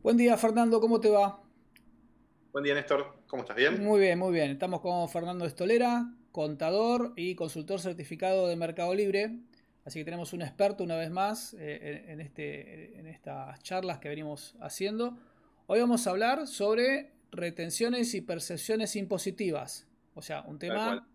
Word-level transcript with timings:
Buen 0.00 0.16
día, 0.16 0.36
Fernando, 0.36 0.80
¿cómo 0.80 1.00
te 1.00 1.10
va? 1.10 1.42
Buen 2.52 2.62
día, 2.62 2.72
Néstor. 2.74 3.16
¿Cómo 3.26 3.42
estás? 3.42 3.56
¿Bien? 3.56 3.82
Muy 3.82 3.98
bien, 3.98 4.16
muy 4.16 4.32
bien. 4.32 4.52
Estamos 4.52 4.80
con 4.80 5.08
Fernando 5.08 5.44
Estolera, 5.44 6.14
contador 6.30 7.14
y 7.16 7.34
consultor 7.34 7.80
certificado 7.80 8.46
de 8.46 8.54
Mercado 8.54 8.94
Libre. 8.94 9.40
Así 9.84 9.98
que 9.98 10.04
tenemos 10.04 10.32
un 10.32 10.42
experto 10.42 10.84
una 10.84 10.96
vez 10.96 11.10
más 11.10 11.52
eh, 11.58 12.04
en, 12.06 12.20
este, 12.20 12.96
en 12.96 13.08
estas 13.08 13.60
charlas 13.64 13.98
que 13.98 14.08
venimos 14.08 14.54
haciendo. 14.60 15.18
Hoy 15.66 15.80
vamos 15.80 16.06
a 16.06 16.10
hablar 16.10 16.46
sobre 16.46 17.10
retenciones 17.32 18.14
y 18.14 18.20
percepciones 18.20 18.94
impositivas. 18.94 19.88
O 20.14 20.22
sea, 20.22 20.42
un 20.42 20.60
tema 20.60 21.08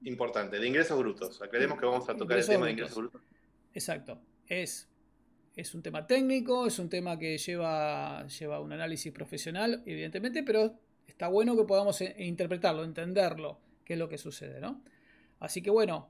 importante, 0.00 0.58
de 0.58 0.66
ingresos 0.66 0.98
brutos. 0.98 1.42
Aclaremos 1.42 1.78
que 1.78 1.84
vamos 1.84 2.08
a 2.08 2.16
tocar 2.16 2.38
el 2.38 2.46
tema 2.46 2.64
de 2.64 2.72
ingresos 2.72 2.96
brutos. 2.96 3.20
Exacto. 3.74 4.18
Es 4.46 4.88
es 5.56 5.74
un 5.74 5.82
tema 5.82 6.06
técnico, 6.06 6.66
es 6.66 6.78
un 6.78 6.88
tema 6.88 7.18
que 7.18 7.36
lleva, 7.38 8.26
lleva 8.26 8.60
un 8.60 8.72
análisis 8.72 9.12
profesional, 9.12 9.82
evidentemente, 9.86 10.42
pero 10.42 10.78
está 11.06 11.28
bueno 11.28 11.56
que 11.56 11.64
podamos 11.64 12.00
eh, 12.00 12.14
interpretarlo, 12.18 12.84
entenderlo, 12.84 13.58
qué 13.84 13.94
es 13.94 13.98
lo 13.98 14.08
que 14.08 14.18
sucede, 14.18 14.60
¿no? 14.60 14.82
Así 15.40 15.60
que 15.60 15.70
bueno, 15.70 16.08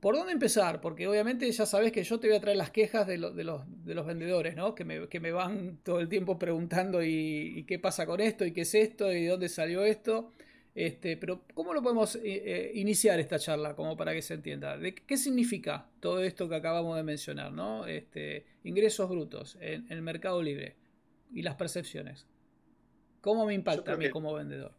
¿por 0.00 0.16
dónde 0.16 0.32
empezar? 0.32 0.80
Porque 0.80 1.06
obviamente 1.06 1.50
ya 1.50 1.64
sabes 1.64 1.92
que 1.92 2.02
yo 2.02 2.18
te 2.20 2.26
voy 2.26 2.36
a 2.36 2.40
traer 2.40 2.56
las 2.56 2.70
quejas 2.70 3.06
de, 3.06 3.12
de, 3.12 3.44
los, 3.44 3.62
de 3.84 3.94
los, 3.94 4.06
vendedores, 4.06 4.56
¿no? 4.56 4.74
Que 4.74 4.84
me, 4.84 5.08
que 5.08 5.20
me, 5.20 5.30
van 5.30 5.78
todo 5.82 6.00
el 6.00 6.08
tiempo 6.08 6.38
preguntando 6.38 7.02
y, 7.02 7.64
qué 7.66 7.78
pasa 7.78 8.04
con 8.04 8.20
esto 8.20 8.44
y 8.44 8.52
qué 8.52 8.62
es 8.62 8.74
esto 8.74 9.12
y 9.12 9.26
dónde 9.26 9.48
salió 9.48 9.84
esto. 9.84 10.32
Este, 10.74 11.18
pero 11.18 11.42
¿cómo 11.52 11.74
lo 11.74 11.82
podemos 11.82 12.16
eh, 12.16 12.20
eh, 12.24 12.72
iniciar 12.74 13.20
esta 13.20 13.38
charla 13.38 13.76
como 13.76 13.96
para 13.96 14.14
que 14.14 14.22
se 14.22 14.34
entienda? 14.34 14.78
¿De 14.78 14.94
qué 14.94 15.16
significa 15.18 15.86
todo 16.00 16.22
esto 16.22 16.48
que 16.48 16.54
acabamos 16.54 16.96
de 16.96 17.02
mencionar? 17.02 17.52
¿no? 17.52 17.86
Este, 17.86 18.46
ingresos 18.64 19.08
brutos 19.10 19.58
en, 19.60 19.86
el 19.90 20.00
mercado 20.00 20.42
libre 20.42 20.76
y 21.32 21.42
las 21.42 21.56
percepciones. 21.56 22.26
¿Cómo 23.20 23.44
me 23.44 23.54
impacta 23.54 23.92
a 23.92 23.96
mí 23.96 24.08
como 24.10 24.32
vendedor? 24.34 24.72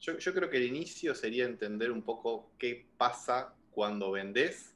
Yo, 0.00 0.18
yo, 0.18 0.34
creo 0.34 0.50
que 0.50 0.56
el 0.56 0.64
inicio 0.64 1.14
sería 1.14 1.44
entender 1.44 1.90
un 1.90 2.02
poco 2.02 2.50
qué 2.58 2.86
pasa 2.96 3.54
cuando 3.70 4.10
vendes, 4.10 4.74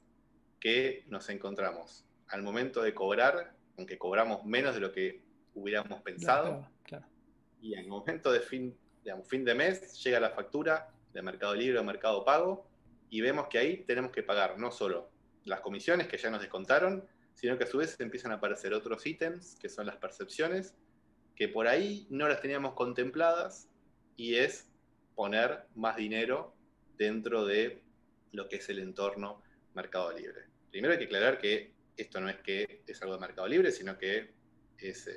que 0.61 1.05
nos 1.09 1.29
encontramos 1.31 2.05
al 2.29 2.43
momento 2.43 2.83
de 2.83 2.95
cobrar, 2.95 3.55
aunque 3.77 3.99
cobramos 3.99 4.45
menos 4.45 4.75
de 4.75 4.81
lo 4.81 4.93
que 4.93 5.23
hubiéramos 5.55 6.03
pensado, 6.03 6.69
y 7.61 7.75
al 7.75 7.87
momento 7.89 8.31
de 8.33 8.41
fin 8.41 8.77
un 9.07 9.25
fin 9.25 9.45
de 9.45 9.55
mes, 9.55 10.03
llega 10.03 10.21
la 10.21 10.31
factura 10.31 10.89
de 11.13 11.23
Mercado 11.23 11.55
Libre 11.55 11.79
o 11.79 11.85
Mercado 11.85 12.25
Pago 12.25 12.67
y 13.09 13.21
vemos 13.21 13.49
que 13.49 13.59
ahí 13.59 13.85
tenemos 13.85 14.13
que 14.13 14.23
pagar 14.23 14.59
no 14.59 14.71
solo 14.71 15.11
las 15.45 15.61
comisiones 15.61 16.07
que 16.07 16.19
ya 16.19 16.31
nos 16.31 16.41
descontaron, 16.41 17.05
sino 17.35 17.57
que 17.57 17.65
a 17.65 17.67
su 17.67 17.79
vez 17.79 17.99
empiezan 17.99 18.33
a 18.33 18.37
aparecer 18.37 18.75
otros 18.75 19.07
ítems, 19.07 19.57
que 19.57 19.69
son 19.69 19.87
las 19.87 19.97
percepciones, 19.97 20.75
que 21.35 21.49
por 21.49 21.67
ahí 21.67 22.07
no 22.11 22.29
las 22.29 22.41
teníamos 22.41 22.75
contempladas 22.75 23.69
y 24.17 24.37
es 24.37 24.71
poner 25.15 25.65
más 25.75 25.97
dinero 25.97 26.55
dentro 26.97 27.47
de 27.47 27.83
lo 28.33 28.49
que 28.49 28.57
es 28.57 28.69
el 28.69 28.79
entorno 28.79 29.43
Mercado 29.75 30.13
Libre. 30.13 30.45
Primero 30.71 30.93
hay 30.93 30.99
que 30.99 31.07
aclarar 31.07 31.39
que 31.39 31.73
esto 31.97 32.21
no 32.21 32.29
es 32.29 32.37
que 32.37 32.83
es 32.87 33.01
algo 33.03 33.15
de 33.15 33.21
Mercado 33.21 33.49
Libre, 33.49 33.73
sino 33.73 33.99
que 33.99 34.35
es, 34.79 35.09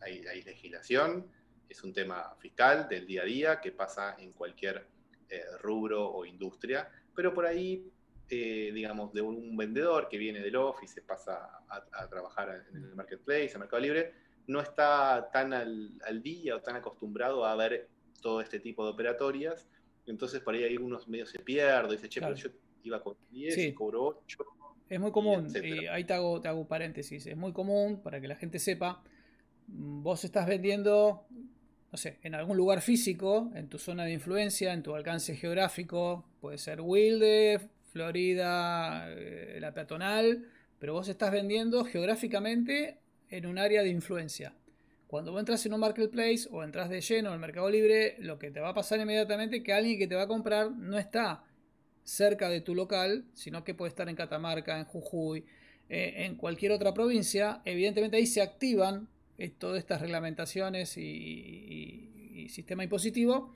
hay 0.00 0.42
legislación, 0.42 1.30
es 1.68 1.82
un 1.82 1.92
tema 1.92 2.34
fiscal 2.38 2.88
del 2.88 3.06
día 3.06 3.22
a 3.22 3.24
día 3.24 3.60
que 3.60 3.72
pasa 3.72 4.16
en 4.18 4.32
cualquier 4.32 4.86
eh, 5.28 5.42
rubro 5.60 6.06
o 6.06 6.24
industria, 6.24 6.88
pero 7.14 7.32
por 7.32 7.46
ahí, 7.46 7.90
eh, 8.28 8.70
digamos, 8.74 9.12
de 9.12 9.22
un 9.22 9.56
vendedor 9.56 10.08
que 10.08 10.18
viene 10.18 10.40
del 10.40 10.56
office, 10.56 11.00
pasa 11.02 11.60
a, 11.68 12.08
trabajar 12.08 12.66
en 12.70 12.84
el 12.84 12.94
marketplace, 12.94 13.52
en 13.54 13.60
Mercado 13.60 13.82
Libre, 13.82 14.12
no 14.46 14.60
está 14.60 15.30
tan 15.32 15.52
al, 15.52 16.22
día 16.22 16.56
o 16.56 16.60
tan 16.60 16.76
acostumbrado 16.76 17.44
a 17.44 17.56
ver 17.56 17.88
todo 18.20 18.40
este 18.40 18.60
tipo 18.60 18.84
de 18.84 18.92
operatorias, 18.92 19.66
entonces 20.06 20.40
por 20.40 20.54
ahí 20.54 20.64
algunos 20.64 21.08
medios 21.08 21.30
se 21.30 21.38
pierden, 21.38 21.90
dice, 21.90 22.08
che, 22.08 22.20
pero 22.20 22.34
yo 22.34 22.50
iba 22.82 23.02
con 23.02 23.16
10 23.30 23.58
y 23.58 23.74
cobro 23.74 24.22
8. 24.26 24.44
Es 24.90 25.00
muy 25.00 25.10
común, 25.10 25.48
y 25.62 25.86
ahí 25.86 26.04
te 26.04 26.12
hago, 26.12 26.40
te 26.40 26.48
hago 26.48 26.68
paréntesis, 26.68 27.26
es 27.26 27.36
muy 27.36 27.52
común 27.52 28.02
para 28.02 28.20
que 28.20 28.28
la 28.28 28.36
gente 28.36 28.58
sepa, 28.58 29.02
vos 29.66 30.24
estás 30.24 30.46
vendiendo 30.46 31.26
no 31.94 31.98
sé, 31.98 32.18
en 32.24 32.34
algún 32.34 32.56
lugar 32.56 32.80
físico, 32.80 33.52
en 33.54 33.68
tu 33.68 33.78
zona 33.78 34.04
de 34.04 34.12
influencia, 34.12 34.72
en 34.72 34.82
tu 34.82 34.96
alcance 34.96 35.36
geográfico, 35.36 36.24
puede 36.40 36.58
ser 36.58 36.80
Wilde, 36.80 37.60
Florida, 37.92 39.06
eh, 39.10 39.58
la 39.60 39.72
peatonal, 39.72 40.44
pero 40.80 40.94
vos 40.94 41.06
estás 41.06 41.30
vendiendo 41.30 41.84
geográficamente 41.84 42.98
en 43.30 43.46
un 43.46 43.58
área 43.58 43.84
de 43.84 43.90
influencia. 43.90 44.56
Cuando 45.06 45.30
vos 45.30 45.38
entras 45.38 45.64
en 45.66 45.74
un 45.74 45.78
marketplace 45.78 46.48
o 46.50 46.64
entras 46.64 46.90
de 46.90 47.00
lleno 47.00 47.28
en 47.28 47.34
el 47.34 47.40
mercado 47.40 47.70
libre, 47.70 48.16
lo 48.18 48.40
que 48.40 48.50
te 48.50 48.58
va 48.58 48.70
a 48.70 48.74
pasar 48.74 48.98
inmediatamente 48.98 49.58
es 49.58 49.62
que 49.62 49.72
alguien 49.72 49.96
que 49.96 50.08
te 50.08 50.16
va 50.16 50.22
a 50.22 50.26
comprar 50.26 50.72
no 50.72 50.98
está 50.98 51.44
cerca 52.02 52.48
de 52.48 52.60
tu 52.60 52.74
local, 52.74 53.24
sino 53.34 53.62
que 53.62 53.74
puede 53.74 53.90
estar 53.90 54.08
en 54.08 54.16
Catamarca, 54.16 54.80
en 54.80 54.84
Jujuy, 54.84 55.44
eh, 55.88 56.24
en 56.24 56.34
cualquier 56.34 56.72
otra 56.72 56.92
provincia. 56.92 57.62
Evidentemente 57.64 58.16
ahí 58.16 58.26
se 58.26 58.42
activan 58.42 59.13
todas 59.58 59.78
estas 59.78 60.00
reglamentaciones 60.00 60.96
y, 60.96 62.10
sistema 62.48 62.84
impositivo 62.84 63.52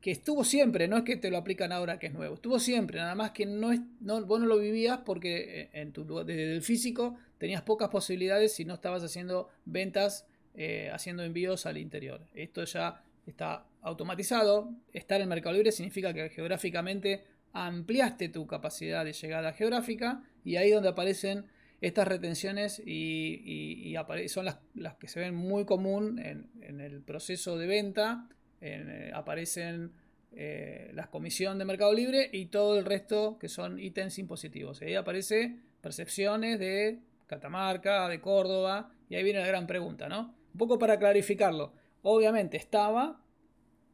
que 0.00 0.10
estuvo 0.10 0.44
siempre, 0.44 0.86
no 0.86 0.98
es 0.98 1.02
que 1.02 1.16
te 1.16 1.30
lo 1.30 1.38
aplican 1.38 1.72
ahora 1.72 1.98
que 1.98 2.08
es 2.08 2.12
nuevo, 2.12 2.34
estuvo 2.34 2.60
siempre, 2.60 2.98
nada 2.98 3.14
más 3.14 3.32
que 3.32 3.46
no 3.46 3.72
es, 3.72 3.80
no, 4.00 4.24
vos 4.26 4.38
no 4.38 4.46
lo 4.46 4.58
vivías 4.58 4.98
porque 4.98 5.62
eh, 5.62 5.70
en 5.72 5.92
tu, 5.92 6.04
desde 6.24 6.54
el 6.54 6.62
físico 6.62 7.16
tenías 7.38 7.62
pocas 7.62 7.88
posibilidades 7.88 8.54
si 8.54 8.64
no 8.64 8.74
estabas 8.74 9.02
haciendo 9.02 9.48
ventas, 9.64 10.26
eh, 10.54 10.90
haciendo 10.92 11.24
envíos 11.24 11.66
al 11.66 11.78
interior. 11.78 12.20
Esto 12.34 12.64
ya 12.64 13.02
está 13.26 13.66
automatizado, 13.82 14.70
estar 14.92 15.16
en 15.16 15.22
el 15.22 15.28
Mercado 15.28 15.54
Libre 15.54 15.72
significa 15.72 16.12
que 16.12 16.28
geográficamente 16.28 17.24
ampliaste 17.52 18.28
tu 18.28 18.46
capacidad 18.46 19.04
de 19.04 19.12
llegada 19.12 19.52
geográfica 19.52 20.22
y 20.44 20.56
ahí 20.56 20.70
donde 20.70 20.90
aparecen 20.90 21.46
estas 21.80 22.08
retenciones 22.08 22.82
y, 22.84 23.94
son 24.28 24.44
las, 24.44 24.58
que 24.98 25.08
se 25.08 25.20
ven 25.20 25.34
muy 25.34 25.64
común 25.64 26.18
en, 26.18 26.80
el 26.80 27.02
proceso 27.02 27.56
de 27.56 27.66
venta. 27.66 28.28
Eh, 28.60 29.12
aparecen 29.14 29.92
eh, 30.32 30.90
las 30.94 31.08
comisiones 31.08 31.58
de 31.58 31.64
Mercado 31.64 31.92
Libre 31.92 32.28
y 32.32 32.46
todo 32.46 32.78
el 32.78 32.84
resto 32.84 33.38
que 33.38 33.48
son 33.48 33.78
ítems 33.78 34.18
impositivos. 34.18 34.82
Y 34.82 34.86
ahí 34.86 34.94
aparece 34.94 35.56
percepciones 35.80 36.58
de 36.58 36.98
Catamarca, 37.26 38.08
de 38.08 38.20
Córdoba, 38.20 38.92
y 39.08 39.14
ahí 39.14 39.22
viene 39.22 39.40
la 39.40 39.46
gran 39.46 39.66
pregunta, 39.66 40.08
¿no? 40.08 40.34
Un 40.52 40.58
poco 40.58 40.78
para 40.78 40.98
clarificarlo. 40.98 41.72
Obviamente 42.02 42.56
estaba, 42.56 43.22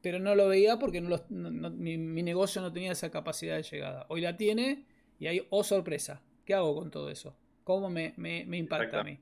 pero 0.00 0.18
no 0.18 0.34
lo 0.34 0.48
veía 0.48 0.78
porque 0.78 1.00
mi, 1.00 1.98
mi, 1.98 2.22
negocio 2.22 2.62
no 2.62 2.72
tenía 2.72 2.92
esa 2.92 3.10
capacidad 3.10 3.56
de 3.56 3.62
llegada. 3.62 4.06
Hoy 4.08 4.20
la 4.20 4.36
tiene 4.36 4.86
y 5.18 5.26
hay, 5.26 5.46
oh 5.50 5.64
sorpresa, 5.64 6.22
¿qué 6.44 6.54
hago 6.54 6.74
con 6.74 6.90
todo 6.90 7.10
eso? 7.10 7.36
¿Cómo 7.64 7.88
me, 7.88 8.14
impacta 8.18 9.00
a 9.00 9.04
mí? 9.04 9.18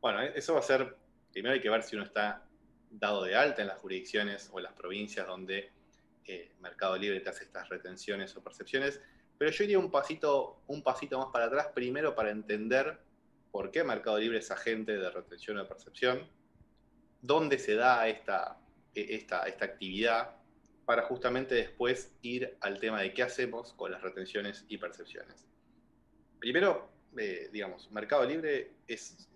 Bueno, 0.00 0.20
eso 0.20 0.52
va 0.54 0.60
a 0.60 0.62
ser, 0.62 0.94
primero 1.32 1.54
hay 1.54 1.60
que 1.60 1.70
ver 1.70 1.82
si 1.82 1.96
uno 1.96 2.04
está 2.04 2.46
dado 2.90 3.24
de 3.24 3.34
alta 3.34 3.62
en 3.62 3.68
las 3.68 3.78
jurisdicciones 3.78 4.50
o 4.52 4.58
en 4.58 4.64
las 4.64 4.74
provincias 4.74 5.26
donde 5.26 5.72
eh, 6.26 6.52
Mercado 6.60 6.96
Libre 6.98 7.20
te 7.20 7.30
hace 7.30 7.44
estas 7.44 7.68
retenciones 7.70 8.36
o 8.36 8.44
percepciones, 8.44 9.00
pero 9.38 9.50
yo 9.50 9.64
iría 9.64 9.78
un 9.78 9.90
pasito, 9.90 10.62
un 10.66 10.82
pasito 10.82 11.18
más 11.18 11.28
para 11.32 11.46
atrás, 11.46 11.68
primero 11.74 12.14
para 12.14 12.30
entender 12.30 12.98
por 13.50 13.70
qué 13.70 13.82
Mercado 13.82 14.18
Libre 14.18 14.38
es 14.38 14.50
agente 14.50 14.98
de 14.98 15.10
retención 15.10 15.56
o 15.56 15.62
de 15.62 15.68
percepción, 15.68 16.28
dónde 17.22 17.58
se 17.58 17.74
da 17.74 18.06
esta, 18.06 18.58
e, 18.94 19.14
esta, 19.14 19.44
esta 19.44 19.64
actividad, 19.64 20.36
para 20.84 21.02
justamente 21.02 21.54
después 21.54 22.12
ir 22.20 22.58
al 22.60 22.80
tema 22.80 23.00
de 23.00 23.14
qué 23.14 23.22
hacemos 23.22 23.72
con 23.74 23.92
las 23.92 24.02
retenciones 24.02 24.66
y 24.68 24.76
percepciones. 24.76 25.49
Primero, 26.40 26.88
eh, 27.18 27.50
digamos, 27.52 27.90
Mercado 27.92 28.24
Libre 28.24 28.72
es 28.88 29.28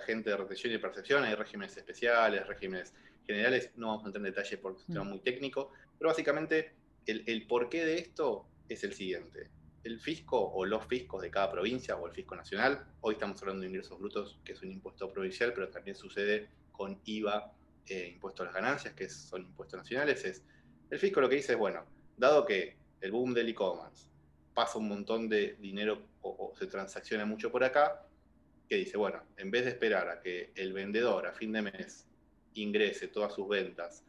agente 0.00 0.30
de 0.30 0.36
retención 0.36 0.72
y 0.72 0.78
percepción, 0.78 1.24
hay 1.24 1.34
regímenes 1.34 1.76
especiales, 1.76 2.46
regímenes 2.46 2.94
generales, 3.26 3.72
no 3.76 3.88
vamos 3.88 4.04
a 4.04 4.06
entrar 4.06 4.24
en 4.24 4.32
detalle 4.32 4.58
porque 4.58 4.80
es 4.80 4.88
un 4.88 4.94
tema 4.94 5.04
mm. 5.04 5.08
muy 5.08 5.18
técnico, 5.18 5.72
pero 5.98 6.10
básicamente 6.10 6.72
el, 7.06 7.46
porqué 7.46 7.84
de 7.84 7.98
esto 7.98 8.46
es 8.68 8.84
el 8.84 8.94
siguiente. 8.94 9.50
El 9.82 9.98
fisco 9.98 10.38
o 10.38 10.64
los 10.64 10.84
fiscos 10.86 11.20
de 11.22 11.30
cada 11.30 11.50
provincia 11.50 11.96
o 11.96 12.06
el 12.06 12.12
fisco 12.12 12.36
nacional, 12.36 12.86
hoy 13.00 13.14
estamos 13.14 13.40
hablando 13.42 13.62
de 13.62 13.68
ingresos 13.68 13.98
brutos, 13.98 14.38
que 14.44 14.52
es 14.52 14.62
un 14.62 14.70
impuesto 14.70 15.10
provincial, 15.12 15.52
pero 15.52 15.68
también 15.68 15.96
sucede 15.96 16.48
con 16.70 17.00
IVA, 17.04 17.52
eh, 17.88 18.10
impuesto 18.14 18.42
a 18.42 18.46
las 18.46 18.54
ganancias, 18.54 18.94
que 18.94 19.08
son 19.08 19.42
impuestos 19.42 19.78
nacionales, 19.78 20.24
es 20.24 20.44
el 20.90 20.98
fisco 21.00 21.20
lo 21.20 21.28
que 21.28 21.36
dice 21.36 21.52
es, 21.52 21.58
bueno, 21.58 21.84
dado 22.16 22.46
que 22.46 22.76
el 23.00 23.10
boom 23.10 23.34
del 23.34 23.48
e-commerce 23.48 24.06
pasa 24.56 24.78
un 24.78 24.88
montón 24.88 25.28
de 25.28 25.54
dinero 25.60 26.02
o, 26.22 26.54
se 26.58 26.66
transacciona 26.66 27.26
mucho 27.26 27.52
por 27.52 27.62
acá, 27.62 28.06
que 28.66 28.76
dice, 28.76 28.96
bueno, 28.96 29.22
en 29.36 29.50
vez 29.50 29.64
de 29.66 29.72
esperar 29.72 30.08
a 30.08 30.18
que 30.18 30.50
el 30.54 30.72
vendedor 30.72 31.26
a 31.26 31.34
fin 31.34 31.52
de 31.52 31.60
mes 31.60 32.06
ingrese 32.54 33.08
todas 33.08 33.34
sus 33.34 33.46
ventas, 33.46 34.02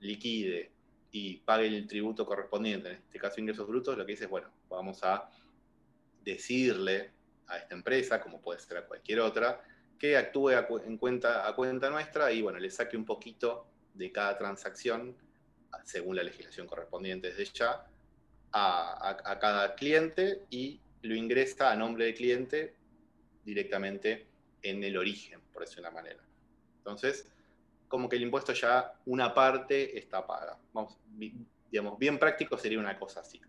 liquide 0.00 0.72
y 1.10 1.38
pague 1.38 1.68
el 1.68 1.86
tributo 1.86 2.26
correspondiente, 2.26 2.90
en 2.90 2.94
este 2.96 3.18
caso 3.18 3.40
ingresos 3.40 3.66
brutos, 3.66 3.96
lo 3.96 4.04
que 4.04 4.12
dice 4.12 4.24
es, 4.24 4.30
bueno, 4.30 4.50
vamos 4.68 5.02
a 5.04 5.30
decirle 6.22 7.12
a 7.46 7.56
esta 7.56 7.74
empresa, 7.74 8.20
como 8.20 8.42
puede 8.42 8.60
ser 8.60 8.76
a 8.76 8.84
cualquier 8.84 9.20
otra, 9.20 9.62
que 9.98 10.18
actúe 10.18 10.50
en 10.84 10.98
cuenta, 10.98 11.48
a 11.48 11.56
cuenta 11.56 11.88
nuestra 11.88 12.30
y 12.30 12.42
bueno, 12.42 12.58
le 12.58 12.70
saque 12.70 12.98
un 12.98 13.06
poquito 13.06 13.66
de 13.94 14.12
cada 14.12 14.36
transacción, 14.36 15.16
según 15.82 16.16
la 16.16 16.22
legislación 16.22 16.66
correspondiente 16.66 17.32
desde 17.32 17.46
ya, 17.54 17.86
a, 18.54 19.38
cada 19.40 19.74
cliente 19.74 20.42
y 20.48 20.80
lo 21.02 21.14
ingresa 21.14 21.72
a 21.72 21.76
nombre 21.76 22.06
del 22.06 22.14
cliente 22.14 22.74
directamente 23.44 24.26
en 24.62 24.82
el 24.84 24.96
origen, 24.96 25.40
por 25.52 25.62
decirlo 25.62 25.82
de 25.82 25.88
una 25.88 26.02
manera. 26.02 26.22
Entonces, 26.78 27.26
como 27.88 28.08
que 28.08 28.16
el 28.16 28.22
impuesto 28.22 28.52
ya 28.52 28.94
una 29.06 29.34
parte 29.34 29.98
está 29.98 30.26
paga. 30.26 30.56
Vamos, 30.72 30.96
digamos, 31.70 31.98
bien 31.98 32.18
práctico 32.18 32.56
sería 32.56 32.78
una 32.78 32.98
cosa 32.98 33.20
así. 33.20 33.40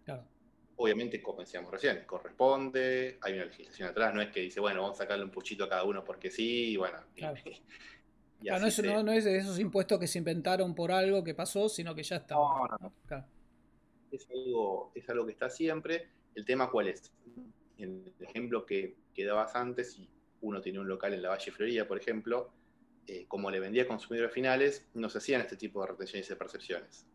Obviamente, 0.78 1.22
como 1.22 1.40
decíamos 1.40 1.72
recién, 1.72 2.04
corresponde, 2.06 3.18
hay 3.22 3.34
una 3.34 3.46
legislación 3.46 3.90
atrás, 3.90 4.14
no 4.14 4.22
es 4.22 4.30
que 4.30 4.42
dice, 4.42 4.60
bueno, 4.60 4.82
vamos 4.82 5.00
a 5.00 5.04
sacarle 5.04 5.24
un 5.24 5.32
puchito 5.32 5.64
a 5.64 5.70
cada 5.70 5.84
uno 5.84 6.04
porque 6.04 6.30
sí, 6.30 6.72
y 6.72 6.78
bueno. 6.78 6.98
no, 8.42 9.12
es, 9.14 9.24
de 9.24 9.38
esos 9.38 9.60
impuestos 9.60 10.00
que 10.00 10.08
se 10.08 10.18
inventaron 10.18 10.76
por 10.76 10.92
algo 10.92 11.24
que 11.24 11.34
pasó, 11.34 11.70
sino 11.70 11.96
que 11.96 12.04
ya 12.04 12.18
está. 12.18 12.36
No, 12.36 12.68
no, 12.82 12.94
Es, 14.16 14.30
algo, 14.30 14.92
es 14.96 15.10
algo 15.10 15.26
que 15.26 15.34
está 15.34 15.50
siempre. 15.50 16.10
El 16.36 16.46
tema 16.46 16.70
cuál 16.70 16.88
es? 16.88 17.12
El 17.78 18.14
ejemplo 18.20 18.66
que, 18.66 18.96
que 19.14 19.26
dabas 19.26 19.56
antes, 19.56 19.94
si 19.94 20.10
uno 20.42 20.62
tiene 20.62 20.80
un 20.80 20.88
local 20.88 21.14
en 21.14 21.22
la 21.22 21.30
Valle 21.30 21.52
Florida, 21.52 21.88
por 21.88 21.98
ejemplo, 21.98 22.52
eh, 23.08 23.26
como 23.28 23.52
le 23.52 23.60
vendía 23.60 23.84
a 23.84 23.88
consumidores 23.88 24.34
finales, 24.34 24.88
no 24.94 25.10
se 25.10 25.18
hacían 25.18 25.42
este 25.42 25.58
tipo 25.58 25.82
de 25.82 25.88
retenciones 25.88 26.30
y 26.30 26.36
percepciones. 26.36 27.08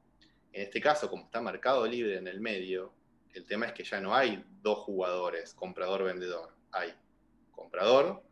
En 0.53 0.63
este 0.63 0.81
caso, 0.81 1.09
como 1.09 1.25
está 1.25 1.41
Mercado 1.41 1.87
Libre 1.87 2.19
en 2.19 2.29
el 2.29 2.41
medio, 2.41 2.93
el 3.35 3.47
tema 3.47 3.67
es 3.67 3.73
que 3.73 3.85
ya 3.85 4.01
no 4.01 4.15
hay 4.15 4.45
dos 4.63 4.79
jugadores, 4.81 5.55
comprador-vendedor. 5.55 6.53
Hay 6.73 6.93
comprador, 7.53 8.23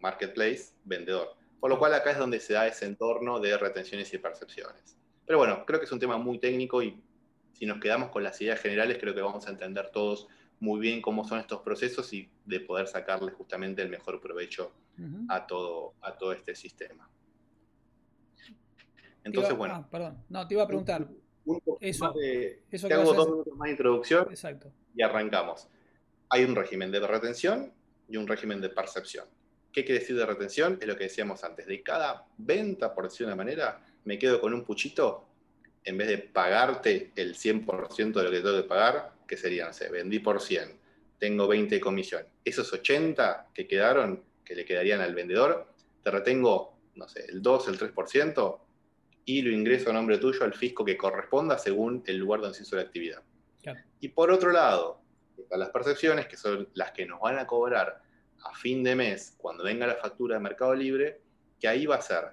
marketplace, 0.00 0.72
vendedor. 0.84 1.34
Por 1.60 1.70
lo 1.70 1.78
cual 1.78 1.94
acá 1.94 2.10
es 2.10 2.18
donde 2.18 2.40
se 2.40 2.52
da 2.52 2.66
ese 2.66 2.84
entorno 2.84 3.40
de 3.40 3.56
retenciones 3.56 4.12
y 4.12 4.18
percepciones. 4.18 4.96
Pero 5.26 5.38
bueno, 5.38 5.64
creo 5.66 5.78
que 5.78 5.86
es 5.86 5.92
un 5.92 5.98
tema 5.98 6.16
muy 6.18 6.38
técnico 6.38 6.82
y 6.82 7.02
si 7.58 7.66
nos 7.66 7.80
quedamos 7.80 8.10
con 8.10 8.22
las 8.22 8.40
ideas 8.40 8.60
generales, 8.60 8.98
creo 9.00 9.14
que 9.14 9.20
vamos 9.20 9.46
a 9.48 9.50
entender 9.50 9.90
todos 9.90 10.28
muy 10.60 10.78
bien 10.78 11.02
cómo 11.02 11.24
son 11.24 11.40
estos 11.40 11.60
procesos 11.60 12.12
y 12.12 12.30
de 12.44 12.60
poder 12.60 12.86
sacarle 12.86 13.32
justamente 13.32 13.82
el 13.82 13.88
mejor 13.88 14.20
provecho 14.20 14.72
a, 15.28 15.46
todo, 15.46 15.94
a 16.00 16.16
todo 16.16 16.32
este 16.32 16.54
sistema. 16.54 17.08
Entonces, 19.24 19.56
bueno. 19.56 19.74
Ah, 19.74 19.88
perdón, 19.90 20.24
no, 20.28 20.46
te 20.46 20.54
iba 20.54 20.62
a 20.62 20.66
preguntar. 20.66 21.08
eso, 21.80 22.12
te 22.12 22.94
hago 22.94 23.12
dos 23.12 23.28
minutos 23.28 23.54
más 23.56 23.66
de 23.66 23.70
introducción 23.72 24.26
Exacto. 24.30 24.72
y 24.94 25.02
arrancamos. 25.02 25.68
Hay 26.30 26.44
un 26.44 26.54
régimen 26.54 26.92
de 26.92 27.00
retención 27.00 27.72
y 28.08 28.16
un 28.16 28.26
régimen 28.26 28.60
de 28.60 28.68
percepción. 28.68 29.26
¿Qué 29.72 29.84
quiere 29.84 30.00
decir 30.00 30.16
de 30.16 30.26
retención? 30.26 30.78
Es 30.80 30.86
lo 30.86 30.96
que 30.96 31.04
decíamos 31.04 31.42
antes. 31.44 31.66
De 31.66 31.82
cada 31.82 32.26
venta, 32.36 32.94
por 32.94 33.04
decir 33.04 33.26
de 33.26 33.32
una 33.32 33.36
manera, 33.36 33.84
me 34.04 34.18
quedo 34.18 34.40
con 34.40 34.54
un 34.54 34.64
puchito 34.64 35.27
en 35.84 35.96
vez 35.96 36.08
de 36.08 36.18
pagarte 36.18 37.12
el 37.16 37.34
100% 37.34 38.12
de 38.12 38.22
lo 38.22 38.30
que 38.30 38.40
tengo 38.40 38.62
que 38.62 38.68
pagar, 38.68 39.12
que 39.26 39.36
serían, 39.36 39.70
no 39.70 39.90
vendí 39.90 40.18
por 40.18 40.40
100, 40.40 40.78
tengo 41.18 41.48
20 41.48 41.74
de 41.74 41.80
comisión. 41.80 42.26
Esos 42.44 42.72
80 42.72 43.48
que 43.54 43.66
quedaron, 43.66 44.22
que 44.44 44.54
le 44.54 44.64
quedarían 44.64 45.00
al 45.00 45.14
vendedor, 45.14 45.72
te 46.02 46.10
retengo, 46.10 46.78
no 46.94 47.08
sé, 47.08 47.26
el 47.28 47.42
2, 47.42 47.68
el 47.68 47.78
3%, 47.78 48.58
y 49.24 49.42
lo 49.42 49.50
ingreso 49.50 49.90
a 49.90 49.92
nombre 49.92 50.18
tuyo 50.18 50.44
al 50.44 50.54
fisco 50.54 50.84
que 50.84 50.96
corresponda 50.96 51.58
según 51.58 52.02
el 52.06 52.16
lugar 52.16 52.40
donde 52.40 52.56
se 52.56 52.62
hizo 52.62 52.76
la 52.76 52.82
actividad. 52.82 53.22
Y 54.00 54.08
por 54.08 54.30
otro 54.30 54.50
lado, 54.50 55.02
están 55.36 55.60
las 55.60 55.70
percepciones, 55.70 56.26
que 56.26 56.38
son 56.38 56.68
las 56.72 56.92
que 56.92 57.04
nos 57.04 57.20
van 57.20 57.38
a 57.38 57.46
cobrar 57.46 58.00
a 58.42 58.54
fin 58.54 58.82
de 58.82 58.94
mes, 58.94 59.34
cuando 59.36 59.64
venga 59.64 59.86
la 59.86 59.96
factura 59.96 60.36
de 60.36 60.40
Mercado 60.40 60.74
Libre, 60.74 61.20
que 61.60 61.68
ahí 61.68 61.84
va 61.84 61.96
a 61.96 62.00
ser 62.00 62.24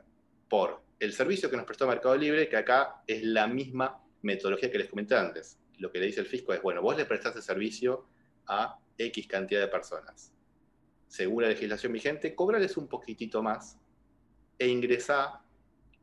por 0.48 0.85
el 1.00 1.14
servicio 1.14 1.50
que 1.50 1.58
nos 1.58 1.66
prestó 1.66 1.88
Mercado 1.88 2.16
Libre, 2.16 2.48
que 2.48 2.58
acá 2.58 3.04
es 3.08 3.24
la 3.24 3.48
misma 3.48 4.02
metodología 4.22 4.72
que 4.72 4.78
les 4.78 4.90
comenté 4.90 5.16
antes 5.16 5.60
lo 5.80 5.92
que 5.92 6.00
le 6.00 6.08
dice 6.08 6.22
el 6.22 6.26
fisco 6.26 6.54
es, 6.54 6.62
bueno, 6.62 6.82
vos 6.82 6.96
le 6.98 7.06
prestaste 7.06 7.42
servicio 7.42 8.06
a 8.48 8.80
X 8.98 9.28
cantidad 9.28 9.62
de 9.62 9.68
personas. 9.68 10.32
Según 11.08 11.44
la 11.44 11.50
legislación 11.50 11.94
vigente, 11.94 12.36
cobrales 12.36 12.78
un 12.78 12.88
poquitito 12.88 13.42
más 13.42 13.78
e 14.58 14.68
ingresá 14.68 15.42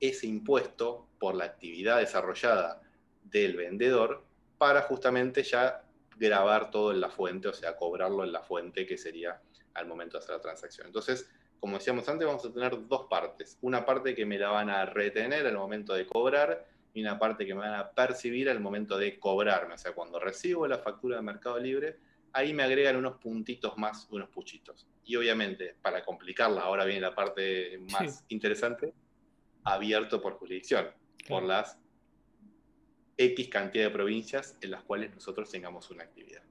ese 0.01 0.27
impuesto 0.27 1.09
por 1.19 1.35
la 1.35 1.45
actividad 1.45 1.99
desarrollada 1.99 2.83
del 3.23 3.57
vendedor 3.57 4.25
para 4.59 4.83
justamente 4.83 5.43
ya 5.43 5.85
grabar 6.17 6.71
todo 6.71 6.93
en 6.93 7.01
la 7.01 7.11
fuente, 7.11 7.49
o 7.49 7.53
sea, 7.53 7.77
cobrarlo 7.77 8.25
en 8.25 8.33
la 8.33 8.43
fuente 8.43 8.87
que 8.87 8.99
sería 8.99 9.41
al 9.75 9.87
momento 9.87 10.19
de 10.19 10.25
hacer 10.25 10.37
la 10.37 10.43
transacción. 10.43 10.87
Entonces, 10.87 11.31
como 11.63 11.79
decíamos 11.79 12.09
antes, 12.09 12.27
vamos 12.27 12.45
a 12.45 12.53
tener 12.53 12.89
dos 12.89 13.07
partes. 13.09 13.57
Una 13.61 13.87
parte 13.87 14.17
que 14.17 14.27
me 14.27 14.37
la 14.37 14.51
van 14.51 14.69
a 14.69 14.85
retener 14.85 15.47
al 15.47 15.57
momento 15.57 15.95
de 15.95 16.09
cobrar 16.09 16.67
y 16.93 17.01
una 17.03 17.21
parte 17.21 17.47
que 17.47 17.55
me 17.55 17.61
van 17.61 17.75
a 17.75 17.89
percibir 17.89 18.51
al 18.51 18.59
momento 18.59 18.99
de 18.99 19.17
cobrarme. 19.21 19.75
O 19.75 19.79
sea, 19.79 19.93
cuando 19.93 20.19
recibo 20.19 20.67
la 20.67 20.79
factura 20.79 21.19
de 21.19 21.23
Mercado 21.23 21.61
Libre, 21.61 22.01
ahí 22.33 22.53
me 22.53 22.65
agregan 22.65 22.97
unos 22.97 23.19
puntitos 23.19 23.79
más, 23.79 24.09
unos 24.11 24.29
puchitos. 24.31 24.89
Y 25.05 25.15
obviamente, 25.15 25.77
para 25.81 26.05
complicarla, 26.05 26.63
ahora 26.63 26.85
viene 26.85 27.01
la 27.01 27.15
parte 27.15 27.79
más 27.93 28.25
interesante, 28.27 28.93
abierto 29.63 30.21
por 30.21 30.33
jurisdicción, 30.39 30.89
por 31.29 31.45
las 31.45 31.79
X 33.17 33.49
cantidad 33.49 33.85
de 33.85 33.91
provincias 33.91 34.59
en 34.63 34.73
las 34.73 34.83
cuales 34.83 35.15
nosotros 35.15 35.49
tengamos 35.49 35.89
una 35.93 36.03
actividad. 36.03 36.43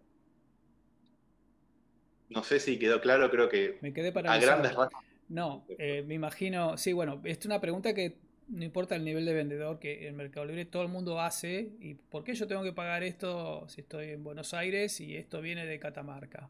No 2.31 2.43
sé 2.43 2.59
si 2.59 2.79
quedó 2.79 3.01
claro, 3.01 3.29
creo 3.29 3.49
que 3.49 3.77
me 3.81 3.93
quedé 3.93 4.11
para 4.11 4.33
a 4.33 4.37
grandes 4.37 4.73
rasgos. 4.73 5.03
No, 5.27 5.65
eh, 5.77 6.03
me 6.05 6.15
imagino, 6.15 6.77
sí, 6.77 6.91
bueno, 6.91 7.21
es 7.23 7.45
una 7.45 7.61
pregunta 7.61 7.93
que 7.93 8.17
no 8.47 8.65
importa 8.65 8.95
el 8.95 9.05
nivel 9.05 9.25
de 9.25 9.33
vendedor 9.33 9.79
que 9.79 10.07
en 10.07 10.15
Mercado 10.17 10.45
Libre 10.45 10.65
todo 10.65 10.83
el 10.83 10.89
mundo 10.89 11.21
hace. 11.21 11.71
¿Y 11.79 11.93
por 11.95 12.23
qué 12.23 12.33
yo 12.33 12.47
tengo 12.47 12.63
que 12.63 12.73
pagar 12.73 13.03
esto 13.03 13.67
si 13.69 13.81
estoy 13.81 14.09
en 14.09 14.23
Buenos 14.23 14.53
Aires 14.53 14.99
y 14.99 15.15
esto 15.15 15.41
viene 15.41 15.65
de 15.65 15.79
Catamarca? 15.79 16.49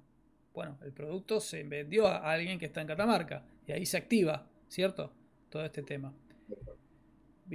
Bueno, 0.54 0.78
el 0.84 0.92
producto 0.92 1.40
se 1.40 1.64
vendió 1.64 2.08
a 2.08 2.32
alguien 2.32 2.58
que 2.58 2.66
está 2.66 2.82
en 2.82 2.88
Catamarca 2.88 3.44
y 3.68 3.72
ahí 3.72 3.86
se 3.86 3.98
activa, 3.98 4.48
¿cierto? 4.68 5.14
Todo 5.50 5.64
este 5.64 5.84
tema. 5.84 6.14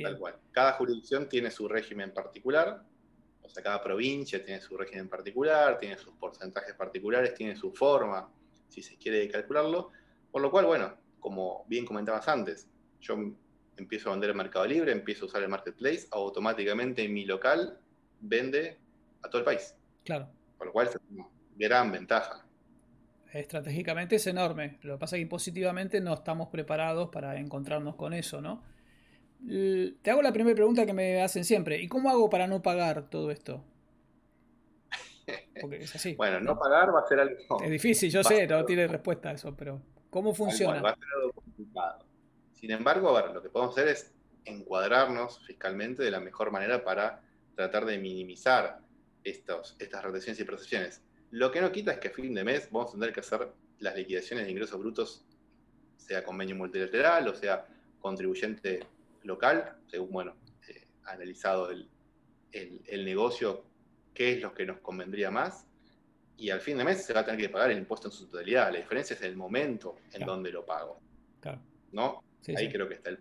Tal 0.00 0.18
cual. 0.18 0.36
Cada 0.52 0.72
jurisdicción 0.72 1.28
tiene 1.28 1.50
su 1.50 1.66
régimen 1.66 2.12
particular, 2.12 2.82
o 3.46 3.48
sea, 3.48 3.62
cada 3.62 3.82
provincia 3.82 4.44
tiene 4.44 4.60
su 4.60 4.76
régimen 4.76 5.08
particular, 5.08 5.78
tiene 5.78 5.96
sus 5.96 6.12
porcentajes 6.14 6.74
particulares, 6.74 7.34
tiene 7.34 7.56
su 7.56 7.72
forma, 7.72 8.28
si 8.68 8.82
se 8.82 8.96
quiere 8.96 9.28
calcularlo. 9.28 9.90
Por 10.30 10.42
lo 10.42 10.50
cual, 10.50 10.66
bueno, 10.66 10.94
como 11.20 11.64
bien 11.68 11.86
comentabas 11.86 12.26
antes, 12.28 12.68
yo 13.00 13.16
empiezo 13.76 14.08
a 14.08 14.12
vender 14.12 14.30
en 14.30 14.36
Mercado 14.36 14.66
Libre, 14.66 14.92
empiezo 14.92 15.24
a 15.24 15.28
usar 15.28 15.42
el 15.42 15.48
marketplace, 15.48 16.08
automáticamente 16.10 17.08
mi 17.08 17.24
local 17.24 17.78
vende 18.20 18.78
a 19.22 19.28
todo 19.28 19.38
el 19.38 19.44
país. 19.44 19.74
Claro. 20.04 20.28
Por 20.58 20.68
lo 20.68 20.72
cual 20.72 20.88
es 20.88 20.98
una 21.10 21.28
gran 21.56 21.92
ventaja. 21.92 22.44
Estratégicamente 23.32 24.16
es 24.16 24.26
enorme. 24.26 24.78
Lo 24.82 24.94
que 24.94 25.00
pasa 25.00 25.16
es 25.16 25.18
que 25.20 25.22
impositivamente 25.22 26.00
no 26.00 26.14
estamos 26.14 26.48
preparados 26.48 27.10
para 27.10 27.38
encontrarnos 27.38 27.96
con 27.96 28.14
eso, 28.14 28.40
¿no? 28.40 28.62
Te 29.44 30.10
hago 30.10 30.22
la 30.22 30.32
primera 30.32 30.54
pregunta 30.54 30.86
que 30.86 30.92
me 30.92 31.22
hacen 31.22 31.44
siempre. 31.44 31.80
¿Y 31.80 31.88
cómo 31.88 32.10
hago 32.10 32.30
para 32.30 32.46
no 32.46 32.62
pagar 32.62 33.08
todo 33.10 33.30
esto? 33.30 33.62
Porque 35.60 35.82
es 35.82 35.94
así. 35.94 36.14
bueno, 36.14 36.40
no, 36.40 36.58
pagar 36.58 36.94
va 36.94 37.00
a 37.00 37.06
ser 37.06 37.20
algo. 37.20 37.62
Es 37.62 37.70
difícil, 37.70 38.10
yo 38.10 38.22
sé, 38.24 38.46
no 38.46 38.64
tiene 38.64 38.86
respuesta 38.86 39.30
a 39.30 39.32
eso, 39.32 39.54
pero 39.56 39.80
¿cómo 40.10 40.34
funciona? 40.34 40.80
Va 40.80 40.90
a 40.90 40.94
ser 40.94 41.08
algo 41.16 41.32
complicado. 41.32 42.04
Sin 42.52 42.70
embargo, 42.70 43.20
lo 43.32 43.42
que 43.42 43.50
podemos 43.50 43.76
hacer 43.76 43.88
es 43.88 44.14
encuadrarnos 44.44 45.44
fiscalmente 45.44 46.02
de 46.02 46.10
la 46.10 46.20
mejor 46.20 46.50
manera 46.50 46.84
para 46.84 47.22
tratar 47.54 47.84
de 47.84 47.98
minimizar 47.98 48.80
estos, 49.24 49.76
estas 49.78 50.04
retenciones 50.04 50.40
y 50.40 50.44
percepciones. 50.44 51.02
Lo 51.30 51.50
que 51.50 51.60
no 51.60 51.72
quita 51.72 51.92
es 51.92 51.98
que 51.98 52.08
a 52.08 52.12
fin 52.12 52.32
de 52.32 52.44
mes 52.44 52.68
vamos 52.70 52.90
a 52.90 52.92
tener 52.92 53.12
que 53.12 53.20
hacer 53.20 53.48
las 53.78 53.96
liquidaciones 53.96 54.46
de 54.46 54.52
ingresos 54.52 54.78
brutos, 54.78 55.24
sea 55.96 56.22
convenio 56.24 56.54
multilateral 56.54 57.26
o 57.28 57.34
sea 57.34 57.66
contribuyente 58.00 58.86
local, 59.26 59.76
según, 59.86 60.10
bueno, 60.10 60.36
eh, 60.68 60.86
analizado 61.04 61.70
el, 61.70 61.88
negocio, 63.04 63.64
qué 64.14 64.32
es 64.32 64.42
lo 64.42 64.54
que 64.54 64.64
nos 64.64 64.78
convendría 64.80 65.30
más. 65.30 65.66
Y 66.38 66.50
al 66.50 66.60
fin 66.60 66.78
de 66.78 66.84
mes 66.84 67.04
se 67.04 67.12
va 67.12 67.20
a 67.20 67.24
tener 67.24 67.40
que 67.40 67.48
pagar 67.48 67.70
el 67.70 67.78
impuesto 67.78 68.08
en 68.08 68.12
su 68.12 68.26
totalidad. 68.26 68.70
La 68.72 68.78
diferencia 68.78 69.14
es 69.14 69.22
el 69.22 69.36
momento 69.36 69.96
en 70.12 70.24
donde 70.24 70.50
lo 70.50 70.64
pago. 70.64 71.00
Claro. 71.40 71.60
¿No? 71.92 72.22
ahí 72.56 72.70
creo 72.70 72.88
que 72.88 72.94
está 72.94 73.10
el... 73.10 73.20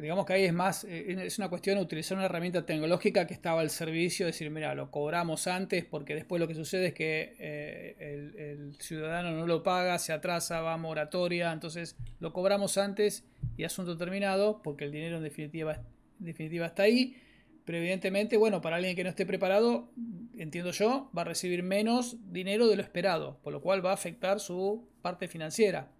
Digamos 0.00 0.26
que 0.26 0.32
ahí 0.34 0.44
es 0.44 0.52
más, 0.52 0.84
eh, 0.84 1.24
es 1.24 1.38
una 1.38 1.48
cuestión 1.48 1.76
de 1.76 1.82
utilizar 1.82 2.16
una 2.16 2.26
herramienta 2.26 2.64
tecnológica 2.66 3.26
que 3.26 3.34
estaba 3.34 3.60
al 3.60 3.70
servicio, 3.70 4.26
decir, 4.26 4.50
mira, 4.50 4.74
lo 4.74 4.90
cobramos 4.90 5.46
antes 5.46 5.84
porque 5.84 6.14
después 6.14 6.40
lo 6.40 6.48
que 6.48 6.54
sucede 6.54 6.88
es 6.88 6.94
que 6.94 7.36
eh, 7.38 7.96
el, 7.98 8.76
ciudadano 8.80 9.30
no 9.30 9.46
lo 9.46 9.62
paga, 9.62 9.98
se 9.98 10.12
atrasa, 10.12 10.60
va 10.60 10.74
a 10.74 10.76
moratoria, 10.76 11.52
entonces 11.52 11.96
lo 12.20 12.32
cobramos 12.32 12.78
antes 12.78 13.24
y 13.56 13.64
asunto 13.64 13.96
terminado 13.96 14.60
porque 14.62 14.84
el 14.84 14.92
dinero 14.92 15.16
en 15.16 15.22
definitiva, 15.22 15.82
en 16.20 16.26
definitiva 16.26 16.66
está 16.66 16.82
ahí, 16.82 17.16
pero 17.64 17.78
evidentemente, 17.78 18.36
bueno, 18.36 18.60
para 18.60 18.76
alguien 18.76 18.94
que 18.94 19.02
no 19.02 19.10
esté 19.10 19.26
preparado, 19.26 19.90
entiendo 20.36 20.70
yo, 20.70 21.10
va 21.16 21.22
a 21.22 21.24
recibir 21.24 21.62
menos 21.62 22.16
dinero 22.32 22.68
de 22.68 22.76
lo 22.76 22.82
esperado, 22.82 23.38
por 23.42 23.52
lo 23.52 23.60
cual 23.60 23.84
va 23.84 23.90
a 23.90 23.94
afectar 23.94 24.38
su 24.38 24.88
parte 25.02 25.26
financiera. 25.26 25.90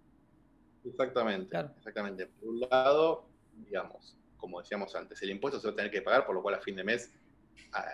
Exactamente, 0.85 1.57
exactamente. 1.77 2.27
Por 2.27 2.49
un 2.49 2.59
lado, 2.61 3.27
digamos, 3.57 4.17
como 4.37 4.59
decíamos 4.59 4.95
antes, 4.95 5.21
el 5.21 5.31
impuesto 5.31 5.59
se 5.59 5.67
va 5.67 5.73
a 5.73 5.75
tener 5.75 5.91
que 5.91 6.01
pagar, 6.01 6.25
por 6.25 6.35
lo 6.35 6.41
cual 6.41 6.55
a 6.55 6.59
fin 6.59 6.75
de 6.75 6.83
mes 6.83 7.11
ah, 7.73 7.91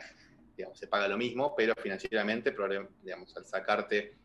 digamos, 0.55 0.77
se 0.77 0.87
paga 0.87 1.07
lo 1.07 1.17
mismo, 1.17 1.55
pero 1.55 1.73
financieramente, 1.75 2.55
digamos, 3.01 3.35
al 3.35 3.45
sacarte 3.45 4.15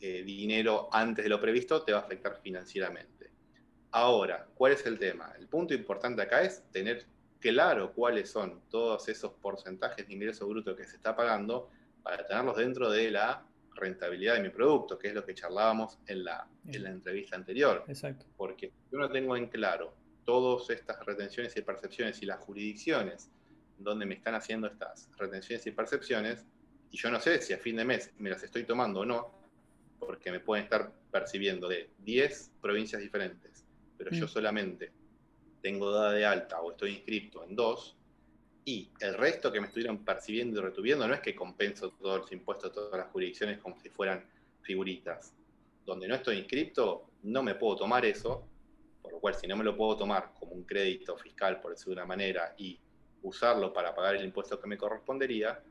eh, 0.00 0.22
dinero 0.22 0.88
antes 0.92 1.24
de 1.24 1.28
lo 1.28 1.40
previsto, 1.40 1.82
te 1.82 1.92
va 1.92 1.98
a 1.98 2.02
afectar 2.02 2.40
financieramente. 2.42 3.30
Ahora, 3.90 4.46
¿cuál 4.54 4.72
es 4.72 4.86
el 4.86 4.98
tema? 4.98 5.34
El 5.38 5.48
punto 5.48 5.74
importante 5.74 6.22
acá 6.22 6.42
es 6.42 6.64
tener 6.70 7.06
claro 7.40 7.92
cuáles 7.92 8.30
son 8.30 8.62
todos 8.70 9.08
esos 9.08 9.32
porcentajes 9.34 10.06
de 10.06 10.14
ingreso 10.14 10.48
bruto 10.48 10.76
que 10.76 10.86
se 10.86 10.96
está 10.96 11.14
pagando 11.14 11.68
para 12.02 12.26
tenerlos 12.26 12.56
dentro 12.56 12.90
de 12.90 13.10
la 13.10 13.44
rentabilidad 13.74 14.34
de 14.34 14.42
mi 14.42 14.50
producto, 14.50 14.98
que 14.98 15.08
es 15.08 15.14
lo 15.14 15.24
que 15.24 15.34
charlábamos 15.34 15.98
en 16.06 16.24
la, 16.24 16.46
en 16.68 16.82
la 16.82 16.90
entrevista 16.90 17.36
anterior. 17.36 17.84
Exacto. 17.88 18.26
Porque 18.36 18.72
yo 18.90 18.98
no 18.98 19.10
tengo 19.10 19.36
en 19.36 19.48
claro 19.48 19.94
todas 20.24 20.70
estas 20.70 21.04
retenciones 21.04 21.56
y 21.56 21.62
percepciones 21.62 22.22
y 22.22 22.26
las 22.26 22.40
jurisdicciones 22.40 23.30
donde 23.78 24.06
me 24.06 24.14
están 24.14 24.34
haciendo 24.34 24.66
estas 24.66 25.08
retenciones 25.16 25.66
y 25.66 25.70
percepciones, 25.72 26.44
y 26.90 26.96
yo 26.96 27.10
no 27.10 27.20
sé 27.20 27.40
si 27.40 27.52
a 27.52 27.58
fin 27.58 27.76
de 27.76 27.84
mes 27.84 28.12
me 28.18 28.30
las 28.30 28.42
estoy 28.42 28.64
tomando 28.64 29.00
o 29.00 29.04
no, 29.04 29.30
porque 29.98 30.30
me 30.30 30.40
pueden 30.40 30.64
estar 30.64 30.92
percibiendo 31.10 31.68
de 31.68 31.90
10 31.98 32.52
provincias 32.60 33.00
diferentes, 33.00 33.64
pero 33.96 34.10
yo 34.10 34.26
mm. 34.26 34.28
solamente 34.28 34.92
tengo 35.60 35.90
dada 35.90 36.12
de 36.12 36.26
alta 36.26 36.60
o 36.60 36.72
estoy 36.72 36.94
inscrito 36.96 37.44
en 37.44 37.56
dos, 37.56 37.96
y 38.64 38.90
el 39.00 39.14
resto 39.14 39.50
que 39.50 39.60
me 39.60 39.66
estuvieron 39.66 40.04
percibiendo 40.04 40.60
y 40.60 40.62
retuviendo 40.62 41.06
no 41.08 41.14
es 41.14 41.20
que 41.20 41.34
compenso 41.34 41.90
todos 41.90 42.20
los 42.20 42.32
impuestos, 42.32 42.72
todas 42.72 42.96
las 42.96 43.10
jurisdicciones 43.10 43.58
como 43.58 43.76
si 43.80 43.88
fueran 43.88 44.24
figuritas. 44.62 45.34
Donde 45.84 46.06
no 46.06 46.14
estoy 46.14 46.38
inscrito, 46.38 47.10
no 47.24 47.42
me 47.42 47.56
puedo 47.56 47.74
tomar 47.74 48.04
eso, 48.06 48.46
por 49.02 49.12
lo 49.12 49.20
cual 49.20 49.34
si 49.34 49.46
no 49.46 49.56
me 49.56 49.64
lo 49.64 49.76
puedo 49.76 49.96
tomar 49.96 50.32
como 50.38 50.52
un 50.52 50.64
crédito 50.64 51.16
fiscal, 51.16 51.60
por 51.60 51.72
decirlo 51.72 51.94
de 51.94 52.00
una 52.00 52.06
manera, 52.06 52.54
y 52.56 52.78
usarlo 53.22 53.72
para 53.72 53.94
pagar 53.94 54.16
el 54.16 54.24
impuesto 54.24 54.60
que 54.60 54.66
me 54.66 54.78
correspondería, 54.78 55.62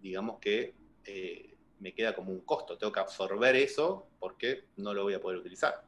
digamos 0.00 0.38
que 0.38 0.74
eh, 1.04 1.54
me 1.80 1.92
queda 1.94 2.14
como 2.14 2.32
un 2.32 2.40
costo. 2.40 2.78
Tengo 2.78 2.92
que 2.92 3.00
absorber 3.00 3.56
eso 3.56 4.08
porque 4.18 4.64
no 4.76 4.94
lo 4.94 5.02
voy 5.02 5.14
a 5.14 5.20
poder 5.20 5.38
utilizar. 5.38 5.84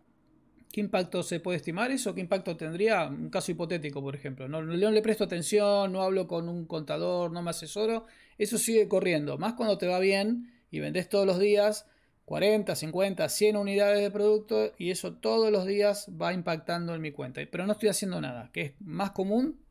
¿Qué 0.73 0.81
impacto 0.81 1.23
se 1.23 1.41
puede 1.41 1.59
estimar 1.59 1.91
eso? 1.91 2.15
¿Qué 2.15 2.21
impacto 2.21 2.57
tendría? 2.57 3.07
Un 3.07 3.31
caso 3.31 3.53
hipotético, 3.53 4.03
por 4.03 4.15
ejemplo. 4.15 4.49
No, 4.49 4.63
no 4.63 4.91
le 4.91 5.03
presto 5.03 5.25
atención, 5.25 5.93
no 5.93 6.03
hablo 6.03 6.27
con 6.27 6.49
un 6.49 6.67
contador, 6.67 7.31
no 7.31 7.43
me 7.43 7.51
asesoro. 7.51 8.07
Eso 8.37 8.59
sigue 8.59 8.89
corriendo. 8.89 9.39
Más 9.39 9.55
cuando 9.55 9.79
te 9.79 9.87
va 9.87 9.99
bien 10.01 10.53
y 10.71 10.81
vendes 10.81 11.09
todos 11.09 11.27
los 11.27 11.39
días 11.39 11.87
40, 12.27 12.75
50, 12.75 13.29
100 13.29 13.57
unidades 13.57 14.03
de 14.03 14.11
producto 14.11 14.73
y 14.79 14.91
eso 14.91 15.15
todos 15.15 15.53
los 15.53 15.65
días 15.65 16.11
va 16.21 16.33
impactando 16.33 16.93
en 16.93 17.01
mi 17.01 17.13
cuenta. 17.13 17.41
Pero 17.49 17.67
no 17.67 17.73
estoy 17.73 17.89
haciendo 17.89 18.21
nada, 18.21 18.51
que 18.53 18.63
es 18.63 18.73
más 18.81 19.13
común 19.13 19.65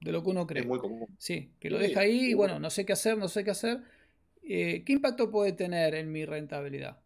de 0.00 0.10
lo 0.10 0.22
que 0.22 0.30
uno 0.30 0.46
cree. 0.46 0.62
Es 0.62 0.66
muy 0.66 0.78
común. 0.78 1.06
Sí, 1.18 1.52
que 1.60 1.68
lo 1.68 1.78
deja 1.78 2.00
ahí 2.00 2.30
y 2.30 2.34
bueno, 2.34 2.58
no 2.58 2.70
sé 2.70 2.86
qué 2.86 2.94
hacer, 2.94 3.18
no 3.18 3.28
sé 3.28 3.44
qué 3.44 3.50
hacer. 3.50 3.82
Eh, 4.42 4.82
¿Qué 4.86 4.94
impacto 4.94 5.30
puede 5.30 5.52
tener 5.52 5.94
en 5.94 6.10
mi 6.10 6.24
rentabilidad? 6.24 6.98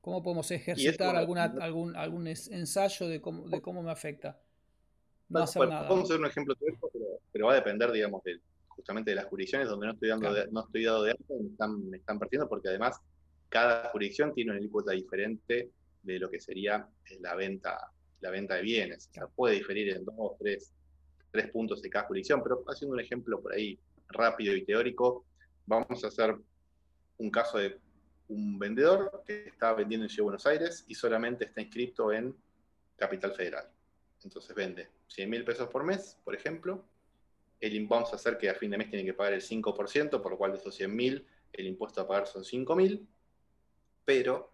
¿Cómo 0.00 0.24
podemos 0.24 0.50
ejercitar 0.50 1.14
alguna, 1.14 1.44
algún, 1.44 1.94
algún 1.94 2.26
ensayo 2.26 3.06
de 3.06 3.20
cómo, 3.20 3.48
de 3.48 3.62
cómo 3.62 3.80
me 3.84 3.92
afecta? 3.92 4.40
No 5.28 5.44
hacer 5.44 5.68
nada. 5.68 5.86
Podemos 5.86 6.10
hacer 6.10 6.20
un 6.20 6.26
ejemplo 6.26 6.56
teórico, 6.56 6.90
pero, 7.30 7.46
va 7.46 7.52
a 7.52 7.56
depender, 7.56 7.92
digamos, 7.92 8.20
justamente 8.66 9.12
de 9.12 9.14
las 9.14 9.26
jurisdicciones 9.26 9.68
donde 9.68 9.86
no 9.86 9.92
estoy, 9.92 10.08
dando 10.08 10.34
no 10.50 10.64
estoy 10.64 10.84
dado 10.84 11.04
de 11.04 11.12
alta, 11.12 11.34
me 11.40 11.48
están, 11.48 11.90
me 11.90 11.96
están 11.98 12.18
partiendo, 12.18 12.48
porque 12.48 12.68
además 12.68 13.00
cada 13.52 13.90
jurisdicción 13.90 14.32
tiene 14.32 14.50
una 14.50 14.58
alícuota 14.58 14.92
diferente 14.92 15.70
de 16.02 16.18
lo 16.18 16.30
que 16.30 16.40
sería 16.40 16.88
eh, 17.04 17.18
la 17.20 17.34
venta, 17.34 17.92
la 18.20 18.30
venta 18.30 18.54
de 18.54 18.62
bienes. 18.62 19.08
O 19.10 19.12
sea, 19.12 19.26
puede 19.26 19.56
diferir 19.56 19.90
en 19.90 20.06
dos, 20.06 20.38
tres, 20.38 20.72
tres 21.30 21.50
puntos 21.50 21.82
de 21.82 21.90
cada 21.90 22.06
jurisdicción, 22.06 22.42
pero 22.42 22.64
haciendo 22.66 22.94
un 22.94 23.00
ejemplo 23.00 23.42
por 23.42 23.52
ahí 23.52 23.78
rápido 24.08 24.56
y 24.56 24.64
teórico, 24.64 25.26
vamos 25.66 26.02
a 26.02 26.06
hacer 26.06 26.34
un 27.18 27.30
caso 27.30 27.58
de 27.58 27.78
un 28.28 28.58
vendedor 28.58 29.22
que 29.26 29.48
está 29.48 29.74
vendiendo 29.74 30.06
en 30.06 30.08
Ciudad 30.08 30.22
de 30.22 30.30
Buenos 30.30 30.46
Aires 30.46 30.84
y 30.88 30.94
solamente 30.94 31.44
está 31.44 31.60
inscrito 31.60 32.10
en 32.10 32.34
Capital 32.96 33.34
Federal. 33.34 33.68
Entonces 34.24 34.56
vende 34.56 34.88
100 35.08 35.28
mil 35.28 35.44
pesos 35.44 35.68
por 35.68 35.84
mes, 35.84 36.18
por 36.24 36.34
ejemplo. 36.34 36.86
El, 37.60 37.86
vamos 37.86 38.14
a 38.14 38.16
hacer 38.16 38.38
que 38.38 38.48
a 38.48 38.54
fin 38.54 38.70
de 38.70 38.78
mes 38.78 38.88
tiene 38.88 39.04
que 39.04 39.12
pagar 39.12 39.34
el 39.34 39.42
5%, 39.42 40.22
por 40.22 40.32
lo 40.32 40.38
cual 40.38 40.52
de 40.52 40.58
esos 40.58 40.74
100 40.74 40.96
mil, 40.96 41.26
el 41.52 41.66
impuesto 41.66 42.00
a 42.00 42.08
pagar 42.08 42.26
son 42.26 42.44
5 42.44 42.74
mil. 42.74 43.06
Pero 44.04 44.52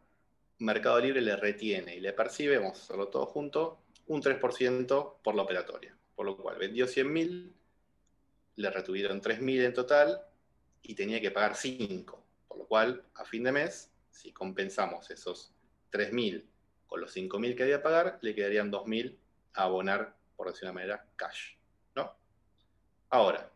Mercado 0.59 1.01
Libre 1.01 1.21
le 1.21 1.37
retiene 1.37 1.97
y 1.97 2.01
le 2.01 2.13
percibe, 2.13 2.59
vamos 2.59 2.79
a 2.79 2.83
hacerlo 2.83 3.09
todo 3.09 3.27
junto, 3.27 3.81
un 4.07 4.23
3% 4.23 5.17
por 5.23 5.35
la 5.35 5.43
operatoria. 5.43 5.97
Por 6.15 6.27
lo 6.27 6.37
cual 6.37 6.59
vendió 6.59 6.87
100 6.87 7.13
mil, 7.13 7.55
le 8.57 8.71
retuvieron 8.71 9.21
3 9.21 9.41
mil 9.41 9.63
en 9.65 9.73
total 9.73 10.21
y 10.83 10.95
tenía 10.95 11.21
que 11.21 11.31
pagar 11.31 11.55
5 11.55 12.29
lo 12.59 12.67
cual, 12.67 13.05
a 13.15 13.25
fin 13.25 13.45
de 13.45 13.53
mes, 13.53 13.91
si 14.11 14.33
compensamos 14.33 15.11
esos 15.11 15.55
3.000 15.93 16.45
con 16.87 17.01
los 17.01 17.17
5.000 17.17 17.57
que 17.57 17.63
había 17.63 17.79
que 17.79 17.83
pagar, 17.83 18.19
le 18.21 18.35
quedarían 18.35 18.71
2.000 18.71 19.17
a 19.55 19.63
abonar, 19.63 20.17
por 20.37 20.49
decir 20.49 20.65
una 20.65 20.73
manera, 20.73 21.07
cash. 21.17 21.55
¿no? 21.95 22.15
Ahora, 23.11 23.51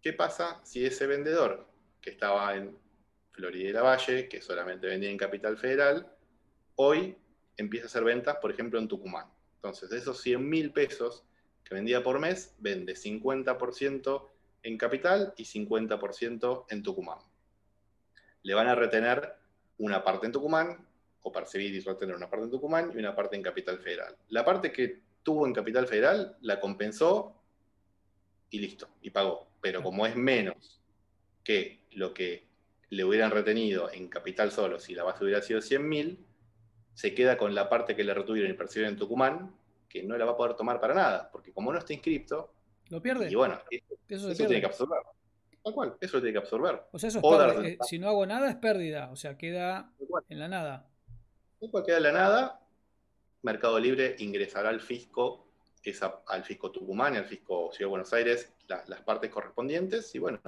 ¿qué 0.00 0.12
pasa 0.12 0.60
si 0.64 0.84
ese 0.84 1.06
vendedor 1.06 1.66
que 2.00 2.10
estaba 2.10 2.56
en 2.56 2.76
Florida 3.32 3.68
y 3.68 3.72
la 3.72 3.82
Valle, 3.82 4.28
que 4.28 4.42
solamente 4.42 4.86
vendía 4.86 5.10
en 5.10 5.16
Capital 5.16 5.56
Federal, 5.56 6.12
hoy 6.76 7.16
empieza 7.56 7.86
a 7.86 7.88
hacer 7.88 8.04
ventas, 8.04 8.36
por 8.36 8.50
ejemplo, 8.50 8.78
en 8.78 8.88
Tucumán? 8.88 9.26
Entonces, 9.56 9.90
de 9.90 9.98
esos 9.98 10.24
100.000 10.24 10.72
pesos 10.72 11.24
que 11.64 11.74
vendía 11.74 12.02
por 12.02 12.18
mes, 12.18 12.54
vende 12.58 12.94
50% 12.94 14.28
en 14.62 14.78
Capital 14.78 15.34
y 15.36 15.44
50% 15.44 16.66
en 16.70 16.82
Tucumán 16.82 17.18
le 18.42 18.54
van 18.54 18.68
a 18.68 18.74
retener 18.74 19.34
una 19.78 20.02
parte 20.02 20.26
en 20.26 20.32
Tucumán, 20.32 20.86
o 21.22 21.30
percibir 21.32 21.74
y 21.74 21.80
retener 21.80 22.16
una 22.16 22.30
parte 22.30 22.46
en 22.46 22.50
Tucumán 22.50 22.92
y 22.94 22.98
una 22.98 23.14
parte 23.14 23.36
en 23.36 23.42
Capital 23.42 23.78
Federal. 23.78 24.16
La 24.28 24.44
parte 24.44 24.72
que 24.72 25.00
tuvo 25.22 25.46
en 25.46 25.52
Capital 25.52 25.86
Federal 25.86 26.36
la 26.40 26.58
compensó 26.58 27.34
y 28.48 28.58
listo, 28.58 28.88
y 29.02 29.10
pagó. 29.10 29.48
Pero 29.60 29.82
como 29.82 30.06
es 30.06 30.16
menos 30.16 30.80
que 31.44 31.84
lo 31.92 32.14
que 32.14 32.48
le 32.90 33.04
hubieran 33.04 33.30
retenido 33.30 33.90
en 33.90 34.08
Capital 34.08 34.50
solo, 34.50 34.78
si 34.78 34.94
la 34.94 35.04
base 35.04 35.24
hubiera 35.24 35.40
sido 35.40 35.60
100.000, 35.60 36.18
se 36.92 37.14
queda 37.14 37.38
con 37.38 37.54
la 37.54 37.68
parte 37.68 37.94
que 37.94 38.04
le 38.04 38.12
retuvieron 38.12 38.50
y 38.50 38.54
percibieron 38.54 38.94
en 38.94 38.98
Tucumán, 38.98 39.54
que 39.88 40.02
no 40.02 40.18
la 40.18 40.24
va 40.24 40.32
a 40.32 40.36
poder 40.36 40.54
tomar 40.54 40.80
para 40.80 40.94
nada, 40.94 41.30
porque 41.30 41.52
como 41.52 41.72
no 41.72 41.78
está 41.78 41.92
inscripto, 41.92 42.52
lo 42.88 43.00
pierde. 43.00 43.30
Y 43.30 43.34
bueno, 43.36 43.60
eso, 44.08 44.34
tiene 44.34 44.60
que 44.60 44.66
absorber. 44.66 44.98
Tal 45.62 45.74
cual, 45.74 45.96
eso 46.00 46.16
lo 46.16 46.22
tiene 46.22 46.32
que 46.32 46.38
absorber. 46.38 46.82
O 46.90 46.98
sea, 46.98 47.08
eso 47.08 47.20
es 47.20 47.66
eh, 47.66 47.78
si 47.82 47.98
no 47.98 48.08
hago 48.08 48.26
nada 48.26 48.50
es 48.50 48.56
pérdida, 48.56 49.10
o 49.12 49.16
sea, 49.16 49.38
queda 49.38 49.92
en 50.28 50.38
la 50.38 50.48
nada. 50.48 50.88
Tal 51.60 51.70
cual 51.70 51.84
queda 51.84 51.98
en 51.98 52.02
la 52.02 52.12
nada, 52.12 52.60
Mercado 53.42 53.78
Libre 53.78 54.16
ingresará 54.18 54.70
al 54.70 54.80
fisco, 54.80 55.46
al 56.26 56.44
fisco 56.44 56.72
Tucumán 56.72 57.14
y 57.14 57.18
al 57.18 57.26
fisco 57.26 57.70
Ciudad 57.72 57.86
de 57.86 57.90
Buenos 57.90 58.12
Aires, 58.12 58.52
las 58.66 59.00
partes 59.02 59.30
correspondientes, 59.30 60.12
y 60.14 60.18
bueno, 60.18 60.40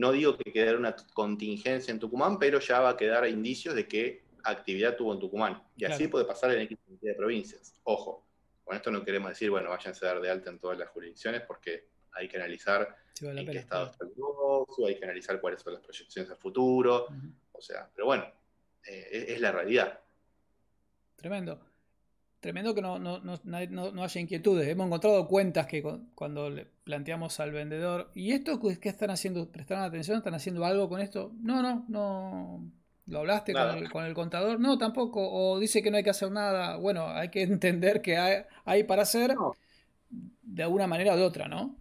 no 0.00 0.12
digo 0.12 0.36
que 0.38 0.50
quede 0.50 0.74
una 0.74 0.96
contingencia 1.12 1.92
en 1.92 2.00
Tucumán, 2.00 2.38
pero 2.38 2.58
ya 2.58 2.80
va 2.80 2.90
a 2.90 2.96
quedar 2.96 3.28
indicios 3.28 3.74
de 3.74 3.86
qué 3.86 4.24
actividad 4.42 4.96
tuvo 4.96 5.12
en 5.12 5.20
Tucumán. 5.20 5.62
Y 5.76 5.84
así 5.84 6.08
puede 6.08 6.24
pasar 6.24 6.52
en 6.52 6.62
X 6.62 6.78
cantidad 6.86 7.12
de 7.12 7.16
provincias. 7.18 7.74
Ojo, 7.84 8.26
con 8.64 8.74
esto 8.74 8.90
no 8.90 9.04
queremos 9.04 9.28
decir, 9.28 9.50
bueno, 9.50 9.68
váyanse 9.68 10.06
a 10.06 10.14
dar 10.14 10.22
de 10.22 10.30
alta 10.30 10.48
en 10.48 10.58
todas 10.58 10.78
las 10.78 10.88
jurisdicciones, 10.88 11.42
porque 11.42 11.88
hay 12.12 12.28
que 12.28 12.38
analizar 12.38 12.96
en 13.20 13.46
qué 13.46 13.58
estado 13.58 13.90
está 13.90 14.06
el 14.06 14.12
negocio, 14.16 14.86
hay 14.86 14.98
que 14.98 15.04
analizar 15.04 15.38
cuáles 15.38 15.60
son 15.60 15.74
las 15.74 15.82
proyecciones 15.82 16.30
al 16.30 16.38
futuro, 16.38 17.06
o 17.52 17.60
sea, 17.60 17.90
pero 17.94 18.06
bueno, 18.06 18.24
eh, 18.86 19.26
es, 19.28 19.40
la 19.40 19.52
realidad. 19.52 20.00
Tremendo. 21.16 21.60
Tremendo 22.40 22.74
que 22.74 22.80
no, 22.80 22.98
no, 22.98 24.02
haya 24.02 24.20
inquietudes. 24.20 24.66
Hemos 24.66 24.86
encontrado 24.86 25.28
cuentas 25.28 25.66
que 25.66 25.82
cuando 26.14 26.48
le 26.48 26.66
planteamos 26.84 27.38
al 27.38 27.52
vendedor, 27.52 28.10
¿y 28.14 28.32
esto 28.32 28.58
qué 28.80 28.88
están 28.88 29.10
haciendo? 29.10 29.50
¿Prestaron 29.50 29.84
atención? 29.84 30.18
¿Están 30.18 30.34
haciendo 30.34 30.64
algo 30.64 30.88
con 30.88 31.00
esto? 31.00 31.32
No, 31.42 31.62
no, 31.62 31.84
no. 31.88 32.72
¿Lo 33.06 33.18
hablaste 33.18 33.52
con 33.92 34.04
el, 34.04 34.14
contador? 34.14 34.58
No, 34.58 34.78
tampoco. 34.78 35.28
O 35.30 35.58
dice 35.58 35.82
que 35.82 35.90
no 35.90 35.98
hay 35.98 36.04
que 36.04 36.10
hacer 36.10 36.30
nada. 36.30 36.76
Bueno, 36.76 37.08
hay 37.08 37.28
que 37.28 37.42
entender 37.42 38.00
que 38.00 38.16
hay, 38.16 38.44
hay 38.64 38.84
para 38.84 39.02
hacer 39.02 39.34
de 40.08 40.62
alguna 40.62 40.86
manera 40.86 41.14
o 41.14 41.16
de 41.16 41.24
otra, 41.24 41.46
¿no? 41.46 41.76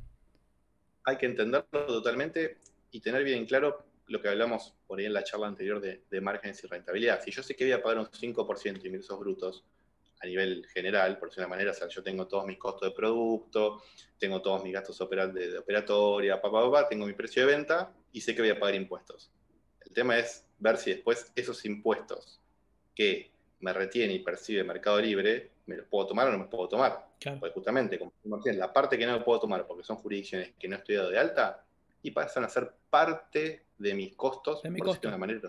hay 1.09 1.17
que 1.17 1.25
entenderlo 1.25 1.85
totalmente 1.87 2.57
y 2.91 2.99
tener 3.01 3.23
bien 3.23 3.45
claro 3.45 3.85
lo 4.07 4.21
que 4.21 4.29
hablamos 4.29 4.73
por 4.87 4.99
ahí 4.99 5.05
en 5.05 5.13
la 5.13 5.23
charla 5.23 5.47
anterior 5.47 5.79
de, 5.79 6.03
de 6.09 6.21
márgenes 6.21 6.63
y 6.63 6.67
rentabilidad. 6.67 7.21
Si 7.23 7.31
yo 7.31 7.43
sé 7.43 7.55
que 7.55 7.65
voy 7.65 7.73
a 7.73 7.81
pagar 7.81 7.99
un 7.99 8.07
5% 8.07 8.81
de 8.81 8.87
ingresos 8.87 9.19
brutos 9.19 9.63
a 10.21 10.25
nivel 10.25 10.65
general, 10.73 11.17
por 11.17 11.29
decirlo 11.29 11.43
de 11.43 11.47
una 11.47 11.55
manera, 11.55 11.71
o 11.71 11.73
sea, 11.73 11.87
yo 11.87 12.03
tengo 12.03 12.27
todos 12.27 12.45
mis 12.45 12.57
costos 12.57 12.89
de 12.89 12.95
producto, 12.95 13.81
tengo 14.17 14.41
todos 14.41 14.63
mis 14.63 14.73
gastos 14.73 14.97
de, 14.97 15.57
operatoria, 15.57 16.41
papá, 16.41 16.87
tengo 16.87 17.05
mi 17.05 17.13
precio 17.13 17.45
de 17.45 17.55
venta 17.55 17.91
y 18.11 18.21
sé 18.21 18.35
que 18.35 18.41
voy 18.41 18.51
a 18.51 18.59
pagar 18.59 18.75
impuestos. 18.75 19.31
El 19.81 19.91
tema 19.93 20.17
es 20.17 20.45
ver 20.59 20.77
si 20.77 20.91
después 20.91 21.31
esos 21.35 21.63
impuestos 21.65 22.41
que 22.93 23.31
me 23.61 23.73
retiene 23.73 24.13
y 24.13 24.19
percibe 24.19 24.63
Mercado 24.63 24.99
Libre, 24.99 25.51
¿me 25.65 25.77
lo 25.77 25.85
puedo 25.85 26.07
tomar 26.07 26.27
o 26.27 26.31
no 26.31 26.39
me 26.39 26.45
puedo 26.45 26.67
tomar? 26.67 27.07
Porque 27.39 27.53
justamente, 27.53 27.97
como 27.97 28.13
la 28.45 28.73
parte 28.73 28.97
que 28.97 29.05
no 29.05 29.17
me 29.17 29.23
puedo 29.23 29.39
tomar 29.39 29.65
porque 29.67 29.83
son 29.83 29.97
jurisdicciones 29.97 30.53
que 30.59 30.67
no 30.67 30.75
he 30.75 30.79
estudiado 30.79 31.09
de 31.09 31.19
alta, 31.19 31.63
y 32.01 32.11
pasan 32.11 32.43
a 32.43 32.49
ser 32.49 32.71
parte 32.89 33.65
de 33.77 33.93
mis 33.93 34.15
costos, 34.15 34.61
de 34.63 34.69
mi 34.69 34.79
costo. 34.79 35.09
de 35.09 35.17
manera, 35.17 35.41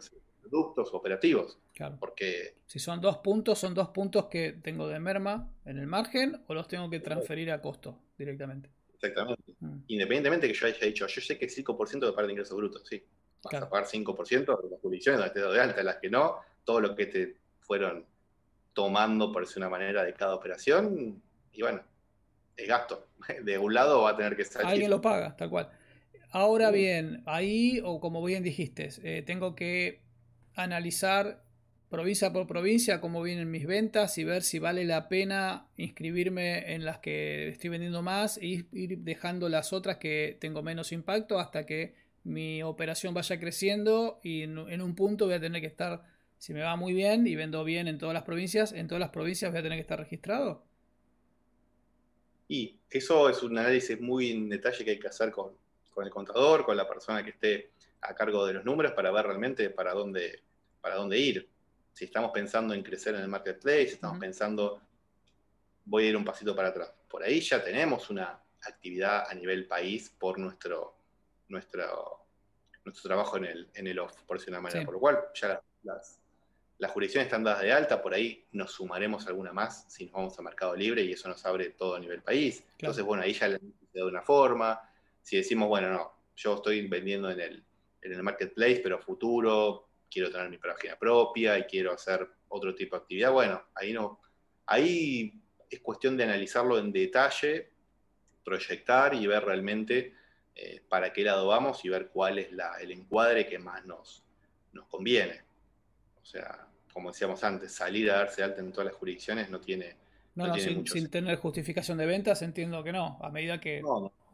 productos 0.50 0.92
operativos. 0.92 1.58
Claro. 1.72 1.96
Porque 1.98 2.56
si 2.66 2.78
son 2.78 3.00
dos 3.00 3.18
puntos, 3.18 3.58
son 3.58 3.72
dos 3.72 3.88
puntos 3.88 4.26
que 4.26 4.52
tengo 4.52 4.88
de 4.88 4.98
merma 4.98 5.50
en 5.64 5.78
el 5.78 5.86
margen 5.86 6.42
o 6.46 6.54
los 6.54 6.68
tengo 6.68 6.90
que 6.90 7.00
transferir 7.00 7.50
a 7.50 7.60
costo 7.62 7.98
directamente. 8.18 8.70
Exactamente. 8.94 9.54
Mm. 9.60 9.78
Independientemente 9.86 10.48
que 10.48 10.54
yo 10.54 10.66
haya 10.66 10.86
dicho, 10.86 11.06
yo 11.06 11.20
sé 11.22 11.38
que 11.38 11.46
el 11.46 11.50
5% 11.50 12.00
de 12.00 12.12
parte 12.12 12.26
de 12.26 12.32
ingresos 12.32 12.56
brutos, 12.56 12.86
sí. 12.86 13.02
Vas 13.42 13.62
a 13.62 13.70
pagar 13.70 13.86
5% 13.86 14.62
de 14.62 14.70
las 14.70 14.80
jurisdicciones 14.80 15.20
donde 15.20 15.32
te 15.32 15.40
de 15.40 15.60
alta, 15.60 15.82
las 15.82 15.96
que 15.96 16.10
no, 16.10 16.36
todo 16.64 16.80
lo 16.80 16.94
que 16.94 17.06
te 17.06 17.36
fueron 17.60 18.04
tomando, 18.74 19.32
por 19.32 19.46
decir 19.46 19.58
una 19.58 19.70
manera, 19.70 20.04
de 20.04 20.12
cada 20.12 20.34
operación, 20.34 21.22
y 21.52 21.62
bueno, 21.62 21.80
es 22.56 22.68
gasto. 22.68 23.08
De 23.44 23.58
un 23.58 23.72
lado 23.72 24.02
va 24.02 24.10
a 24.10 24.16
tener 24.16 24.36
que 24.36 24.42
estar. 24.42 24.64
Alguien 24.64 24.90
lo 24.90 25.00
paga, 25.00 25.36
tal 25.36 25.50
cual. 25.50 25.70
Ahora 26.32 26.70
bien, 26.70 27.22
ahí, 27.26 27.80
o 27.82 28.00
como 28.00 28.22
bien 28.22 28.42
dijiste, 28.42 28.88
eh, 29.02 29.22
tengo 29.22 29.56
que 29.56 30.00
analizar 30.54 31.42
provincia 31.90 32.32
por 32.32 32.46
provincia 32.46 33.00
cómo 33.00 33.20
vienen 33.20 33.50
mis 33.50 33.66
ventas 33.66 34.16
y 34.16 34.24
ver 34.24 34.42
si 34.42 34.60
vale 34.60 34.84
la 34.84 35.08
pena 35.08 35.66
inscribirme 35.76 36.72
en 36.74 36.84
las 36.84 36.98
que 36.98 37.48
estoy 37.48 37.70
vendiendo 37.70 38.00
más 38.00 38.38
y 38.40 38.64
ir 38.72 38.98
dejando 38.98 39.48
las 39.48 39.72
otras 39.72 39.98
que 39.98 40.38
tengo 40.40 40.62
menos 40.62 40.92
impacto 40.92 41.40
hasta 41.40 41.66
que 41.66 41.94
mi 42.22 42.62
operación 42.62 43.12
vaya 43.12 43.40
creciendo 43.40 44.20
y 44.22 44.42
en, 44.42 44.58
un 44.58 44.94
punto 44.94 45.26
voy 45.26 45.34
a 45.34 45.40
tener 45.40 45.60
que 45.60 45.66
estar, 45.66 46.04
si 46.38 46.54
me 46.54 46.60
va 46.60 46.76
muy 46.76 46.92
bien 46.92 47.26
y 47.26 47.34
vendo 47.34 47.64
bien 47.64 47.88
en 47.88 47.98
todas 47.98 48.14
las 48.14 48.22
provincias, 48.22 48.72
en 48.72 48.86
todas 48.86 49.00
las 49.00 49.10
provincias 49.10 49.50
voy 49.50 49.58
a 49.58 49.62
tener 49.62 49.76
que 49.76 49.82
estar 49.82 49.98
registrado. 49.98 50.64
Y 52.46 52.78
eso 52.88 53.28
es 53.28 53.42
un 53.42 53.58
análisis 53.58 54.00
muy 54.00 54.30
en 54.30 54.48
detalle 54.48 54.84
que 54.84 54.92
hay 54.92 54.98
que 54.98 55.08
hacer 55.08 55.32
con, 55.32 55.52
con 55.92 56.04
el 56.04 56.10
contador, 56.10 56.64
con 56.64 56.76
la 56.76 56.86
persona 56.86 57.24
que 57.24 57.30
esté 57.30 57.70
a 58.02 58.14
cargo 58.14 58.46
de 58.46 58.54
los 58.54 58.64
números 58.64 58.92
para 58.92 59.10
ver 59.10 59.26
realmente 59.26 59.70
para 59.70 59.92
dónde, 59.92 60.42
para 60.80 60.96
dónde 60.96 61.18
ir. 61.18 61.48
Si 61.92 62.04
estamos 62.04 62.30
pensando 62.32 62.74
en 62.74 62.82
crecer 62.82 63.14
en 63.14 63.22
el 63.22 63.28
marketplace, 63.28 63.88
estamos 63.88 64.18
pensando, 64.18 64.80
voy 65.84 66.06
a 66.06 66.08
ir 66.10 66.16
un 66.16 66.24
pasito 66.24 66.54
para 66.54 66.68
atrás. 66.68 66.92
Por 67.08 67.22
ahí 67.22 67.40
ya 67.40 67.62
tenemos 67.62 68.10
una 68.10 68.40
actividad 68.62 69.26
a 69.28 69.34
nivel 69.34 69.66
país 69.66 70.10
por 70.18 70.38
nuestro, 70.38 70.96
nuestro, 71.48 72.26
nuestro 72.84 73.08
trabajo 73.08 73.36
en 73.36 73.44
el, 73.44 73.70
en 73.74 73.86
el 73.86 73.98
off, 73.98 74.22
por 74.22 74.38
decir 74.38 74.52
una 74.52 74.60
manera. 74.60 74.84
Por 74.84 74.94
lo 74.94 75.00
cual, 75.00 75.18
ya 75.34 75.60
las, 75.82 76.20
las 76.78 76.90
jurisdicciones 76.92 77.26
están 77.26 77.44
dadas 77.44 77.62
de 77.62 77.72
alta, 77.72 78.00
por 78.00 78.14
ahí 78.14 78.46
nos 78.52 78.72
sumaremos 78.72 79.26
alguna 79.26 79.52
más 79.52 79.84
si 79.92 80.04
nos 80.04 80.12
vamos 80.14 80.38
a 80.38 80.42
mercado 80.42 80.74
libre 80.74 81.02
y 81.02 81.12
eso 81.12 81.28
nos 81.28 81.44
abre 81.44 81.70
todo 81.70 81.96
a 81.96 82.00
nivel 82.00 82.22
país. 82.22 82.64
Entonces, 82.78 83.04
bueno, 83.04 83.22
ahí 83.22 83.32
ya 83.32 83.48
le 83.48 83.60
de 83.92 84.04
una 84.04 84.22
forma, 84.22 84.80
si 85.20 85.36
decimos, 85.36 85.68
bueno, 85.68 85.90
no, 85.90 86.12
yo 86.36 86.54
estoy 86.54 86.86
vendiendo 86.86 87.30
en 87.30 87.40
el, 87.40 87.64
en 88.02 88.12
el 88.12 88.22
marketplace, 88.22 88.80
pero 88.82 88.98
futuro, 88.98 89.88
quiero 90.10 90.30
tener 90.30 90.50
mi 90.50 90.58
página 90.58 90.96
propia 90.96 91.58
y 91.58 91.64
quiero 91.64 91.92
hacer 91.92 92.28
otro 92.48 92.74
tipo 92.74 92.96
de 92.96 93.02
actividad, 93.02 93.32
bueno, 93.32 93.62
ahí 93.74 93.92
no, 93.92 94.20
ahí 94.66 95.32
es 95.68 95.80
cuestión 95.80 96.16
de 96.16 96.24
analizarlo 96.24 96.78
en 96.78 96.92
detalle, 96.92 97.70
proyectar 98.44 99.14
y 99.14 99.26
ver 99.26 99.44
realmente 99.44 100.14
eh, 100.54 100.82
para 100.88 101.12
qué 101.12 101.22
lado 101.22 101.46
vamos 101.46 101.84
y 101.84 101.88
ver 101.88 102.08
cuál 102.08 102.38
es 102.38 102.50
la, 102.52 102.76
el 102.80 102.90
encuadre 102.90 103.46
que 103.46 103.58
más 103.58 103.84
nos, 103.86 104.24
nos 104.72 104.86
conviene. 104.86 105.42
O 106.20 106.24
sea, 106.24 106.66
como 106.92 107.12
decíamos 107.12 107.42
antes, 107.44 107.72
salir 107.72 108.10
a 108.10 108.18
darse 108.18 108.42
alta 108.42 108.60
en 108.60 108.72
todas 108.72 108.86
las 108.86 108.94
jurisdicciones 108.94 109.48
no 109.48 109.60
tiene... 109.60 109.96
No, 110.34 110.46
no, 110.46 110.56
sin, 110.56 111.10
tener 111.10 111.36
justificación 111.36 111.98
de 111.98 112.06
ventas 112.06 112.40
entiendo 112.42 112.82
que 112.82 112.92
no. 112.92 113.18
A 113.20 113.30
medida 113.30 113.60
que, 113.60 113.82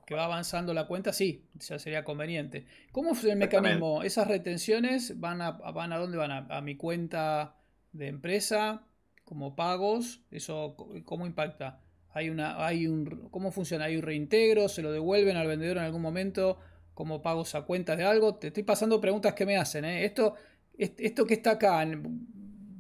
que 0.07 0.15
va 0.15 0.25
avanzando 0.25 0.73
la 0.73 0.87
cuenta, 0.87 1.13
sí, 1.13 1.45
ya 1.59 1.81
sería 1.81 2.05
conveniente. 2.05 2.65
¿Cómo 2.93 3.11
es 3.11 3.25
el 3.25 3.37
mecanismo? 3.37 4.05
¿Esas 4.05 4.29
retenciones 4.29 5.19
van 5.19 5.43
a, 5.43 5.51
van 5.51 5.93
a 5.93 5.99
dónde 5.99 6.17
van? 6.17 6.31
A, 6.31 6.61
mi 6.61 6.77
cuenta 6.77 7.57
de 7.93 8.07
empresa 8.07 8.87
como 9.25 9.57
pagos? 9.57 10.23
¿Eso 10.31 10.77
cómo 11.05 11.27
impacta? 11.27 11.81
¿Hay 12.15 12.31
una, 12.31 12.65
hay 12.65 12.87
un, 12.87 13.29
¿Cómo 13.31 13.51
funciona? 13.51 13.87
¿Hay 13.87 13.97
un 13.97 14.03
reintegro? 14.03 14.69
¿Se 14.69 14.81
lo 14.81 14.93
devuelven 14.93 15.37
al 15.37 15.49
vendedor 15.49 15.79
en 15.79 15.83
algún 15.83 16.03
momento 16.03 16.61
como 16.95 17.21
pagos 17.21 17.57
a 17.57 17.63
cuentas 17.63 17.99
de 17.99 18.05
algo? 18.05 18.37
Te 18.37 18.47
estoy 18.47 18.63
pasando 18.63 19.01
preguntas 19.01 19.35
que 19.35 19.45
me 19.45 19.57
hacen. 19.57 19.85
¿eh? 19.85 20.05
Esto, 20.05 20.37
esto 20.79 21.27
que 21.27 21.35
está 21.35 21.53
acá, 21.53 21.85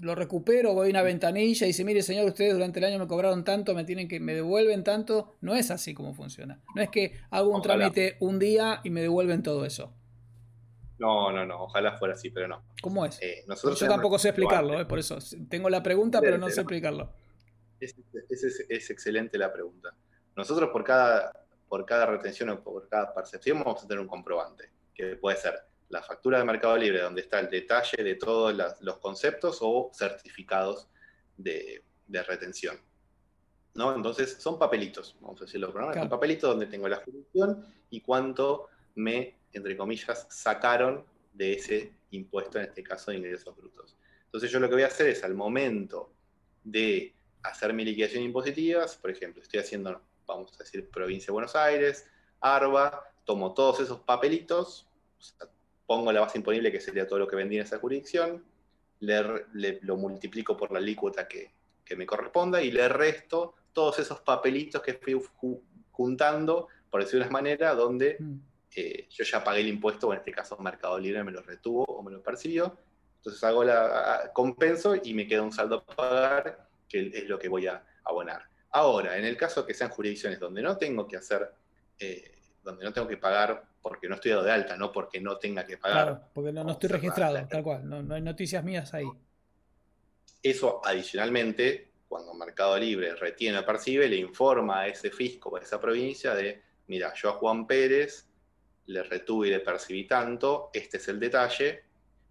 lo 0.00 0.14
recupero, 0.14 0.74
voy 0.74 0.88
a 0.88 0.90
una 0.90 1.02
ventanilla 1.02 1.66
y 1.66 1.68
dice, 1.68 1.84
mire 1.84 2.02
señor, 2.02 2.26
ustedes 2.26 2.52
durante 2.52 2.78
el 2.78 2.84
año 2.84 2.98
me 2.98 3.06
cobraron 3.06 3.44
tanto, 3.44 3.74
me 3.74 3.84
tienen 3.84 4.08
que, 4.08 4.20
me 4.20 4.34
devuelven 4.34 4.84
tanto. 4.84 5.36
No 5.40 5.54
es 5.54 5.70
así 5.70 5.94
como 5.94 6.14
funciona. 6.14 6.60
No 6.74 6.82
es 6.82 6.90
que 6.90 7.18
hago 7.30 7.50
un 7.50 7.62
trámite 7.62 8.16
un 8.20 8.38
día 8.38 8.80
y 8.84 8.90
me 8.90 9.00
devuelven 9.00 9.42
todo 9.42 9.64
eso. 9.64 9.92
No, 10.98 11.30
no, 11.30 11.44
no, 11.44 11.64
ojalá 11.64 11.96
fuera 11.98 12.14
así, 12.14 12.30
pero 12.30 12.48
no. 12.48 12.62
¿Cómo 12.80 13.04
es? 13.04 13.20
Eh, 13.20 13.44
Yo 13.46 13.88
tampoco 13.88 14.18
sé 14.18 14.30
explicarlo, 14.30 14.80
eh, 14.80 14.86
por 14.86 14.98
eso 14.98 15.18
tengo 15.48 15.68
la 15.68 15.82
pregunta, 15.82 16.20
pero 16.20 16.38
no 16.38 16.48
sé 16.48 16.60
explicarlo. 16.60 17.12
Es, 17.78 17.94
es, 18.30 18.90
excelente 18.90 19.36
la 19.36 19.52
pregunta. 19.52 19.94
Nosotros 20.34 20.70
por 20.70 20.84
cada, 20.84 21.44
por 21.68 21.84
cada 21.84 22.06
retención 22.06 22.48
o 22.50 22.62
por 22.62 22.88
cada 22.88 23.12
percepción 23.12 23.58
vamos 23.62 23.84
a 23.84 23.86
tener 23.86 24.00
un 24.00 24.08
comprobante, 24.08 24.70
que 24.94 25.16
puede 25.16 25.36
ser 25.36 25.54
la 25.88 26.02
factura 26.02 26.38
de 26.38 26.44
Mercado 26.44 26.76
Libre, 26.76 27.00
donde 27.00 27.22
está 27.22 27.40
el 27.40 27.48
detalle 27.48 28.02
de 28.02 28.14
todos 28.16 28.54
los 28.80 28.98
conceptos 28.98 29.58
o 29.60 29.90
certificados 29.94 30.88
de, 31.36 31.82
retención. 32.08 32.78
¿no? 33.74 33.94
Entonces, 33.94 34.36
son 34.40 34.58
papelitos, 34.58 35.16
vamos 35.20 35.40
a 35.42 35.44
decirlo, 35.44 35.72
son 35.72 36.08
papelitos 36.08 36.50
donde 36.50 36.66
tengo 36.66 36.88
la 36.88 36.96
jurisdicción 36.96 37.66
y 37.90 38.00
cuánto 38.00 38.68
me, 38.94 39.36
entre 39.52 39.76
comillas, 39.76 40.26
sacaron 40.30 41.04
de 41.34 41.54
ese 41.54 41.92
impuesto, 42.10 42.58
en 42.58 42.64
este 42.66 42.82
caso 42.82 43.10
de 43.10 43.18
ingresos 43.18 43.54
brutos. 43.54 43.96
Entonces, 44.24 44.50
yo 44.50 44.58
lo 44.60 44.68
que 44.68 44.74
voy 44.74 44.84
a 44.84 44.88
hacer 44.88 45.08
es 45.08 45.22
al 45.24 45.34
momento 45.34 46.10
de 46.64 47.14
hacer 47.42 47.72
mi 47.72 47.84
liquidación 47.84 48.24
impositiva, 48.24 48.86
por 49.00 49.10
ejemplo, 49.10 49.42
estoy 49.42 49.60
haciendo, 49.60 50.00
vamos 50.26 50.52
a 50.54 50.58
decir, 50.64 50.88
provincia 50.88 51.26
de 51.26 51.32
Buenos 51.32 51.54
Aires, 51.54 52.06
ARBA, 52.40 53.12
tomo 53.24 53.54
todos 53.54 53.80
esos 53.80 54.00
papelitos, 54.00 54.88
pongo 55.86 56.12
la 56.12 56.20
base 56.20 56.38
imponible, 56.38 56.72
que 56.72 56.80
sería 56.80 57.06
todo 57.06 57.20
lo 57.20 57.28
que 57.28 57.36
vendí 57.36 57.56
en 57.56 57.62
esa 57.62 57.78
jurisdicción, 57.78 58.44
le, 59.00 59.80
lo 59.82 59.96
multiplico 59.96 60.56
por 60.56 60.72
la 60.72 60.78
alícuota 60.78 61.26
que, 61.28 61.54
me 61.96 62.04
corresponda 62.04 62.60
y 62.60 62.72
le 62.72 62.88
resto 62.88 63.54
todos 63.72 64.00
esos 64.00 64.20
papelitos 64.20 64.82
que 64.82 64.94
fui 64.94 65.16
juntando, 65.92 66.66
por 66.90 67.00
decirlo 67.00 67.24
de 67.24 67.28
una 67.28 67.32
manera, 67.32 67.74
donde 67.74 68.16
mm. 68.18 68.34
eh, 68.74 69.06
yo 69.08 69.22
ya 69.22 69.44
pagué 69.44 69.60
el 69.60 69.68
impuesto, 69.68 70.08
o 70.08 70.12
en 70.12 70.18
este 70.18 70.32
caso 70.32 70.56
Mercado 70.58 70.98
Libre 70.98 71.22
me 71.22 71.30
lo 71.30 71.42
retuvo 71.42 71.84
o 71.84 72.02
me 72.02 72.10
lo 72.10 72.20
percibió. 72.22 72.76
Entonces 73.18 73.44
hago 73.44 73.62
la 73.62 74.32
compenso 74.34 74.96
y 75.00 75.14
me 75.14 75.28
queda 75.28 75.42
un 75.42 75.52
saldo 75.52 75.76
a 75.76 75.94
pagar, 75.94 76.68
que 76.88 77.12
es 77.14 77.28
lo 77.28 77.38
que 77.38 77.48
voy 77.48 77.68
a 77.68 77.84
abonar. 78.02 78.42
Ahora, 78.70 79.16
en 79.16 79.24
el 79.24 79.36
caso 79.36 79.64
que 79.64 79.74
sean 79.74 79.90
jurisdicciones 79.90 80.40
donde 80.40 80.62
no 80.62 80.76
tengo 80.76 81.06
que 81.06 81.16
hacer, 81.16 81.50
eh, 81.98 82.32
donde 82.62 82.84
no 82.84 82.92
tengo 82.92 83.06
que 83.06 83.16
pagar 83.16 83.64
porque 83.88 84.08
no 84.08 84.16
estoy 84.16 84.32
dado 84.32 84.42
de 84.42 84.50
alta, 84.50 84.76
no 84.76 84.90
porque 84.90 85.20
no 85.20 85.38
tenga 85.38 85.64
que 85.64 85.78
pagar. 85.78 86.06
Claro, 86.06 86.20
porque 86.34 86.52
no, 86.52 86.68
estoy 86.68 86.88
registrado, 86.88 87.46
tal 87.46 87.62
cual, 87.62 87.88
no, 87.88 88.16
hay 88.16 88.20
noticias 88.20 88.64
mías 88.64 88.92
ahí. 88.92 89.06
Eso 90.42 90.80
adicionalmente, 90.84 91.92
cuando 92.08 92.34
Mercado 92.34 92.76
Libre 92.76 93.14
retiene 93.14 93.60
o 93.60 93.64
percibe, 93.64 94.08
le 94.08 94.16
informa 94.16 94.80
a 94.80 94.88
ese 94.88 95.12
fisco 95.12 95.56
a 95.56 95.60
esa 95.60 95.80
provincia 95.80 96.34
de, 96.34 96.60
mira, 96.88 97.14
yo 97.14 97.28
a 97.28 97.32
Juan 97.34 97.64
Pérez 97.64 98.26
le 98.86 99.04
retuve 99.04 99.46
y 99.46 99.50
le 99.52 99.60
percibí 99.60 100.04
tanto, 100.04 100.70
este 100.72 100.96
es 100.96 101.06
el 101.06 101.20
detalle, 101.20 101.84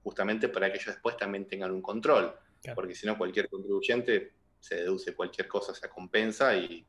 justamente 0.04 0.50
para 0.50 0.70
que 0.70 0.76
ellos 0.76 0.88
después 0.88 1.16
también 1.16 1.48
tengan 1.48 1.72
un 1.72 1.82
control, 1.82 2.36
porque 2.76 2.96
si 2.96 3.08
no 3.08 3.18
cualquier 3.18 3.48
contribuyente 3.48 4.34
se 4.60 4.76
deduce 4.76 5.16
cualquier 5.16 5.48
cosa, 5.48 5.74
se 5.74 5.88
compensa 5.88 6.54
y, 6.54 6.86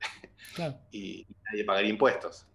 y 0.92 1.26
nadie 1.50 1.64
pagaría 1.64 1.90
impuestos. 1.90 2.46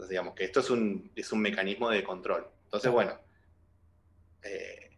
Entonces, 0.00 0.12
digamos 0.12 0.34
que 0.34 0.44
esto 0.44 0.60
es 0.60 0.70
un, 0.70 1.12
es 1.14 1.30
un 1.30 1.42
mecanismo 1.42 1.90
de 1.90 2.02
control. 2.02 2.46
Entonces, 2.64 2.90
bueno, 2.90 3.20
eh, 4.42 4.96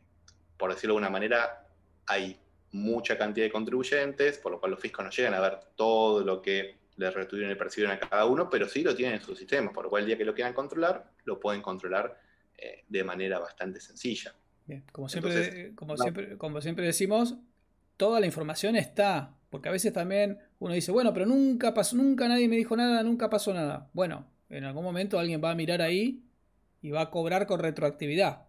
por 0.56 0.72
decirlo 0.72 0.94
de 0.94 0.98
alguna 0.98 1.10
manera, 1.10 1.66
hay 2.06 2.38
mucha 2.70 3.18
cantidad 3.18 3.46
de 3.46 3.50
contribuyentes, 3.50 4.38
por 4.38 4.52
lo 4.52 4.60
cual 4.60 4.70
los 4.70 4.80
fiscos 4.80 5.04
no 5.04 5.10
llegan 5.10 5.34
a 5.34 5.40
ver 5.40 5.58
todo 5.74 6.22
lo 6.22 6.40
que 6.40 6.76
le 6.94 7.10
retuvieron 7.10 7.50
y 7.50 7.56
percibieron 7.56 7.96
a 7.96 7.98
cada 7.98 8.26
uno, 8.26 8.48
pero 8.48 8.68
sí 8.68 8.84
lo 8.84 8.94
tienen 8.94 9.16
en 9.16 9.22
su 9.22 9.34
sistema, 9.34 9.72
por 9.72 9.86
lo 9.86 9.90
cual 9.90 10.02
el 10.02 10.06
día 10.06 10.16
que 10.16 10.24
lo 10.24 10.34
quieran 10.34 10.54
controlar, 10.54 11.10
lo 11.24 11.40
pueden 11.40 11.62
controlar 11.62 12.20
eh, 12.56 12.84
de 12.88 13.02
manera 13.02 13.40
bastante 13.40 13.80
sencilla. 13.80 14.32
Bien, 14.66 14.84
como 14.92 15.08
siempre, 15.08 15.74
como, 15.74 15.96
siempre, 15.96 16.38
como 16.38 16.60
siempre 16.60 16.86
decimos, 16.86 17.34
toda 17.96 18.20
la 18.20 18.26
información 18.26 18.76
está, 18.76 19.34
porque 19.50 19.68
a 19.68 19.72
veces 19.72 19.92
también 19.92 20.38
uno 20.60 20.74
dice, 20.74 20.92
bueno, 20.92 21.12
pero 21.12 21.26
nunca 21.26 21.74
pasó, 21.74 21.96
nunca 21.96 22.28
nadie 22.28 22.46
me 22.46 22.54
dijo 22.54 22.76
nada, 22.76 23.02
nunca 23.02 23.28
pasó 23.28 23.52
nada. 23.52 23.90
Bueno, 23.94 24.30
en 24.52 24.64
algún 24.64 24.84
momento 24.84 25.18
alguien 25.18 25.42
va 25.42 25.50
a 25.50 25.54
mirar 25.54 25.80
ahí 25.80 26.22
y 26.80 26.90
va 26.90 27.02
a 27.02 27.10
cobrar 27.10 27.46
con 27.46 27.60
retroactividad. 27.60 28.46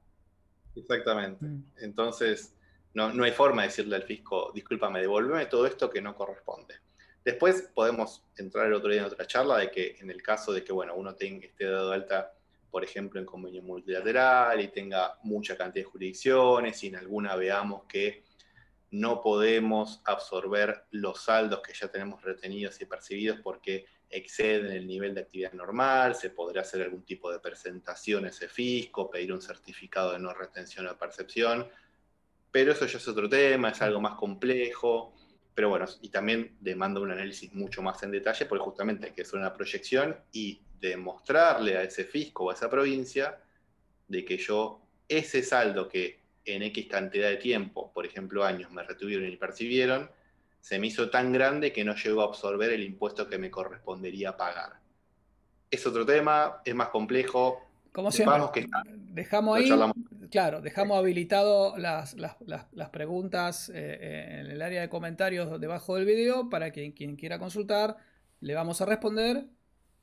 Exactamente. 0.75 1.45
Mm. 1.45 1.63
Entonces, 1.77 2.53
no, 2.93 3.13
no 3.13 3.23
hay 3.23 3.31
forma 3.31 3.61
de 3.61 3.69
decirle 3.69 3.95
al 3.95 4.03
fisco, 4.03 4.51
discúlpame, 4.53 4.99
devuélveme 4.99 5.45
todo 5.45 5.65
esto 5.65 5.89
que 5.89 6.01
no 6.01 6.15
corresponde. 6.15 6.75
Después 7.23 7.69
podemos 7.73 8.23
entrar 8.37 8.67
el 8.67 8.73
otro 8.73 8.91
día 8.91 8.99
en 8.99 9.07
otra 9.07 9.25
charla 9.25 9.57
de 9.57 9.71
que 9.71 9.95
en 9.99 10.09
el 10.09 10.21
caso 10.21 10.51
de 10.51 10.63
que 10.63 10.73
bueno, 10.73 10.93
uno 10.95 11.15
tenga, 11.15 11.45
esté 11.45 11.65
dado 11.65 11.93
alta, 11.93 12.33
por 12.69 12.83
ejemplo, 12.83 13.19
en 13.19 13.25
convenio 13.25 13.61
multilateral 13.61 14.59
y 14.59 14.67
tenga 14.67 15.17
mucha 15.23 15.55
cantidad 15.55 15.85
de 15.85 15.91
jurisdicciones 15.91 16.83
y 16.83 16.87
en 16.87 16.97
alguna 16.97 17.35
veamos 17.35 17.83
que 17.85 18.23
no 18.91 19.21
podemos 19.21 20.01
absorber 20.03 20.83
los 20.91 21.23
saldos 21.23 21.61
que 21.61 21.73
ya 21.73 21.87
tenemos 21.87 22.21
retenidos 22.21 22.79
y 22.81 22.85
percibidos 22.85 23.39
porque 23.41 23.85
exceden 24.13 24.71
el 24.71 24.87
nivel 24.87 25.15
de 25.15 25.21
actividad 25.21 25.53
normal, 25.53 26.15
se 26.15 26.29
podrá 26.29 26.61
hacer 26.61 26.81
algún 26.81 27.03
tipo 27.03 27.31
de 27.31 27.39
presentación 27.39 28.25
a 28.25 28.29
ese 28.29 28.47
fisco, 28.47 29.09
pedir 29.09 29.33
un 29.33 29.41
certificado 29.41 30.13
de 30.13 30.19
no 30.19 30.33
retención 30.33 30.87
o 30.87 30.97
percepción, 30.97 31.67
pero 32.51 32.71
eso 32.71 32.85
ya 32.85 32.97
es 32.97 33.07
otro 33.07 33.27
tema, 33.27 33.69
es 33.69 33.81
algo 33.81 33.99
más 33.99 34.15
complejo, 34.15 35.13
pero 35.55 35.69
bueno, 35.69 35.85
y 36.01 36.09
también 36.09 36.55
demanda 36.59 36.99
un 36.99 37.11
análisis 37.11 37.53
mucho 37.53 37.81
más 37.81 38.01
en 38.03 38.11
detalle, 38.11 38.45
porque 38.45 38.63
justamente 38.63 39.07
hay 39.07 39.13
que 39.13 39.23
hacer 39.23 39.39
una 39.39 39.53
proyección 39.53 40.15
y 40.31 40.61
demostrarle 40.79 41.77
a 41.77 41.83
ese 41.83 42.03
fisco 42.05 42.45
o 42.45 42.51
a 42.51 42.53
esa 42.53 42.69
provincia 42.69 43.39
de 44.07 44.25
que 44.25 44.37
yo 44.37 44.81
ese 45.07 45.43
saldo 45.43 45.87
que 45.87 46.19
en 46.45 46.63
X 46.63 46.87
cantidad 46.87 47.29
de 47.29 47.37
tiempo, 47.37 47.91
por 47.93 48.05
ejemplo 48.05 48.43
años, 48.43 48.71
me 48.71 48.83
retuvieron 48.83 49.27
y 49.27 49.37
percibieron, 49.37 50.09
se 50.63 50.79
me 50.79 50.87
hizo 50.87 51.09
tan 51.09 51.33
grande 51.33 51.73
que 51.73 51.83
no 51.83 51.93
llegó 51.93 52.21
a 52.21 52.25
absorber 52.27 52.71
el 52.71 52.83
impuesto 52.83 53.27
que 53.27 53.37
me 53.37 53.51
correspondería 53.51 54.37
pagar. 54.37 54.79
Es 55.69 55.85
otro 55.85 56.05
tema, 56.05 56.61
es 56.63 56.73
más 56.73 56.87
complejo. 56.87 57.61
Como 57.91 58.13
siempre, 58.13 58.69
dejamos 59.11 59.57
ahí, 59.57 59.69
claro, 60.31 60.61
dejamos 60.61 60.97
habilitado 60.97 61.75
las, 61.77 62.15
preguntas 62.93 63.67
eh, 63.67 63.73
eh, 63.75 64.39
en 64.39 64.51
el 64.51 64.61
área 64.61 64.79
de 64.79 64.87
comentarios 64.87 65.59
debajo 65.59 65.97
del 65.97 66.05
video 66.05 66.49
para 66.49 66.71
que 66.71 66.93
quien 66.93 67.17
quiera 67.17 67.39
consultar, 67.39 67.97
le 68.39 68.55
vamos 68.55 68.79
a 68.79 68.85
responder 68.85 69.47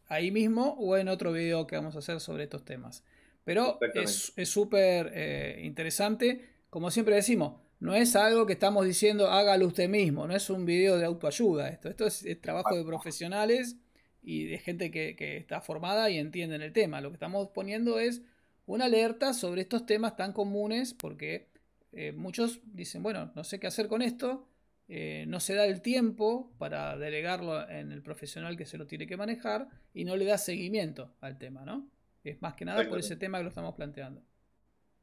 ahí 0.09 0.31
mismo 0.31 0.77
o 0.79 0.99
en 0.99 1.09
otro 1.09 1.33
video 1.33 1.67
que 1.67 1.77
vamos 1.77 1.97
a 1.97 2.01
hacer 2.01 2.21
sobre 2.21 2.43
estos 2.43 2.67
temas. 2.67 3.03
Pero 3.45 3.79
es 3.95 4.35
súper 4.45 5.11
eh, 5.15 5.63
interesante, 5.65 6.51
como 6.69 6.91
siempre 6.91 7.15
decimos, 7.15 7.55
no 7.81 7.95
es 7.95 8.15
algo 8.15 8.47
que 8.47 8.53
estamos 8.53 8.85
diciendo 8.85 9.31
hágalo 9.31 9.67
usted 9.67 9.89
mismo, 9.89 10.27
no 10.27 10.37
es 10.37 10.49
un 10.51 10.65
video 10.67 10.99
de 10.99 11.07
autoayuda 11.07 11.69
esto, 11.69 11.89
esto 11.89 12.07
es, 12.07 12.41
trabajo 12.41 12.77
de 12.77 12.85
profesionales 12.85 13.77
y 14.23 14.45
de 14.45 14.59
gente 14.59 14.91
que, 14.91 15.37
está 15.39 15.63
formada 15.63 16.11
y 16.11 16.19
entiende 16.19 16.57
el 16.57 16.73
tema. 16.75 17.01
Lo 17.01 17.09
que 17.09 17.15
estamos 17.15 17.49
poniendo 17.49 17.99
es 17.99 18.23
una 18.67 18.85
alerta 18.85 19.33
sobre 19.33 19.63
estos 19.63 19.87
temas 19.87 20.15
tan 20.15 20.35
comunes 20.35 20.93
porque 20.93 21.49
eh, 21.93 22.13
muchos 22.13 22.61
dicen, 22.65 23.03
bueno, 23.03 23.33
no 23.35 23.45
sé 23.45 23.59
qué 23.59 23.67
hacer 23.67 23.89
con 23.89 24.03
esto, 24.03 24.47
eh, 24.89 25.25
no 25.27 25.41
se 25.41 25.55
da 25.55 25.65
el 25.65 25.81
tiempo 25.81 26.53
para 26.59 26.99
delegarlo 26.99 27.67
en 27.69 27.93
el 27.93 28.03
profesional 28.03 28.59
que 28.59 28.67
se 28.67 28.77
lo 28.77 28.87
tiene 28.87 29.07
que 29.07 29.17
manejar 29.17 29.69
y 29.95 30.05
no 30.05 30.17
le 30.17 30.27
da 30.27 30.37
seguimiento 30.37 31.15
al 31.21 31.39
tema, 31.39 31.65
¿no? 31.65 31.89
Es 32.23 32.43
más 32.43 32.55
que 32.55 32.67
nada 32.67 32.87
por 32.89 32.99
ese 32.99 33.17
tema 33.17 33.39
que 33.39 33.45
lo 33.45 33.49
estamos 33.49 33.75
planteando. 33.75 34.23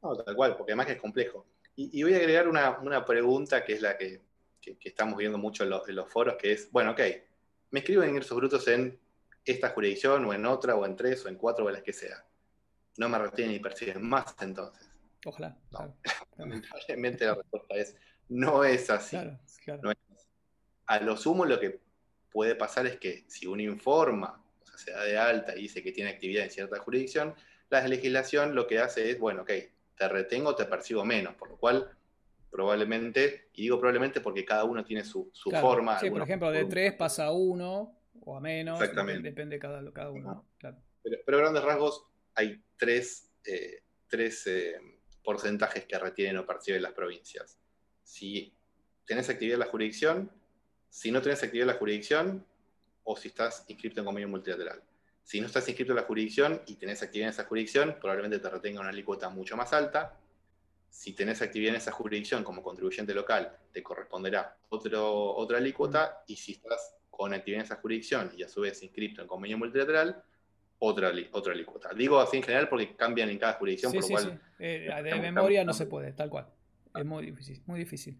No, 0.00 0.14
tal 0.16 0.36
cual, 0.36 0.56
porque 0.56 0.72
además 0.72 0.90
es 0.90 1.00
complejo. 1.00 1.44
Y, 1.80 2.02
voy 2.02 2.12
a 2.14 2.16
agregar 2.16 2.48
una, 2.48 3.04
pregunta 3.04 3.64
que 3.64 3.74
es 3.74 3.82
la 3.82 3.96
que, 3.96 4.20
estamos 4.82 5.16
viendo 5.16 5.38
mucho 5.38 5.62
en 5.62 5.70
los, 5.70 6.10
foros, 6.10 6.34
que 6.34 6.50
es, 6.50 6.72
bueno, 6.72 6.90
ok, 6.90 7.00
me 7.70 7.78
escribo 7.78 8.02
en 8.02 8.10
ingresos 8.10 8.36
brutos 8.36 8.66
en 8.66 8.98
esta 9.44 9.68
jurisdicción 9.68 10.24
o 10.24 10.34
en 10.34 10.44
otra 10.44 10.74
o 10.74 10.84
en 10.84 10.96
tres 10.96 11.24
o 11.24 11.28
en 11.28 11.36
cuatro 11.36 11.64
o 11.64 11.68
en 11.68 11.74
las 11.74 11.84
que 11.84 11.92
sea. 11.92 12.26
No 12.96 13.08
me 13.08 13.16
retienen 13.16 13.52
ni 13.54 13.60
perciben 13.60 14.02
más 14.02 14.34
entonces. 14.40 14.90
Ojalá. 15.24 15.56
Lamentablemente 16.36 17.26
la 17.26 17.36
respuesta 17.36 17.74
es, 17.76 17.94
no 18.28 18.64
es 18.64 18.90
así. 18.90 19.16
A 20.86 20.98
lo 20.98 21.16
sumo 21.16 21.44
lo 21.44 21.60
que 21.60 21.80
puede 22.28 22.56
pasar 22.56 22.88
es 22.88 22.98
que 22.98 23.24
si 23.28 23.46
uno 23.46 23.62
informa, 23.62 24.44
o 24.60 24.66
sea, 24.66 24.78
se 24.78 24.90
da 24.90 25.04
de 25.04 25.16
alta 25.16 25.56
y 25.56 25.62
dice 25.62 25.80
que 25.84 25.92
tiene 25.92 26.10
actividad 26.10 26.42
en 26.42 26.50
cierta 26.50 26.80
jurisdicción, 26.80 27.36
la 27.70 27.86
legislación 27.86 28.56
lo 28.56 28.66
que 28.66 28.80
hace 28.80 29.12
es, 29.12 29.20
bueno, 29.20 29.42
ok, 29.42 29.52
te 29.98 30.08
retengo, 30.08 30.54
te 30.54 30.64
percibo 30.64 31.04
menos, 31.04 31.34
por 31.34 31.50
lo 31.50 31.56
cual 31.56 31.90
probablemente, 32.50 33.50
y 33.54 33.62
digo 33.62 33.78
probablemente 33.78 34.20
porque 34.20 34.44
cada 34.44 34.64
uno 34.64 34.84
tiene 34.84 35.04
su, 35.04 35.30
forma. 35.60 35.98
Sí, 35.98 36.10
por 36.10 36.22
ejemplo, 36.22 36.50
de 36.50 36.64
3 36.64 36.94
pasa 36.94 37.26
a 37.26 37.32
1 37.32 38.00
o 38.20 38.36
a 38.36 38.40
menos, 38.40 38.80
Exactamente. 38.80 39.28
depende 39.28 39.58
cada, 39.58 39.92
cada 39.92 40.10
uno. 40.10 40.46
Claro. 40.58 40.78
Pero, 41.02 41.16
pero, 41.24 41.38
grandes 41.38 41.62
rasgos 41.62 42.06
hay 42.34 42.62
tres, 42.76 43.30
eh, 43.44 43.82
tres 44.06 44.46
eh, 44.46 44.80
porcentajes 45.22 45.84
que 45.84 45.98
retienen 45.98 46.38
o 46.38 46.46
perciben 46.46 46.82
las 46.82 46.92
provincias. 46.92 47.58
Si 48.02 48.54
tenés 49.04 49.28
actividad 49.28 49.54
en 49.54 49.60
la 49.60 49.66
jurisdicción, 49.66 50.30
si 50.88 51.10
no 51.10 51.20
tenés 51.20 51.42
actividad 51.42 51.68
en 51.68 51.74
la 51.74 51.78
jurisdicción, 51.78 52.46
o 53.04 53.16
si 53.16 53.28
estás 53.28 53.64
inscrito 53.68 54.00
en 54.00 54.06
convenio 54.06 54.28
multilateral. 54.28 54.82
Si 55.28 55.42
no 55.42 55.46
estás 55.46 55.68
inscrito 55.68 55.92
en 55.92 55.96
la 55.96 56.04
jurisdicción 56.04 56.62
y 56.66 56.76
tenés 56.76 57.02
actividad 57.02 57.28
en 57.28 57.34
esa 57.34 57.44
jurisdicción, 57.44 57.96
probablemente 58.00 58.38
te 58.38 58.48
retenga 58.48 58.80
una 58.80 58.88
alícuota 58.88 59.28
mucho 59.28 59.58
más 59.58 59.74
alta. 59.74 60.18
Si 60.88 61.12
tenés 61.12 61.42
actividad 61.42 61.74
en 61.74 61.76
esa 61.76 61.92
jurisdicción 61.92 62.42
como 62.42 62.62
contribuyente 62.62 63.12
local, 63.12 63.54
te 63.70 63.82
corresponderá 63.82 64.56
otro, 64.70 65.36
otra 65.36 65.58
alícuota. 65.58 66.24
Y 66.26 66.36
si 66.36 66.52
estás 66.52 66.94
con 67.10 67.34
actividad 67.34 67.60
en 67.60 67.66
esa 67.66 67.76
jurisdicción 67.76 68.32
y 68.38 68.42
a 68.42 68.48
su 68.48 68.62
vez 68.62 68.82
inscrito 68.82 69.20
en 69.20 69.28
convenio 69.28 69.58
multilateral, 69.58 70.24
otra, 70.78 71.12
otra 71.32 71.52
alícuota. 71.52 71.90
Digo 71.92 72.18
así 72.20 72.38
en 72.38 72.42
general 72.42 72.70
porque 72.70 72.96
cambian 72.96 73.28
en 73.28 73.36
cada 73.36 73.52
jurisdicción, 73.52 73.92
por 73.92 74.00
lo 74.00 74.08
cual. 74.08 74.40
Eh, 74.58 74.90
de 75.04 75.14
memoria 75.20 75.62
no 75.62 75.74
se 75.74 75.84
puede, 75.84 76.14
tal 76.14 76.30
cual. 76.30 76.46
Es 76.94 77.04
muy 77.04 77.26
difícil, 77.26 77.60
muy 77.66 77.80
difícil. 77.80 78.18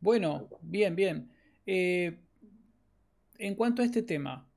Bueno, 0.00 0.48
bien, 0.62 0.96
bien. 0.96 1.30
Eh, 1.66 2.18
en 3.36 3.54
cuanto 3.54 3.82
a 3.82 3.84
este 3.84 4.02
tema, 4.02 4.47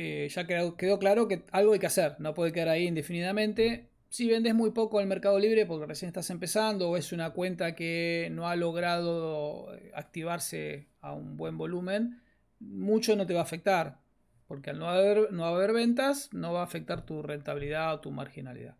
eh, 0.00 0.28
ya 0.28 0.46
quedó, 0.46 0.76
claro 1.00 1.26
que 1.26 1.42
algo 1.50 1.72
hay 1.72 1.80
que 1.80 1.88
hacer, 1.88 2.14
no 2.20 2.32
puede 2.32 2.52
quedar 2.52 2.68
ahí 2.68 2.86
indefinidamente. 2.86 3.90
Si 4.08 4.28
vendes 4.28 4.54
muy 4.54 4.70
poco 4.70 5.00
al 5.00 5.08
Mercado 5.08 5.40
Libre 5.40 5.66
porque 5.66 5.86
recién 5.86 6.06
estás 6.06 6.30
empezando 6.30 6.88
o 6.88 6.96
es 6.96 7.12
una 7.12 7.30
cuenta 7.30 7.74
que 7.74 8.28
no 8.30 8.48
ha 8.48 8.54
logrado 8.54 9.70
activarse 9.92 10.86
a 11.00 11.12
un 11.12 11.36
buen 11.36 11.58
volumen, 11.58 12.22
mucho 12.60 13.16
no 13.16 13.26
te 13.26 13.34
va 13.34 13.40
a 13.40 13.42
afectar, 13.42 13.98
porque 14.46 14.70
al 14.70 14.78
no 14.78 14.88
haber, 14.88 15.32
no 15.32 15.44
haber 15.46 15.72
ventas 15.72 16.32
no 16.32 16.52
va 16.52 16.60
a 16.60 16.64
afectar 16.64 17.04
tu 17.04 17.20
rentabilidad 17.22 17.92
o 17.94 18.00
tu 18.00 18.12
marginalidad. 18.12 18.76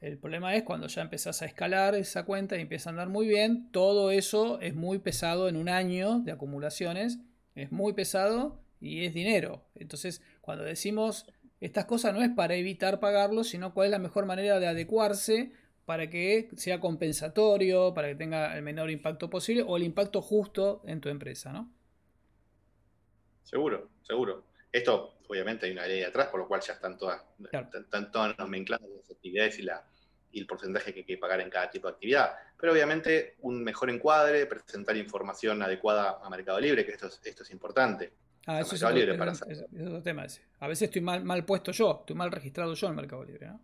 El 0.00 0.16
problema 0.16 0.54
es 0.54 0.62
cuando 0.62 0.86
ya 0.86 1.02
empezás 1.02 1.42
a 1.42 1.46
escalar 1.46 1.94
esa 1.94 2.24
cuenta 2.24 2.56
y 2.56 2.62
empieza 2.62 2.88
a 2.88 2.92
andar 2.92 3.10
muy 3.10 3.28
bien, 3.28 3.70
todo 3.70 4.10
eso 4.10 4.58
es 4.62 4.74
muy 4.74 4.98
pesado 4.98 5.46
en 5.46 5.56
un 5.56 5.68
año 5.68 6.20
de 6.20 6.32
acumulaciones, 6.32 7.18
es 7.54 7.70
muy 7.70 7.92
pesado 7.92 8.64
y 8.80 9.04
es 9.04 9.14
dinero. 9.14 9.64
Entonces, 9.74 10.22
cuando 10.44 10.64
decimos 10.64 11.26
estas 11.60 11.86
cosas 11.86 12.12
no 12.12 12.22
es 12.22 12.28
para 12.28 12.54
evitar 12.54 13.00
pagarlo, 13.00 13.44
sino 13.44 13.72
cuál 13.72 13.86
es 13.86 13.90
la 13.90 13.98
mejor 13.98 14.26
manera 14.26 14.60
de 14.60 14.66
adecuarse 14.66 15.52
para 15.86 16.10
que 16.10 16.50
sea 16.56 16.80
compensatorio, 16.80 17.94
para 17.94 18.08
que 18.08 18.14
tenga 18.14 18.54
el 18.54 18.62
menor 18.62 18.90
impacto 18.90 19.30
posible 19.30 19.64
o 19.66 19.76
el 19.78 19.82
impacto 19.82 20.20
justo 20.20 20.82
en 20.86 21.00
tu 21.00 21.08
empresa, 21.08 21.52
¿no? 21.52 21.72
Seguro, 23.42 23.90
seguro. 24.02 24.44
Esto, 24.70 25.18
obviamente, 25.28 25.66
hay 25.66 25.72
una 25.72 25.86
ley 25.86 26.02
atrás, 26.02 26.28
por 26.28 26.40
lo 26.40 26.48
cual 26.48 26.60
ya 26.60 26.74
están 26.74 26.98
todas, 26.98 27.22
están 27.72 28.10
todas 28.10 28.38
nomencladas 28.38 28.86
las 28.88 29.10
actividades 29.10 29.58
y, 29.58 29.62
la, 29.62 29.86
y 30.32 30.40
el 30.40 30.46
porcentaje 30.46 30.92
que 30.92 31.00
hay 31.00 31.06
que 31.06 31.18
pagar 31.18 31.40
en 31.40 31.48
cada 31.48 31.70
tipo 31.70 31.86
de 31.86 31.94
actividad. 31.94 32.34
Pero 32.58 32.72
obviamente 32.72 33.36
un 33.40 33.62
mejor 33.62 33.88
encuadre, 33.88 34.44
presentar 34.46 34.96
información 34.96 35.62
adecuada 35.62 36.18
a 36.22 36.28
Mercado 36.28 36.60
Libre, 36.60 36.84
que 36.84 36.92
esto 36.92 37.08
esto 37.22 37.42
es 37.42 37.50
importante. 37.50 38.12
Ah, 38.46 38.60
eso 38.60 38.74
es, 38.74 38.82
otro, 38.82 40.02
tema 40.02 40.24
ese. 40.24 40.42
A 40.58 40.68
veces 40.68 40.88
estoy 40.88 41.00
mal, 41.00 41.24
mal 41.24 41.44
puesto 41.44 41.72
yo, 41.72 41.98
estoy 42.00 42.14
mal 42.14 42.30
registrado 42.30 42.74
yo 42.74 42.88
en 42.88 42.94
Mercado 42.94 43.24
Libre, 43.24 43.46
¿no? 43.46 43.60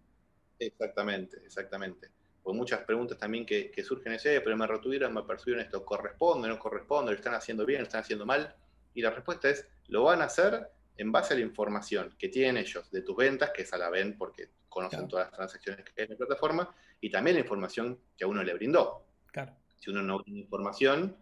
Exactamente, 0.59 1.39
exactamente. 1.45 2.11
Pues 2.43 2.57
muchas 2.57 2.81
preguntas 2.85 3.19
también 3.19 3.45
que, 3.45 3.73
surgen 3.85 4.15
ese, 4.15 4.41
pero 4.41 4.57
me 4.57 4.67
retuvieron, 4.67 5.13
me 5.13 5.23
percibieron 5.23 5.65
esto, 5.65 5.85
¿corresponde, 5.85 6.49
no 6.49 6.59
corresponde? 6.59 7.13
¿Lo 7.13 7.17
están 7.17 7.35
haciendo 7.35 7.67
bien, 7.67 7.81
lo 7.81 7.87
están 7.87 8.01
haciendo 8.01 8.25
mal? 8.25 8.55
Y 8.95 9.03
la 9.03 9.11
respuesta 9.11 9.51
es, 9.51 9.67
lo 9.89 10.05
van 10.05 10.23
a 10.23 10.25
hacer 10.25 10.71
en 10.97 11.13
base 11.13 11.35
a 11.35 11.37
la 11.37 11.43
información 11.43 12.15
que 12.19 12.29
tienen 12.29 12.57
ellos 12.57 12.91
de 12.91 13.03
tus 13.03 13.17
ventas, 13.17 13.51
que 13.51 13.63
esa 13.63 13.77
la 13.77 13.91
ven 13.91 14.17
porque 14.17 14.49
conocen 14.69 15.09
todas 15.09 15.27
las 15.27 15.37
transacciones 15.37 15.85
que 15.85 15.93
hay 16.03 16.05
en 16.07 16.13
la 16.13 16.17
plataforma, 16.17 16.75
y 17.01 17.11
también 17.11 17.37
la 17.37 17.41
información 17.41 17.99
que 18.17 18.25
a 18.25 18.27
uno 18.27 18.43
le 18.43 18.55
brindó. 18.55 19.05
Claro. 19.27 19.55
Si 19.79 19.91
uno 19.91 20.03
no 20.03 20.23
tiene 20.23 20.41
información 20.41 21.17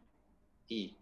y 0.68 0.96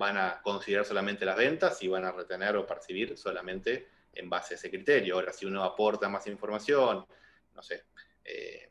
van 0.00 0.16
a 0.16 0.40
considerar 0.42 0.86
solamente 0.86 1.26
las 1.26 1.36
ventas 1.36 1.82
y 1.82 1.88
van 1.88 2.06
a 2.06 2.12
retener 2.12 2.56
o 2.56 2.66
percibir 2.66 3.18
solamente 3.18 3.86
en 4.14 4.30
base 4.30 4.54
a 4.54 4.56
ese 4.56 4.70
criterio. 4.70 5.16
Ahora, 5.16 5.30
si 5.30 5.44
uno 5.44 5.62
aporta 5.62 6.08
más 6.08 6.26
información, 6.26 7.04
no 7.54 7.62
sé, 7.62 7.84
eh, 8.24 8.70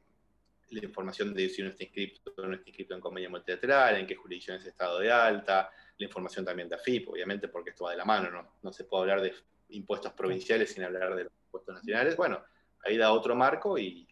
la 0.72 0.84
información 0.84 1.32
de 1.36 1.48
si 1.50 1.62
uno 1.62 1.70
está 1.70 1.84
inscrito 1.84 2.34
o 2.36 2.48
no 2.48 2.56
está 2.56 2.68
inscrito 2.68 2.96
en 2.96 3.00
convenio 3.00 3.30
multilateral, 3.30 3.98
en 3.98 4.08
qué 4.08 4.16
jurisdicción 4.16 4.58
es 4.58 4.66
estado 4.66 4.98
de 5.00 5.12
alta, 5.12 5.70
la 6.00 6.06
información 6.06 6.44
también 6.44 6.68
de 6.68 6.76
AFIP, 6.76 7.10
obviamente, 7.10 7.48
porque 7.48 7.70
esto 7.70 7.84
va 7.84 7.92
de 7.92 7.98
la 7.98 8.06
mano, 8.06 8.32
¿no? 8.32 8.56
No 8.64 8.74
se 8.74 8.86
puede 8.86 9.04
hablar 9.04 9.22
de 9.22 9.32
impuestos 9.70 10.14
provinciales 10.14 10.72
sin 10.72 10.84
hablar 10.84 11.16
de 11.16 11.26
los 11.26 11.34
impuestos 11.46 11.76
nacionales. 11.76 12.16
Bueno, 12.16 12.44
ahí 12.84 12.98
da 12.98 13.12
otro 13.12 13.36
marco 13.36 13.78
y, 13.78 14.08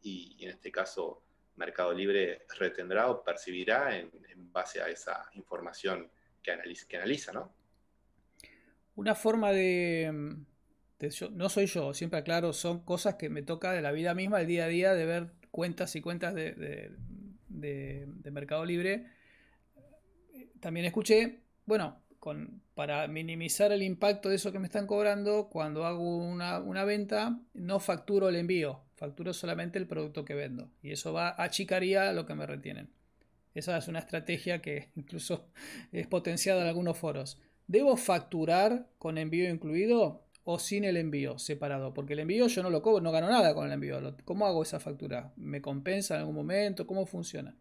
y 0.00 0.42
en 0.42 0.52
este 0.52 0.72
caso 0.72 1.22
Mercado 1.56 1.92
Libre 1.92 2.46
retendrá 2.58 3.10
o 3.10 3.22
percibirá 3.22 3.96
en, 3.96 4.10
base 4.52 4.82
a 4.82 4.88
esa 4.88 5.30
información 5.32 6.10
que 6.42 6.52
analiza, 6.52 6.86
que 6.86 7.32
¿no? 7.32 7.52
Una 8.94 9.14
forma 9.14 9.52
de, 9.52 10.36
no 11.32 11.48
soy 11.48 11.66
yo, 11.66 11.94
siempre 11.94 12.20
aclaro, 12.20 12.52
son 12.52 12.84
cosas 12.84 13.14
que 13.14 13.28
me 13.28 13.42
toca 13.42 13.72
de 13.72 13.82
la 13.82 13.92
vida 13.92 14.14
misma, 14.14 14.40
el 14.40 14.46
día 14.46 14.64
a 14.64 14.68
día, 14.68 14.94
de 14.94 15.06
ver 15.06 15.32
cuentas 15.50 15.96
y 15.96 16.00
cuentas 16.00 16.34
de, 16.34 16.90
Mercado 18.30 18.64
Libre. 18.64 19.06
También 20.60 20.86
escuché, 20.86 21.40
bueno, 21.66 22.02
con, 22.18 22.62
para 22.74 23.08
minimizar 23.08 23.72
el 23.72 23.82
impacto 23.82 24.28
de 24.28 24.36
eso 24.36 24.52
que 24.52 24.58
me 24.58 24.66
están 24.66 24.86
cobrando, 24.86 25.48
cuando 25.48 25.86
hago 25.86 26.18
una, 26.18 26.60
una, 26.60 26.84
venta, 26.84 27.40
no 27.54 27.80
facturo 27.80 28.28
el 28.28 28.36
envío, 28.36 28.82
facturo 28.94 29.32
solamente 29.32 29.78
el 29.78 29.88
producto 29.88 30.24
que 30.24 30.34
vendo. 30.34 30.70
Y 30.82 30.92
eso 30.92 31.12
va 31.12 31.34
achicaría 31.36 32.12
lo 32.12 32.26
que 32.26 32.34
me 32.34 32.46
retienen. 32.46 32.90
Esa 33.54 33.76
es 33.76 33.88
una 33.88 33.98
estrategia 33.98 34.62
que 34.62 34.90
incluso 34.96 35.48
es 35.92 36.06
potenciada 36.06 36.62
en 36.62 36.68
algunos 36.68 36.98
foros. 36.98 37.40
¿Debo 37.66 37.96
facturar 37.96 38.88
con 38.98 39.18
envío 39.18 39.48
incluido? 39.50 40.22
o 40.44 40.58
sin 40.58 40.84
el 40.84 40.96
envío 40.96 41.38
separado? 41.38 41.94
Porque 41.94 42.14
el 42.14 42.20
envío 42.20 42.46
yo 42.48 42.62
no 42.62 42.70
lo 42.70 42.82
cobro, 42.82 43.00
no 43.00 43.12
gano 43.12 43.28
nada 43.28 43.54
con 43.54 43.66
el 43.66 43.72
envío. 43.72 44.16
¿Cómo 44.24 44.46
hago 44.46 44.62
esa 44.62 44.80
factura? 44.80 45.32
¿Me 45.36 45.62
compensa 45.62 46.14
en 46.14 46.20
algún 46.20 46.34
momento? 46.34 46.86
¿Cómo 46.86 47.06
funciona? 47.06 47.56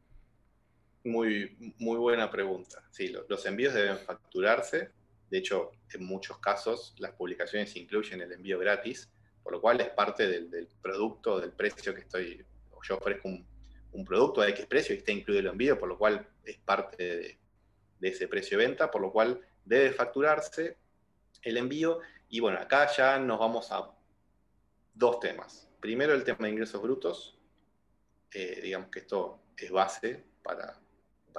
Muy, 1.03 1.55
muy 1.79 1.97
buena 1.97 2.29
pregunta. 2.29 2.83
Sí, 2.91 3.13
los 3.27 3.45
envíos 3.45 3.73
deben 3.73 3.97
facturarse. 3.97 4.89
De 5.29 5.37
hecho, 5.37 5.71
en 5.93 6.05
muchos 6.05 6.39
casos 6.39 6.95
las 6.99 7.13
publicaciones 7.13 7.75
incluyen 7.75 8.21
el 8.21 8.31
envío 8.31 8.59
gratis, 8.59 9.09
por 9.43 9.53
lo 9.53 9.61
cual 9.61 9.79
es 9.81 9.89
parte 9.89 10.27
del, 10.27 10.67
producto, 10.81 11.39
del 11.39 11.51
precio 11.51 11.93
que 11.93 12.01
estoy. 12.01 12.45
Yo 12.83 12.97
ofrezco 12.97 13.29
un, 13.29 13.45
producto 14.05 14.41
a 14.41 14.49
X 14.49 14.65
precio 14.65 14.95
y 14.95 14.99
está 14.99 15.11
incluido 15.11 15.41
el 15.41 15.47
envío, 15.47 15.77
por 15.77 15.89
lo 15.89 15.97
cual 15.97 16.27
es 16.43 16.57
parte 16.57 17.37
de, 17.99 18.07
ese 18.09 18.27
precio 18.27 18.57
de 18.57 18.65
venta, 18.65 18.89
por 18.89 19.01
lo 19.01 19.11
cual 19.11 19.39
debe 19.63 19.91
facturarse 19.91 20.77
el 21.43 21.57
envío 21.57 21.99
y 22.29 22.39
bueno, 22.39 22.59
acá 22.59 22.87
ya 22.95 23.19
nos 23.19 23.39
vamos 23.39 23.71
a 23.71 23.91
dos 24.93 25.19
temas. 25.19 25.69
Primero 25.79 26.13
el 26.13 26.23
tema 26.23 26.45
de 26.45 26.53
ingresos 26.53 26.81
brutos. 26.81 27.37
Eh, 28.33 28.61
digamos 28.63 28.89
que 28.89 28.99
esto 28.99 29.41
es 29.57 29.69
base 29.69 30.23
para, 30.41 30.79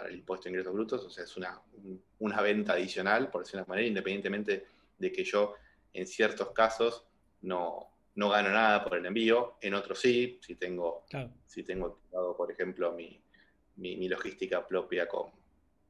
el 0.06 0.16
impuesto 0.16 0.44
de 0.44 0.50
ingresos 0.50 0.72
brutos, 0.72 1.04
o 1.04 1.10
sea, 1.10 1.24
es 1.24 1.36
una, 1.36 1.60
una 2.18 2.42
venta 2.42 2.74
adicional, 2.74 3.30
por 3.30 3.42
decirlo 3.42 3.60
de 3.60 3.64
una 3.64 3.68
manera, 3.70 3.88
independientemente 3.88 4.66
de 4.98 5.12
que 5.12 5.24
yo 5.24 5.54
en 5.92 6.06
ciertos 6.06 6.50
casos 6.50 7.06
no, 7.40 7.91
no 8.14 8.28
gano 8.28 8.50
nada 8.50 8.84
por 8.84 8.96
el 8.96 9.06
envío, 9.06 9.56
en 9.60 9.74
otros 9.74 10.00
sí, 10.00 10.38
si 10.42 10.56
tengo, 10.56 11.04
si 11.46 11.62
tengo 11.62 12.00
por 12.36 12.50
ejemplo, 12.50 12.92
mi, 12.92 13.22
mi, 13.76 14.08
logística 14.08 14.66
propia 14.66 15.08
con, 15.08 15.30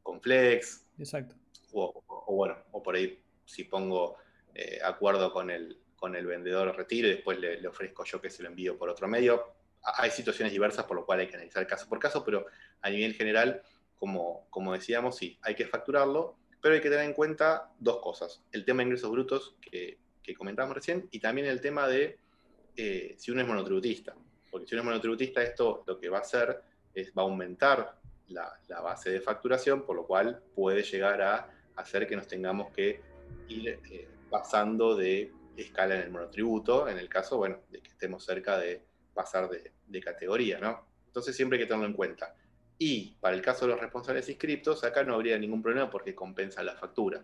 con 0.02 0.20
Flex. 0.20 0.86
Exacto. 0.98 1.34
o, 1.72 2.02
bueno, 2.28 2.56
o 2.72 2.82
por 2.82 2.94
ahí 2.94 3.18
si 3.44 3.64
pongo 3.64 4.16
eh, 4.54 4.78
acuerdo 4.84 5.32
con 5.32 5.50
el, 5.50 5.78
con 5.96 6.14
el 6.16 6.26
vendedor 6.26 6.76
retiro 6.76 7.08
y 7.08 7.12
después 7.12 7.38
le, 7.38 7.66
ofrezco 7.66 8.04
yo 8.04 8.20
que 8.20 8.30
se 8.30 8.42
lo 8.42 8.48
envío 8.48 8.76
por 8.76 8.88
otro 8.88 9.08
medio. 9.08 9.54
Hay 9.82 10.10
situaciones 10.10 10.52
diversas 10.52 10.84
por 10.84 10.96
lo 10.96 11.06
cual 11.06 11.20
hay 11.20 11.28
que 11.28 11.34
analizar 11.34 11.66
caso 11.66 11.88
por 11.88 11.98
caso, 11.98 12.24
pero 12.24 12.46
a 12.80 12.90
nivel 12.90 13.14
general, 13.14 13.62
como, 13.96 14.46
como 14.50 14.72
decíamos, 14.72 15.16
sí, 15.16 15.38
hay 15.42 15.54
que 15.54 15.66
facturarlo, 15.66 16.36
pero 16.60 16.74
hay 16.74 16.80
que 16.80 16.90
tener 16.90 17.04
en 17.04 17.14
cuenta 17.14 17.72
dos 17.78 18.00
cosas. 18.00 18.44
El 18.52 18.64
tema 18.64 18.78
de 18.78 18.84
ingresos 18.84 19.10
brutos 19.10 19.56
que, 19.60 19.98
que 20.22 20.34
comentábamos 20.34 20.76
recién 20.76 21.08
y 21.10 21.18
también 21.18 21.46
el 21.46 21.60
tema 21.60 21.88
de 21.88 22.18
eh, 22.76 23.14
si 23.18 23.30
uno 23.30 23.40
es 23.40 23.46
monotributista. 23.46 24.14
Porque 24.50 24.66
si 24.66 24.74
uno 24.74 24.82
es 24.82 24.86
monotributista, 24.86 25.42
esto 25.42 25.82
lo 25.86 25.98
que 25.98 26.08
va 26.08 26.18
a 26.18 26.22
hacer 26.22 26.60
es 26.94 27.12
va 27.16 27.22
a 27.22 27.24
aumentar 27.24 27.98
la, 28.28 28.58
la 28.68 28.80
base 28.80 29.10
de 29.10 29.20
facturación, 29.20 29.84
por 29.84 29.96
lo 29.96 30.06
cual 30.06 30.42
puede 30.54 30.82
llegar 30.82 31.22
a 31.22 31.50
hacer 31.76 32.06
que 32.06 32.16
nos 32.16 32.26
tengamos 32.26 32.70
que 32.72 33.00
ir 33.48 33.68
eh, 33.68 34.08
pasando 34.30 34.96
de 34.96 35.32
escala 35.56 35.94
en 35.96 36.02
el 36.02 36.10
monotributo, 36.10 36.88
en 36.88 36.98
el 36.98 37.08
caso, 37.08 37.36
bueno, 37.36 37.58
de 37.70 37.80
que 37.80 37.90
estemos 37.90 38.24
cerca 38.24 38.58
de 38.58 38.82
pasar 39.14 39.48
de, 39.50 40.00
categoría, 40.00 40.58
¿no? 40.58 40.86
Entonces 41.06 41.36
siempre 41.36 41.58
hay 41.58 41.64
que 41.64 41.68
tenerlo 41.68 41.86
en 41.86 41.92
cuenta. 41.92 42.34
Y 42.78 43.14
para 43.20 43.36
el 43.36 43.42
caso 43.42 43.66
de 43.66 43.72
los 43.72 43.80
responsables 43.80 44.28
inscriptos, 44.28 44.82
acá 44.84 45.04
no 45.04 45.14
habría 45.14 45.38
ningún 45.38 45.62
problema 45.62 45.90
porque 45.90 46.14
compensa 46.14 46.62
la 46.62 46.74
factura. 46.74 47.22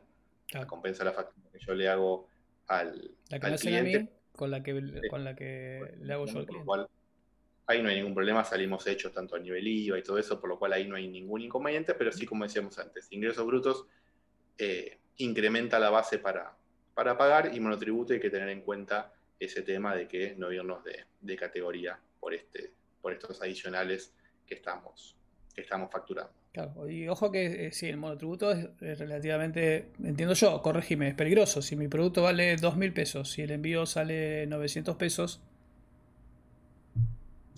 Compensa 0.67 1.05
la 1.05 1.13
factura 1.13 1.49
que 1.51 1.59
yo 1.59 1.75
le 1.75 1.89
hago 1.89 2.29
al, 2.69 3.11
la 3.31 3.41
que 3.41 3.57
cliente. 3.57 4.09
con 4.33 4.51
la 4.51 4.63
que, 4.63 5.03
con 5.11 5.25
la 5.25 5.35
que 5.35 5.95
le 6.01 6.13
hago 6.13 6.27
yo 6.27 6.39
al 6.39 6.47
cliente. 6.47 6.71
ahí 7.67 7.83
no 7.83 7.89
hay 7.89 7.97
ningún 7.97 8.15
problema, 8.15 8.45
salimos 8.45 8.87
hechos 8.87 9.13
tanto 9.13 9.37
a 9.37 9.39
nivel 9.39 9.67
IVA 9.67 9.99
y 9.99 10.03
todo 10.03 10.19
eso, 10.19 10.41
por 10.41 10.49
lo 10.49 10.59
cual 10.59 10.75
ahí 10.75 10.87
no 10.87 10.97
hay 10.97 11.09
ningún 11.09 11.43
inconveniente, 11.43 11.95
pero 11.95 12.13
sí, 12.13 12.27
como 12.27 12.45
decíamos 12.45 12.79
antes, 12.79 13.09
ingresos 13.11 13.45
brutos 13.47 13.87
eh, 14.57 14.99
incrementa 15.17 15.79
la 15.79 15.91
base 15.91 16.19
para, 16.19 16.57
para 16.95 17.17
pagar 17.17 17.55
y 17.55 17.61
monotributo 17.61 18.13
hay 18.13 18.21
que 18.21 18.31
tener 18.31 18.49
en 18.49 18.63
cuenta 18.63 19.13
ese 19.39 19.63
tema 19.63 19.95
de 19.95 20.09
que 20.09 20.35
no 20.37 20.53
irnos 20.53 20.83
de, 20.85 21.37
categoría 21.37 21.99
por, 22.19 22.35
este, 22.35 22.73
por 23.01 23.13
estos 23.13 23.41
adicionales 23.41 24.15
que 24.47 24.55
estamos, 24.55 25.17
que 25.55 25.61
estamos 25.61 25.91
facturando. 25.91 26.38
Claro, 26.53 26.89
y 26.89 27.09
ojo 27.09 27.31
que 27.31 27.67
eh, 27.67 27.73
sí, 27.73 27.87
el 27.87 27.99
monotributo 27.99 28.51
es, 28.51 28.99
relativamente, 28.99 29.91
entiendo 30.03 30.35
yo, 30.35 30.61
corregime, 30.63 31.09
es 31.09 31.15
peligroso. 31.15 31.61
Si 31.63 31.77
mi 31.77 31.89
producto 31.89 32.23
vale 32.23 32.57
2.000 32.57 32.93
pesos 32.93 33.39
y 33.39 33.43
el 33.43 33.51
envío 33.51 33.87
sale 33.87 34.47
900 34.47 34.97
pesos, 34.97 35.41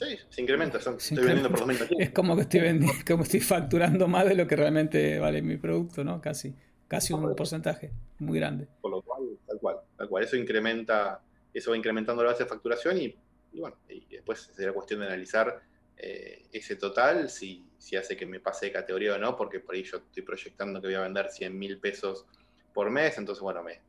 Sí, 0.00 0.18
se 0.31 0.40
incrementa, 0.40 0.79
estoy 0.79 1.18
vendiendo 1.18 1.50
por 1.50 1.61
2.000 1.61 1.96
Es 1.98 2.11
como 2.11 2.35
que 2.35 2.42
estoy 2.42 2.61
vendiendo, 2.61 2.94
como 3.07 3.22
estoy 3.22 3.40
facturando 3.40 4.09
más 4.09 4.24
de 4.24 4.35
lo 4.35 4.46
que 4.46 4.57
realmente 4.57 5.18
vale 5.18 5.42
mi 5.42 5.59
producto, 5.59 6.03
¿no? 6.05 6.22
Casi, 6.22 6.55
casi 6.88 7.12
un 7.12 7.37
porcentaje 7.37 7.92
muy 8.18 8.38
grande. 8.38 8.66
Por 8.81 8.92
lo 8.92 9.03
cual, 9.03 9.24
tal 9.46 9.59
cual, 9.59 9.76
tal 9.98 10.09
cual. 10.09 10.24
Eso 10.24 10.37
incrementa, 10.37 11.20
eso 11.53 11.70
va 11.70 11.76
incrementando 11.76 12.22
la 12.22 12.31
base 12.31 12.44
de 12.44 12.48
facturación 12.48 12.96
y, 12.96 13.14
bueno, 13.53 13.76
y 13.90 14.07
después 14.16 14.50
sería 14.55 14.72
cuestión 14.72 15.00
de 15.00 15.07
analizar 15.07 15.61
eh, 16.03 16.47
ese 16.53 16.77
total, 16.77 17.29
si, 17.29 17.67
si, 17.77 17.97
hace 17.97 18.17
que 18.17 18.25
me 18.25 18.41
pase 18.41 18.67
de 18.67 18.73
categoría 18.73 19.15
o 19.15 19.19
no, 19.19 19.37
porque 19.37 19.61
por 19.61 19.75
ahí 19.75 19.83
yo 19.83 19.99
estoy 19.99 20.23
proyectando 20.23 20.81
que 20.81 20.87
voy 20.87 20.97
a 20.97 21.01
vender 21.01 21.29
100 21.29 21.59
mil 21.59 21.79
pesos 21.79 22.25
por 22.73 22.91
mes, 22.91 23.19
entonces 23.19 23.43
bueno, 23.43 23.63
me 23.63 23.81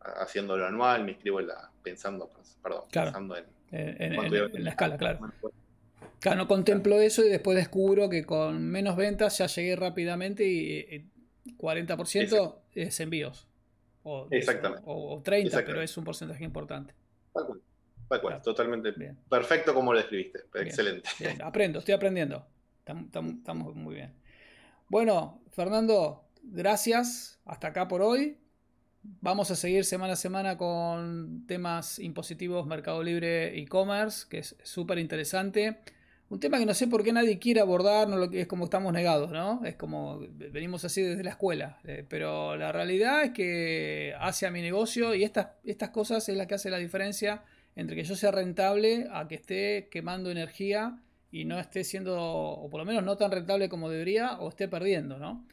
haciéndolo 0.00 0.66
anual, 0.66 1.04
me 1.04 1.12
inscribo 1.12 1.40
la, 1.40 1.70
pensando, 1.82 2.30
perdón, 2.62 2.84
pensando 2.90 3.36
en, 3.36 3.44
en, 3.70 4.64
la 4.64 4.70
escala, 4.70 4.96
claro. 4.96 5.30
Claro, 6.20 6.38
no 6.38 6.48
contemplo 6.48 6.98
eso 7.00 7.24
y 7.24 7.28
después 7.28 7.56
descubro 7.56 8.08
que 8.08 8.24
con 8.24 8.64
menos 8.64 8.96
ventas 8.96 9.38
ya 9.38 9.46
llegué 9.46 9.76
rápidamente 9.76 10.44
y 10.44 11.06
40% 11.58 12.56
es 12.74 13.00
envíos. 13.00 13.46
O, 14.04 14.26
Exactamente. 14.30 14.84
O, 14.86 15.20
30, 15.22 15.64
pero 15.64 15.82
es 15.82 15.96
un 15.96 16.04
porcentaje 16.04 16.44
importante. 16.44 16.94
Tal 17.34 17.46
cual. 17.46 17.60
Totalmente. 18.42 18.92
Perfecto 19.28 19.74
como 19.74 19.92
lo 19.92 19.98
describiste. 19.98 20.40
Excelente. 20.54 21.08
Aprendo, 21.42 21.78
estoy 21.80 21.94
aprendiendo. 21.94 22.46
Estamos, 22.86 23.74
muy 23.74 23.94
bien. 23.94 24.14
Bueno, 24.88 25.42
Fernando, 25.50 26.24
gracias. 26.42 27.38
Hasta 27.44 27.68
acá 27.68 27.88
por 27.88 28.02
hoy. 28.02 28.38
Vamos 29.20 29.50
a 29.50 29.56
seguir 29.56 29.84
semana 29.84 30.14
a 30.14 30.16
semana 30.16 30.56
con 30.56 31.46
temas 31.46 31.98
impositivos, 31.98 32.66
Mercado 32.66 33.02
Libre, 33.02 33.58
e-commerce, 33.58 34.26
que 34.28 34.38
es 34.38 34.56
súper 34.62 34.98
interesante. 34.98 35.78
Un 36.30 36.40
tema 36.40 36.58
que 36.58 36.66
no 36.66 36.74
sé 36.74 36.88
por 36.88 37.02
qué 37.02 37.12
nadie 37.12 37.38
quiere 37.38 37.60
abordar, 37.60 38.06
no 38.06 38.16
lo 38.16 38.30
es 38.30 38.46
como 38.46 38.64
estamos 38.64 38.92
negados, 38.92 39.30
¿no? 39.30 39.64
Es 39.64 39.76
como 39.76 40.20
venimos 40.34 40.84
así 40.84 41.00
desde 41.00 41.24
la 41.24 41.30
escuela. 41.30 41.78
Eh, 41.84 42.04
pero 42.06 42.54
la 42.56 42.70
realidad 42.70 43.24
es 43.24 43.30
que 43.30 44.14
hacia 44.18 44.50
mi 44.50 44.60
negocio 44.60 45.14
y 45.14 45.24
estas, 45.24 45.48
estas 45.64 45.88
cosas 45.88 46.28
es 46.28 46.36
la 46.36 46.46
que 46.46 46.54
hace 46.54 46.68
la 46.68 46.76
diferencia 46.76 47.44
entre 47.78 47.94
que 47.94 48.02
yo 48.02 48.16
sea 48.16 48.32
rentable 48.32 49.06
a 49.12 49.28
que 49.28 49.36
esté 49.36 49.88
quemando 49.88 50.32
energía 50.32 51.00
y 51.30 51.44
no 51.44 51.60
esté 51.60 51.84
siendo, 51.84 52.20
o 52.20 52.68
por 52.68 52.80
lo 52.80 52.84
menos 52.84 53.04
no 53.04 53.16
tan 53.16 53.30
rentable 53.30 53.68
como 53.68 53.88
debería, 53.88 54.36
o 54.40 54.48
esté 54.48 54.66
perdiendo, 54.66 55.16
¿no? 55.18 55.46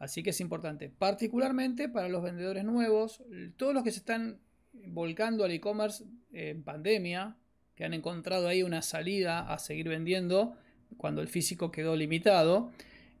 Así 0.00 0.24
que 0.24 0.30
es 0.30 0.40
importante, 0.40 0.90
particularmente 0.90 1.88
para 1.88 2.08
los 2.08 2.24
vendedores 2.24 2.64
nuevos, 2.64 3.22
todos 3.56 3.74
los 3.74 3.84
que 3.84 3.92
se 3.92 4.00
están 4.00 4.40
volcando 4.72 5.44
al 5.44 5.52
e-commerce 5.52 6.04
en 6.32 6.64
pandemia, 6.64 7.36
que 7.76 7.84
han 7.84 7.94
encontrado 7.94 8.48
ahí 8.48 8.64
una 8.64 8.82
salida 8.82 9.52
a 9.52 9.60
seguir 9.60 9.88
vendiendo 9.88 10.56
cuando 10.96 11.22
el 11.22 11.28
físico 11.28 11.70
quedó 11.70 11.94
limitado. 11.94 12.72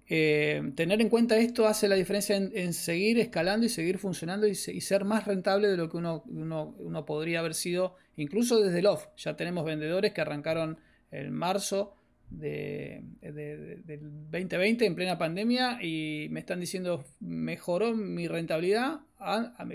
Eh, 0.08 0.72
tener 0.74 1.00
en 1.00 1.10
cuenta 1.10 1.36
esto 1.36 1.68
hace 1.68 1.86
la 1.86 1.94
diferencia 1.94 2.34
en, 2.34 2.72
seguir 2.72 3.20
escalando 3.20 3.66
y 3.66 3.68
seguir 3.68 3.98
funcionando 3.98 4.48
y, 4.48 4.56
ser 4.56 5.04
más 5.04 5.28
rentable 5.28 5.68
de 5.68 5.76
lo 5.76 5.88
que 5.88 5.98
uno, 5.98 6.24
uno, 6.26 7.04
podría 7.06 7.38
haber 7.38 7.54
sido 7.54 7.94
incluso 8.18 8.60
desde 8.60 8.86
off. 8.86 9.06
Ya 9.16 9.36
tenemos 9.36 9.64
vendedores 9.64 10.12
que 10.12 10.20
arrancaron 10.20 10.78
en 11.10 11.32
marzo 11.32 11.94
de, 12.30 13.02
del 13.22 14.30
2020 14.30 14.84
en 14.84 14.94
plena 14.94 15.16
pandemia 15.16 15.82
y 15.82 16.28
me 16.30 16.40
están 16.40 16.60
diciendo 16.60 17.04
mejoró 17.20 17.94
mi 17.94 18.28
rentabilidad, 18.28 19.00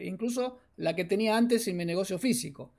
incluso 0.02 0.60
la 0.78 0.96
que 0.96 1.06
tenía 1.06 1.36
antes 1.36 1.68
en 1.68 1.78
mi 1.78 1.86
negocio 1.86 2.20
físico. 2.20 2.72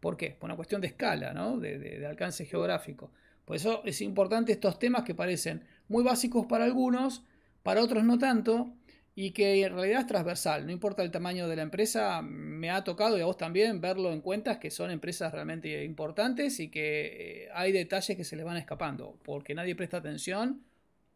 ¿Por 0.00 0.16
qué? 0.16 0.30
Por 0.30 0.48
una 0.48 0.56
cuestión 0.56 0.80
de 0.80 0.88
escala, 0.88 1.32
¿no? 1.32 1.58
de, 1.58 2.04
alcance 2.06 2.46
geográfico. 2.46 3.12
Por 3.44 3.56
eso 3.56 3.82
es 3.84 4.00
importante 4.00 4.52
estos 4.52 4.78
temas 4.78 5.04
que 5.04 5.14
parecen 5.14 5.64
muy 5.88 6.02
básicos 6.02 6.46
para 6.46 6.64
algunos, 6.64 7.24
para 7.62 7.82
otros 7.82 8.04
no 8.04 8.18
tanto, 8.18 8.72
y 9.14 9.32
que 9.32 9.64
en 9.64 9.74
realidad 9.74 10.00
es 10.00 10.06
transversal, 10.06 10.66
no 10.66 10.72
importa 10.72 11.02
el 11.02 11.10
tamaño 11.10 11.48
de 11.48 11.56
la 11.56 11.62
empresa, 11.62 12.22
me 12.22 12.70
ha 12.70 12.84
tocado 12.84 13.18
y 13.18 13.20
a 13.20 13.26
vos 13.26 13.36
también 13.36 13.80
verlo 13.80 14.12
en 14.12 14.20
cuentas 14.20 14.58
que 14.58 14.70
son 14.70 14.90
empresas 14.90 15.32
realmente 15.32 15.84
importantes 15.84 16.60
y 16.60 16.70
que 16.70 17.44
eh, 17.44 17.48
hay 17.52 17.72
detalles 17.72 18.16
que 18.16 18.24
se 18.24 18.36
les 18.36 18.44
van 18.44 18.56
escapando, 18.56 19.18
porque 19.24 19.54
nadie 19.54 19.74
presta 19.74 19.98
atención 19.98 20.62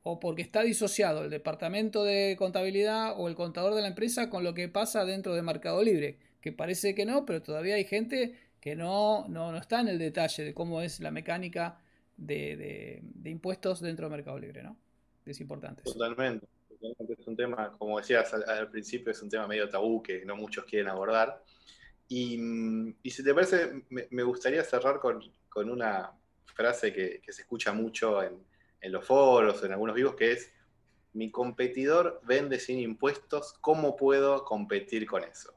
o 0.02 0.20
porque 0.20 0.42
está 0.42 0.62
disociado 0.62 1.24
el 1.24 1.30
departamento 1.30 2.04
de 2.04 2.37
contabilidad 2.38 3.18
o 3.18 3.26
el 3.26 3.35
contador 3.35 3.74
de 3.74 3.80
la 3.80 3.88
empresa 3.88 4.28
con 4.28 4.44
lo 4.44 4.52
que 4.52 4.68
pasa 4.68 5.04
dentro 5.04 5.35
de 5.35 5.42
Mercado 5.42 5.83
Libre, 5.83 6.18
que 6.42 6.52
parece 6.52 6.94
que 6.94 7.07
no, 7.07 7.24
pero 7.24 7.42
todavía 7.42 7.76
hay 7.76 7.85
gente 7.85 8.35
que 8.61 8.76
no, 8.76 9.26
no, 9.28 9.57
está 9.57 9.80
en 9.80 9.88
el 9.88 9.98
detalle 9.98 10.44
de 10.44 10.52
cómo 10.52 10.83
es 10.83 11.00
la 11.00 11.11
mecánica 11.11 11.78
de, 12.18 13.02
impuestos 13.24 13.80
dentro 13.80 14.09
de 14.09 14.16
Mercado 14.16 14.38
Libre, 14.38 14.62
¿no? 14.62 14.76
Es 15.24 15.40
importante. 15.40 15.83
Totalmente. 15.83 16.46
Es 16.85 17.27
un 17.27 17.37
tema, 17.37 17.73
como 17.79 17.99
decías 17.99 18.33
al, 18.35 18.70
principio, 18.70 19.12
es 19.12 19.23
un 19.23 19.31
tema 19.31 19.47
medio 19.47 19.68
tabú 19.68 20.03
que 20.03 20.25
no 20.25 20.37
muchos 20.37 20.64
quieren 20.64 20.88
abordar. 20.88 21.42
Y, 22.09 22.37
si 23.05 23.25
te 23.25 23.35
parece, 23.35 23.85
me, 23.88 24.23
gustaría 24.23 24.62
cerrar 24.62 25.01
con, 25.01 25.23
una 25.70 26.12
frase 26.44 26.92
que, 26.92 27.23
se 27.27 27.42
escucha 27.42 27.73
mucho 27.73 28.23
en, 28.23 28.44
los 28.92 29.05
foros, 29.05 29.62
en 29.64 29.73
algunos 29.73 29.94
vivos, 29.94 30.14
que 30.14 30.33
es, 30.33 30.53
mi 31.14 31.31
competidor 31.31 32.20
vende 32.25 32.59
sin 32.59 32.79
impuestos, 32.79 33.55
¿cómo 33.61 33.97
puedo 33.97 34.44
competir 34.44 35.07
con 35.07 35.25
eso? 35.25 35.55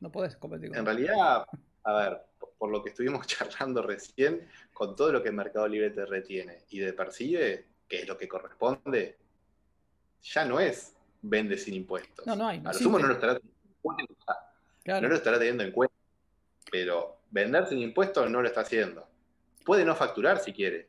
No 0.00 0.10
puedes 0.10 0.36
competir 0.36 0.70
con 0.70 0.78
En 0.78 0.86
realidad, 0.86 1.46
a 1.82 1.92
ver, 1.92 2.22
por 2.56 2.70
lo 2.70 2.82
que 2.82 2.90
estuvimos 2.90 3.26
charlando 3.26 3.82
recién, 3.82 4.48
con 4.72 4.96
todo 4.96 5.12
lo 5.12 5.22
que 5.22 5.28
el 5.28 5.34
Mercado 5.34 5.68
Libre 5.68 5.90
te 5.90 6.06
retiene 6.06 6.64
y 6.70 6.80
te 6.80 6.92
percibe, 6.94 7.66
que 7.86 8.00
es 8.00 8.08
lo 8.08 8.16
que 8.16 8.28
corresponde, 8.28 9.18
ya 10.24 10.44
no 10.44 10.58
es 10.58 10.94
vende 11.22 11.56
sin 11.56 11.74
impuestos. 11.74 12.26
No, 12.26 12.36
no 12.36 12.48
hay. 12.48 12.58
a 12.58 12.72
lo 12.72 12.74
sumo 12.74 12.98
no 12.98 13.06
lo 13.06 13.14
estará 13.14 13.34
teniendo 13.34 13.66
en 13.66 13.76
cuenta. 13.80 15.00
No 15.00 15.08
lo 15.08 15.14
estará 15.14 15.38
teniendo 15.38 15.64
en 15.64 15.72
cuenta. 15.72 15.94
Pero 16.70 17.20
vender 17.30 17.66
sin 17.66 17.78
impuestos 17.78 18.30
no 18.30 18.42
lo 18.42 18.48
está 18.48 18.62
haciendo. 18.62 19.06
Puede 19.64 19.84
no 19.84 19.94
facturar 19.94 20.38
si 20.38 20.52
quiere. 20.52 20.88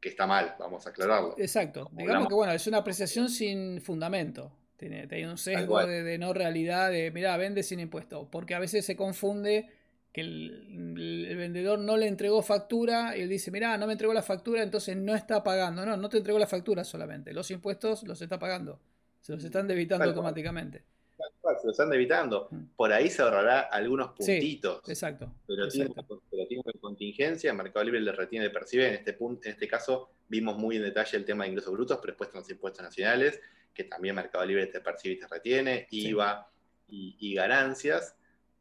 Que 0.00 0.10
está 0.10 0.26
mal, 0.26 0.54
vamos 0.58 0.86
a 0.86 0.90
aclararlo. 0.90 1.34
Exacto. 1.38 1.88
Digamos 1.92 2.28
que 2.28 2.34
bueno, 2.34 2.52
es 2.52 2.66
una 2.66 2.78
apreciación 2.78 3.28
sin 3.28 3.80
fundamento. 3.80 4.52
Tiene, 4.76 5.06
tiene 5.06 5.30
un 5.30 5.38
sesgo 5.38 5.84
de, 5.86 6.18
no 6.18 6.34
realidad, 6.34 6.90
de 6.90 7.10
mira, 7.10 7.36
vende 7.36 7.62
sin 7.62 7.80
impuestos. 7.80 8.28
Porque 8.30 8.54
a 8.54 8.58
veces 8.58 8.84
se 8.84 8.96
confunde 8.96 9.70
que 10.14 10.20
el, 10.20 11.34
vendedor 11.36 11.80
no 11.80 11.96
le 11.96 12.06
entregó 12.06 12.40
factura 12.40 13.16
y 13.16 13.22
él 13.22 13.28
dice, 13.28 13.50
mira, 13.50 13.76
no 13.76 13.88
me 13.88 13.94
entregó 13.94 14.14
la 14.14 14.22
factura, 14.22 14.62
entonces 14.62 14.96
no 14.96 15.12
está 15.12 15.42
pagando. 15.42 15.84
No, 15.84 15.96
no 15.96 16.08
te 16.08 16.18
entregó 16.18 16.38
la 16.38 16.46
factura 16.46 16.84
solamente. 16.84 17.32
Los 17.32 17.50
impuestos 17.50 18.04
los 18.04 18.22
está 18.22 18.38
pagando. 18.38 18.78
Se 19.20 19.32
los 19.32 19.42
están 19.42 19.66
debitando 19.66 20.04
automáticamente. 20.04 20.84
se 21.16 21.66
los 21.66 21.72
están 21.72 21.90
debitando. 21.90 22.46
Mm. 22.48 22.62
Por 22.76 22.92
ahí 22.92 23.10
se 23.10 23.22
ahorrará 23.22 23.62
algunos 23.62 24.12
puntitos. 24.12 24.88
exacto. 24.88 25.32
Pero, 25.48 25.66
Tiene, 25.68 25.92
pero 26.64 26.80
contingencia, 26.80 27.52
Mercado 27.52 27.84
Libre 27.84 28.00
le 28.00 28.12
retiene, 28.12 28.44
le 28.44 28.52
percibe. 28.52 28.86
En 28.86 28.94
este, 28.94 29.14
punto, 29.14 29.48
en 29.48 29.54
este 29.54 29.66
caso 29.66 30.10
vimos 30.28 30.56
muy 30.56 30.76
en 30.76 30.82
detalle 30.84 31.18
el 31.18 31.24
tema 31.24 31.42
de 31.42 31.50
ingresos 31.50 31.72
brutos, 31.72 31.98
pero 32.00 32.12
después 32.12 32.30
los 32.32 32.48
impuestos 32.48 32.84
nacionales, 32.84 33.40
que 33.74 33.82
también 33.82 34.14
Mercado 34.14 34.46
Libre 34.46 34.68
te 34.68 34.80
percibe 34.80 35.16
y 35.16 35.18
te 35.18 35.26
retiene, 35.26 35.88
IVA 35.90 36.48
y 36.86 37.34
ganancias 37.34 38.14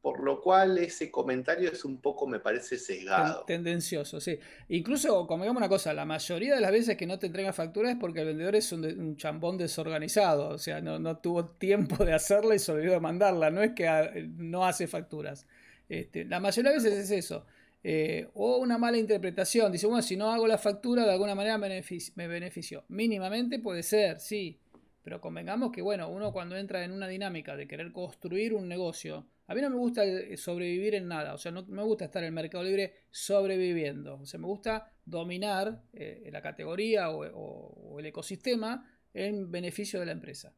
por 0.04 0.22
lo 0.22 0.42
cual 0.42 0.80
ese 0.80 1.10
comentario 1.10 1.72
es 1.72 1.86
un 1.86 2.02
poco, 2.02 2.28
me 2.28 2.42
parece, 2.42 2.78
sesgado. 2.78 3.46
Tendencioso, 3.46 4.20
sí. 4.20 4.38
Incluso, 4.68 5.26
como 5.26 5.46
digamos 5.46 5.62
una 5.62 5.70
cosa, 5.70 5.94
la 5.94 6.04
mayoría 6.04 6.56
de 6.56 6.60
las 6.60 6.74
veces 6.74 6.98
que 6.98 7.08
no 7.08 7.20
te 7.20 7.28
entrega 7.28 7.54
factura 7.54 7.90
es 7.90 7.96
porque 7.96 8.20
el 8.20 8.28
vendedor 8.28 8.54
es 8.54 8.70
un, 8.74 9.16
chambón 9.16 9.58
desorganizado, 9.58 10.50
o 10.50 10.58
sea, 10.58 10.82
no, 10.82 11.18
tuvo 11.20 11.46
tiempo 11.46 12.04
de 12.04 12.12
hacerla 12.12 12.54
y 12.54 12.60
se 12.60 12.74
olvidó 12.74 12.92
de 12.92 13.00
mandarla, 13.00 13.50
no 13.50 13.64
es 13.64 13.72
que 13.72 13.88
ah, 13.88 14.12
no 14.36 14.66
hace 14.66 14.88
facturas. 14.88 15.48
Este, 15.88 16.26
la 16.26 16.42
mayoría 16.42 16.72
de 16.72 16.78
veces 16.80 16.96
es 16.96 17.12
eso. 17.12 17.46
Eh, 17.82 18.28
o 18.34 18.58
una 18.58 18.78
mala 18.78 18.98
interpretación, 18.98 19.72
dice, 19.72 19.88
bueno, 19.88 20.02
si 20.02 20.18
no 20.18 20.34
hago 20.34 20.48
la 20.48 20.58
factura, 20.58 21.06
de 21.06 21.14
alguna 21.14 21.34
manera 21.34 21.58
me 21.58 22.28
beneficio. 22.28 22.84
Mínimamente 22.90 23.58
puede 23.60 23.84
ser, 23.84 24.20
sí, 24.20 24.60
pero 25.02 25.22
convengamos 25.22 25.72
que, 25.72 25.82
bueno, 25.82 26.10
uno 26.10 26.34
cuando 26.34 26.58
entra 26.58 26.84
en 26.84 26.92
una 26.92 27.08
dinámica 27.08 27.56
de 27.56 27.70
querer 27.70 27.94
construir 27.94 28.54
un 28.54 28.68
negocio, 28.68 29.26
a 29.54 29.56
mí 29.56 29.62
no 29.62 29.70
me 29.70 29.78
gusta 29.78 30.02
sobrevivir 30.36 30.96
en 30.96 31.08
nada, 31.08 31.36
o 31.36 31.38
sea, 31.38 31.52
no 31.52 31.64
me 31.68 31.84
gusta 31.84 32.06
estar 32.06 32.24
en 32.24 32.28
el 32.28 32.34
mercado 32.34 32.64
libre 32.64 32.96
sobreviviendo, 33.12 34.16
o 34.16 34.26
sea, 34.26 34.40
me 34.40 34.48
gusta 34.48 34.92
dominar 35.06 35.84
eh, 35.94 36.28
la 36.32 36.42
categoría 36.42 37.12
o, 37.12 38.00
el 38.00 38.06
ecosistema 38.08 38.84
en 39.14 39.52
beneficio 39.52 40.00
de 40.00 40.08
la 40.08 40.12
empresa. 40.12 40.56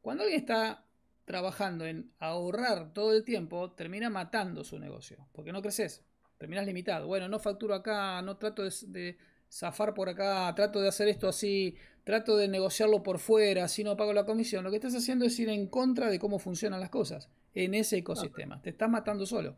Cuando 0.00 0.22
alguien 0.22 0.40
está 0.40 0.86
trabajando 1.26 1.84
en 1.84 2.10
ahorrar 2.20 2.94
todo 2.94 3.12
el 3.14 3.22
tiempo, 3.22 3.72
termina 3.72 4.08
matando 4.08 4.64
su 4.64 4.78
negocio, 4.78 5.28
porque 5.32 5.52
no 5.52 5.60
creces, 5.60 6.02
terminas 6.38 6.64
limitado. 6.64 7.06
Bueno, 7.06 7.28
no 7.28 7.38
facturo 7.38 7.74
acá, 7.74 8.22
no 8.22 8.38
trato 8.38 8.62
de, 8.64 9.18
zafar 9.50 9.92
por 9.92 10.08
acá, 10.08 10.50
trato 10.56 10.80
de 10.80 10.88
hacer 10.88 11.08
esto 11.08 11.28
así, 11.28 11.76
trato 12.02 12.38
de 12.38 12.48
negociarlo 12.48 13.02
por 13.02 13.18
fuera, 13.18 13.64
así 13.64 13.84
no 13.84 13.94
pago 13.94 14.14
la 14.14 14.24
comisión. 14.24 14.64
Lo 14.64 14.70
que 14.70 14.76
estás 14.76 14.94
haciendo 14.94 15.26
es 15.26 15.38
ir 15.38 15.50
en 15.50 15.66
contra 15.66 16.08
de 16.08 16.18
cómo 16.18 16.38
funcionan 16.38 16.80
las 16.80 16.88
cosas 16.88 17.28
en 17.54 17.74
ese 17.74 17.98
ecosistema. 17.98 18.60
Te 18.60 18.70
estás 18.70 18.88
matando 18.88 19.26
solo. 19.26 19.56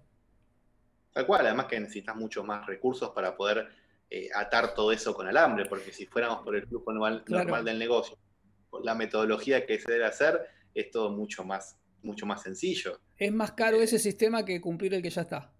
Tal 1.12 1.26
cual, 1.26 1.46
además 1.46 1.66
que 1.66 1.80
necesitas 1.80 2.16
muchos 2.16 2.44
más 2.44 2.66
recursos 2.66 3.10
para 3.10 3.36
poder 3.36 3.68
eh, 4.08 4.28
atar 4.34 4.74
todo 4.74 4.92
eso 4.92 5.14
con 5.14 5.26
alambre, 5.26 5.66
porque 5.66 5.92
si 5.92 6.06
fuéramos 6.06 6.42
por 6.42 6.56
el 6.56 6.66
flujo 6.66 6.92
normal, 6.92 7.64
del 7.64 7.78
negocio, 7.78 8.16
con 8.68 8.84
la 8.84 8.94
metodología 8.94 9.66
que 9.66 9.78
se 9.78 9.92
debe 9.92 10.06
hacer, 10.06 10.40
es 10.74 10.90
todo 10.90 11.10
mucho 11.10 11.44
más, 11.44 11.78
mucho 12.02 12.26
más 12.26 12.42
sencillo. 12.42 13.00
Es 13.16 13.32
más 13.32 13.52
caro 13.52 13.78
eh, 13.78 13.84
ese 13.84 13.98
sistema 13.98 14.44
que 14.44 14.60
cumplir 14.60 14.94
el 14.94 15.02
que 15.02 15.10
ya 15.10 15.22
está. 15.22 15.52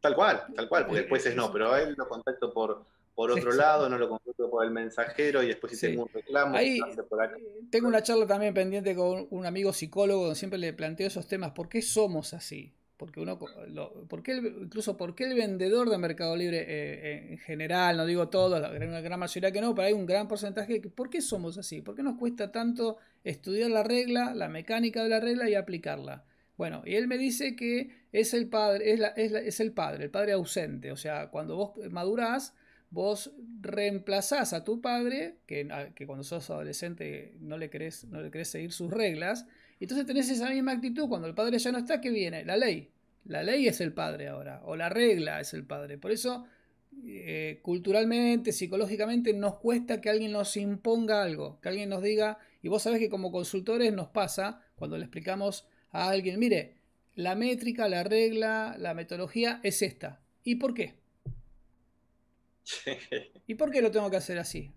Tal 0.00 0.14
cual, 0.14 0.44
tal 0.54 0.68
cual, 0.68 0.86
porque 0.86 1.00
después 1.00 1.24
es 1.26 1.34
no, 1.34 1.50
pero 1.50 1.72
a 1.72 1.80
él 1.80 1.94
lo 1.96 2.08
contacto 2.08 2.52
por, 2.52 2.84
por 3.14 3.30
otro 3.30 3.52
lado, 3.52 3.88
no 3.88 3.96
lo 3.96 4.08
consulto 4.08 4.50
por 4.50 4.64
el 4.64 4.72
mensajero 4.72 5.42
y 5.42 5.48
después 5.48 5.78
si 5.78 5.86
tengo 5.88 6.02
un 6.04 6.08
reclamo, 6.12 6.56
Ahí, 6.56 6.80
tengo 7.70 7.88
una 7.88 8.02
charla 8.02 8.26
también 8.26 8.52
pendiente 8.52 8.94
con 8.94 9.26
un 9.30 9.46
amigo 9.46 9.72
psicólogo 9.72 10.22
donde 10.22 10.36
siempre 10.36 10.58
le 10.58 10.72
planteo 10.72 11.06
esos 11.06 11.26
temas. 11.26 11.52
¿Por 11.52 11.68
qué 11.68 11.80
somos 11.80 12.34
así? 12.34 12.72
Porque 12.96 13.20
uno, 13.20 13.38
¿por 13.38 14.22
qué 14.22 14.36
incluso 14.36 14.96
por 14.96 15.14
qué 15.14 15.24
el 15.24 15.34
vendedor 15.34 15.90
de 15.90 15.98
Mercado 15.98 16.36
Libre 16.36 16.60
eh, 16.60 16.64
eh, 16.68 17.26
en 17.30 17.38
general, 17.38 17.96
no 17.96 18.06
digo 18.06 18.28
todo, 18.28 18.58
la 18.58 18.68
gran, 18.68 19.02
gran 19.02 19.18
mayoría 19.18 19.50
que 19.50 19.60
no, 19.60 19.74
pero 19.74 19.88
hay 19.88 19.92
un 19.92 20.06
gran 20.06 20.28
porcentaje. 20.28 20.80
Que, 20.80 20.88
¿Por 20.88 21.10
qué 21.10 21.20
somos 21.20 21.58
así? 21.58 21.82
¿Por 21.82 21.94
qué 21.94 22.02
nos 22.02 22.16
cuesta 22.16 22.50
tanto 22.50 22.98
estudiar 23.24 23.70
la 23.70 23.82
regla, 23.82 24.32
la 24.34 24.48
mecánica 24.48 25.02
de 25.02 25.08
la 25.08 25.20
regla 25.20 25.48
y 25.50 25.54
aplicarla? 25.54 26.24
Bueno, 26.56 26.82
y 26.84 26.94
él 26.94 27.08
me 27.08 27.18
dice 27.18 27.56
que 27.56 28.06
es 28.12 28.32
el 28.32 28.48
padre, 28.48 28.92
es, 28.92 29.00
es, 29.16 29.32
es 29.32 29.60
el 29.60 29.72
padre, 29.72 30.04
el 30.04 30.10
padre 30.10 30.32
ausente. 30.32 30.92
O 30.92 30.96
sea, 30.96 31.30
cuando 31.30 31.56
vos 31.56 31.72
madurás, 31.90 32.54
vos 32.94 33.32
reemplazás 33.60 34.52
a 34.52 34.62
tu 34.62 34.80
padre, 34.80 35.38
que, 35.46 35.68
que, 35.96 36.06
cuando 36.06 36.22
sos 36.22 36.48
adolescente 36.48 37.34
no 37.40 37.58
le, 37.58 37.68
querés, 37.68 38.04
no 38.04 38.22
le 38.22 38.44
seguir 38.44 38.72
sus 38.72 38.90
reglas, 38.90 39.46
y 39.80 39.84
entonces 39.84 40.06
tenés 40.06 40.30
esa 40.30 40.48
misma 40.50 40.72
actitud 40.72 41.08
cuando 41.08 41.26
el 41.26 41.34
padre 41.34 41.58
ya 41.58 41.72
no 41.72 41.78
está, 41.78 42.00
que 42.00 42.10
viene? 42.10 42.44
La 42.44 42.56
ley. 42.56 42.90
La 43.24 43.42
ley 43.42 43.66
es 43.66 43.80
el 43.80 43.92
padre 43.92 44.28
ahora, 44.28 44.62
o 44.64 44.76
la 44.76 44.88
regla 44.90 45.40
es 45.40 45.54
el 45.54 45.64
padre. 45.64 45.98
Por 45.98 46.12
eso, 46.12 46.46
eh, 47.04 47.58
culturalmente, 47.62 48.52
psicológicamente, 48.52 49.32
nos 49.32 49.56
cuesta 49.56 50.00
que 50.00 50.10
alguien 50.10 50.30
nos 50.30 50.56
imponga 50.56 51.22
algo, 51.24 51.58
que 51.60 51.70
alguien 51.70 51.88
nos 51.88 52.02
diga, 52.02 52.38
y 52.62 52.68
vos 52.68 52.84
sabés 52.84 53.00
que 53.00 53.10
como 53.10 53.32
consultores 53.32 53.92
nos 53.92 54.08
pasa 54.08 54.60
cuando 54.76 54.96
le 54.98 55.04
explicamos 55.04 55.66
a 55.90 56.10
alguien, 56.10 56.38
mire, 56.38 56.76
la 57.16 57.34
métrica, 57.34 57.88
la 57.88 58.04
regla, 58.04 58.76
la 58.78 58.94
metodología 58.94 59.58
es 59.64 59.82
esta. 59.82 60.20
¿Y 60.44 60.56
por 60.56 60.74
qué? 60.74 60.94
¿Y 63.46 63.54
por 63.54 63.70
qué 63.70 63.82
lo 63.82 63.90
tengo 63.90 64.10
que 64.10 64.16
hacer 64.16 64.38
así? 64.38 64.72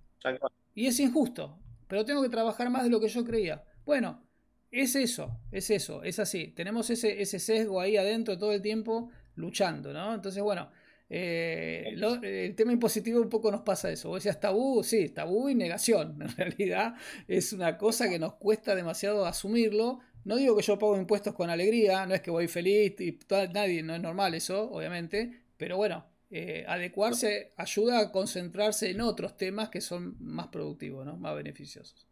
Y 0.74 0.88
es 0.88 1.00
injusto, 1.00 1.60
pero 1.88 2.06
tengo 2.06 2.22
que 2.22 2.30
trabajar 2.30 2.70
más 2.70 2.84
de 2.84 2.90
lo 2.90 3.00
que 3.00 3.08
yo 3.08 3.24
creía. 3.24 3.64
Bueno, 3.86 4.28
es 4.72 4.96
eso, 4.96 5.40
es 5.52 5.70
eso, 5.70 6.04
es 6.04 6.20
así. 6.20 6.50
Tenemos 6.50 6.90
ese, 6.90 7.22
ese 7.22 7.40
sesgo 7.40 7.80
ahí 7.80 7.98
adentro 7.98 8.38
todo 8.38 8.52
el 8.52 8.62
tiempo 8.62 9.10
luchando, 9.36 9.94
¿no? 9.94 10.14
Entonces, 10.14 10.44
bueno, 10.44 10.70
eh, 11.10 11.96
el 12.24 12.56
tema 12.56 12.74
impositivo 12.74 13.22
un 13.22 13.30
poco 13.30 13.52
nos 13.52 13.62
pasa 13.62 13.90
eso. 13.90 14.10
Vos 14.10 14.24
decías 14.24 14.40
tabú, 14.40 14.84
sí, 14.84 15.10
tabú 15.10 15.50
y 15.50 15.56
negación. 15.56 16.18
En 16.22 16.36
realidad 16.36 16.96
es 17.28 17.54
una 17.54 17.78
cosa 17.78 18.10
que 18.10 18.20
nos 18.20 18.36
cuesta 18.36 18.76
demasiado 18.76 19.26
asumirlo. 19.26 20.00
No 20.26 20.36
digo 20.36 20.58
que 20.58 20.64
yo 20.64 20.78
pago 20.78 20.98
impuestos 20.98 21.34
con 21.34 21.50
alegría, 21.50 22.06
no 22.06 22.14
es 22.14 22.22
que 22.22 22.32
voy 22.32 22.48
feliz 22.50 23.00
y 23.00 23.18
nadie, 23.54 23.82
no 23.82 23.96
es 23.96 24.02
normal 24.02 24.34
eso, 24.34 24.70
obviamente, 24.70 25.44
pero 25.56 25.78
bueno, 25.78 26.06
eh, 26.30 26.66
adecuarse 26.68 27.54
ayuda 27.56 28.00
a 28.00 28.12
concentrarse 28.12 28.90
en 28.90 29.02
otros 29.02 29.38
temas 29.38 29.70
que 29.70 29.82
son 29.82 30.16
más 30.20 30.48
productivos, 30.48 31.06
¿no? 31.06 31.16
más 31.18 31.36
beneficiosos. 31.36 32.06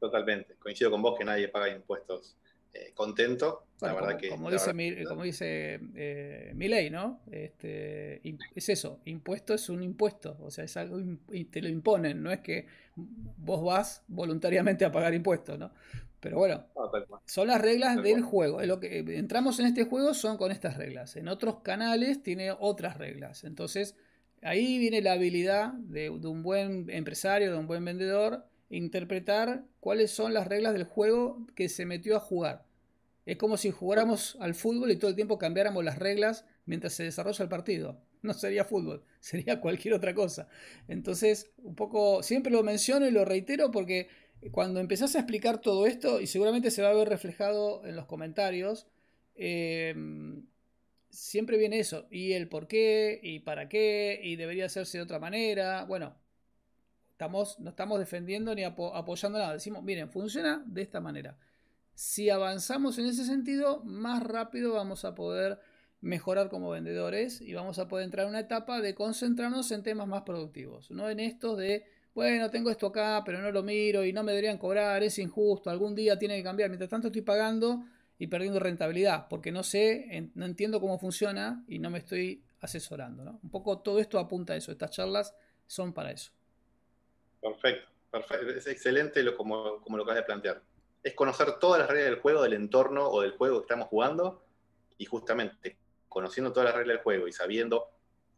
totalmente. 0.00 0.54
Coincido 0.56 0.90
con 0.90 1.00
vos 1.00 1.16
que 1.18 1.24
nadie 1.24 1.48
paga 1.48 1.68
impuestos 1.68 2.36
eh, 2.74 2.90
contento. 2.92 3.66
la 3.80 3.92
verdad 3.92 4.08
como, 4.08 4.18
que, 4.18 4.28
como 4.30 4.50
dice, 4.50 5.04
como 5.06 5.22
dice 5.22 5.80
eh, 5.94 6.50
mi 6.56 6.66
ley, 6.66 6.90
¿no? 6.90 7.20
Este, 7.30 8.20
es 8.52 8.68
eso, 8.68 9.00
impuesto 9.04 9.54
es 9.54 9.68
un 9.68 9.84
impuesto, 9.84 10.36
o 10.40 10.50
sea, 10.50 10.64
es 10.64 10.76
algo 10.76 11.00
y 11.30 11.44
te 11.44 11.62
lo 11.62 11.68
imponen, 11.68 12.20
no 12.20 12.32
es 12.32 12.40
que 12.40 12.66
vos 12.96 13.64
vas 13.64 14.02
voluntariamente 14.08 14.84
a 14.84 14.90
pagar 14.90 15.14
impuestos, 15.14 15.56
¿no? 15.56 15.72
Pero 16.24 16.38
bueno, 16.38 16.64
son 17.26 17.48
las 17.48 17.60
reglas 17.60 18.02
del 18.02 18.22
juego. 18.22 18.62
lo 18.62 18.80
que 18.80 19.00
entramos 19.00 19.60
en 19.60 19.66
este 19.66 19.84
juego 19.84 20.14
son 20.14 20.38
con 20.38 20.52
estas 20.52 20.78
reglas. 20.78 21.16
En 21.16 21.28
otros 21.28 21.60
canales 21.60 22.22
tiene 22.22 22.50
otras 22.50 22.96
reglas. 22.96 23.44
Entonces, 23.44 23.94
ahí 24.40 24.78
viene 24.78 25.02
la 25.02 25.12
habilidad 25.12 25.74
de 25.74 26.08
un 26.08 26.42
buen 26.42 26.88
empresario, 26.88 27.52
de 27.52 27.58
un 27.58 27.66
buen 27.66 27.84
vendedor, 27.84 28.46
interpretar 28.70 29.66
cuáles 29.80 30.12
son 30.12 30.32
las 30.32 30.46
reglas 30.46 30.72
del 30.72 30.84
juego 30.84 31.46
que 31.54 31.68
se 31.68 31.84
metió 31.84 32.16
a 32.16 32.20
jugar. 32.20 32.64
Es 33.26 33.36
como 33.36 33.58
si 33.58 33.70
jugáramos 33.70 34.38
al 34.40 34.54
fútbol 34.54 34.92
y 34.92 34.96
todo 34.96 35.10
el 35.10 35.16
tiempo 35.16 35.36
cambiáramos 35.36 35.84
las 35.84 35.98
reglas 35.98 36.46
mientras 36.64 36.94
se 36.94 37.04
desarrolla 37.04 37.42
el 37.42 37.50
partido. 37.50 38.00
No 38.22 38.32
sería 38.32 38.64
fútbol, 38.64 39.04
sería 39.20 39.60
cualquier 39.60 39.92
otra 39.92 40.14
cosa. 40.14 40.48
Entonces, 40.88 41.52
un 41.58 41.74
poco, 41.74 42.22
siempre 42.22 42.50
lo 42.50 42.62
menciono 42.62 43.06
y 43.06 43.10
lo 43.10 43.26
reitero 43.26 43.70
porque 43.70 44.08
cuando 44.50 44.80
empezás 44.80 45.14
a 45.14 45.20
explicar 45.20 45.60
todo 45.60 45.86
esto, 45.86 46.20
y 46.20 46.26
seguramente 46.26 46.70
se 46.70 46.82
va 46.82 46.90
a 46.90 46.94
ver 46.94 47.08
reflejado 47.08 47.84
en 47.86 47.96
los 47.96 48.06
comentarios, 48.06 48.86
eh, 49.34 49.94
siempre 51.14 51.58
viene 51.58 51.78
eso, 51.78 52.06
y 52.10 52.32
el 52.32 52.48
por 52.48 52.66
qué, 52.66 53.20
y 53.22 53.40
para 53.40 53.68
qué, 53.68 54.20
y 54.22 54.36
debería 54.36 54.66
hacerse 54.66 54.98
de 54.98 55.04
otra 55.04 55.18
manera. 55.18 55.84
Bueno, 55.84 56.16
estamos, 57.12 57.58
no 57.60 57.70
estamos 57.70 57.98
defendiendo 57.98 58.54
ni 58.54 58.64
apoyando 58.64 59.38
nada. 59.38 59.52
Decimos, 59.52 59.82
miren, 59.82 60.10
funciona 60.10 60.62
de 60.66 60.82
esta 60.82 61.00
manera. 61.00 61.38
Si 61.94 62.28
avanzamos 62.28 62.98
en 62.98 63.06
ese 63.06 63.24
sentido, 63.24 63.82
más 63.84 64.22
rápido 64.22 64.74
vamos 64.74 65.04
a 65.04 65.14
poder 65.14 65.60
mejorar 66.00 66.50
como 66.50 66.70
vendedores 66.70 67.40
y 67.40 67.54
vamos 67.54 67.78
a 67.78 67.88
poder 67.88 68.04
entrar 68.04 68.24
en 68.24 68.30
una 68.30 68.40
etapa 68.40 68.80
de 68.80 68.94
concentrarnos 68.94 69.70
en 69.70 69.82
temas 69.82 70.08
más 70.08 70.22
productivos, 70.22 70.90
no 70.90 71.08
en 71.08 71.20
estos 71.20 71.56
de, 71.56 71.86
bueno, 72.14 72.48
tengo 72.50 72.70
esto 72.70 72.86
acá, 72.86 73.22
pero 73.24 73.40
no 73.40 73.50
lo 73.50 73.62
miro 73.62 74.04
y 74.04 74.12
no 74.12 74.22
me 74.22 74.32
deberían 74.32 74.56
cobrar, 74.56 75.02
es 75.02 75.18
injusto, 75.18 75.68
algún 75.68 75.94
día 75.94 76.18
tiene 76.18 76.36
que 76.36 76.44
cambiar, 76.44 76.70
mientras 76.70 76.88
tanto 76.88 77.08
estoy 77.08 77.22
pagando 77.22 77.84
y 78.18 78.28
perdiendo 78.28 78.60
rentabilidad, 78.60 79.26
porque 79.28 79.50
no 79.50 79.64
sé, 79.64 80.30
no 80.34 80.46
entiendo 80.46 80.80
cómo 80.80 80.98
funciona 80.98 81.64
y 81.66 81.80
no 81.80 81.90
me 81.90 81.98
estoy 81.98 82.42
asesorando. 82.60 83.24
¿no? 83.24 83.40
Un 83.42 83.50
poco 83.50 83.80
todo 83.80 83.98
esto 83.98 84.18
apunta 84.18 84.52
a 84.52 84.56
eso, 84.56 84.70
estas 84.70 84.92
charlas 84.92 85.34
son 85.66 85.92
para 85.92 86.12
eso. 86.12 86.30
Perfecto, 87.40 87.90
perfecto. 88.10 88.50
es 88.50 88.66
excelente 88.68 89.22
lo, 89.22 89.36
como, 89.36 89.80
como 89.80 89.96
lo 89.96 90.04
acabas 90.04 90.20
de 90.20 90.26
plantear. 90.26 90.62
Es 91.02 91.14
conocer 91.14 91.58
todas 91.58 91.80
las 91.80 91.88
reglas 91.88 92.10
del 92.10 92.20
juego, 92.20 92.42
del 92.42 92.54
entorno 92.54 93.08
o 93.08 93.20
del 93.22 93.32
juego 93.32 93.58
que 93.58 93.64
estamos 93.64 93.88
jugando 93.88 94.44
y 94.96 95.04
justamente 95.04 95.76
conociendo 96.08 96.52
todas 96.52 96.68
las 96.68 96.76
reglas 96.76 96.96
del 96.96 97.02
juego 97.02 97.26
y 97.26 97.32
sabiendo 97.32 97.90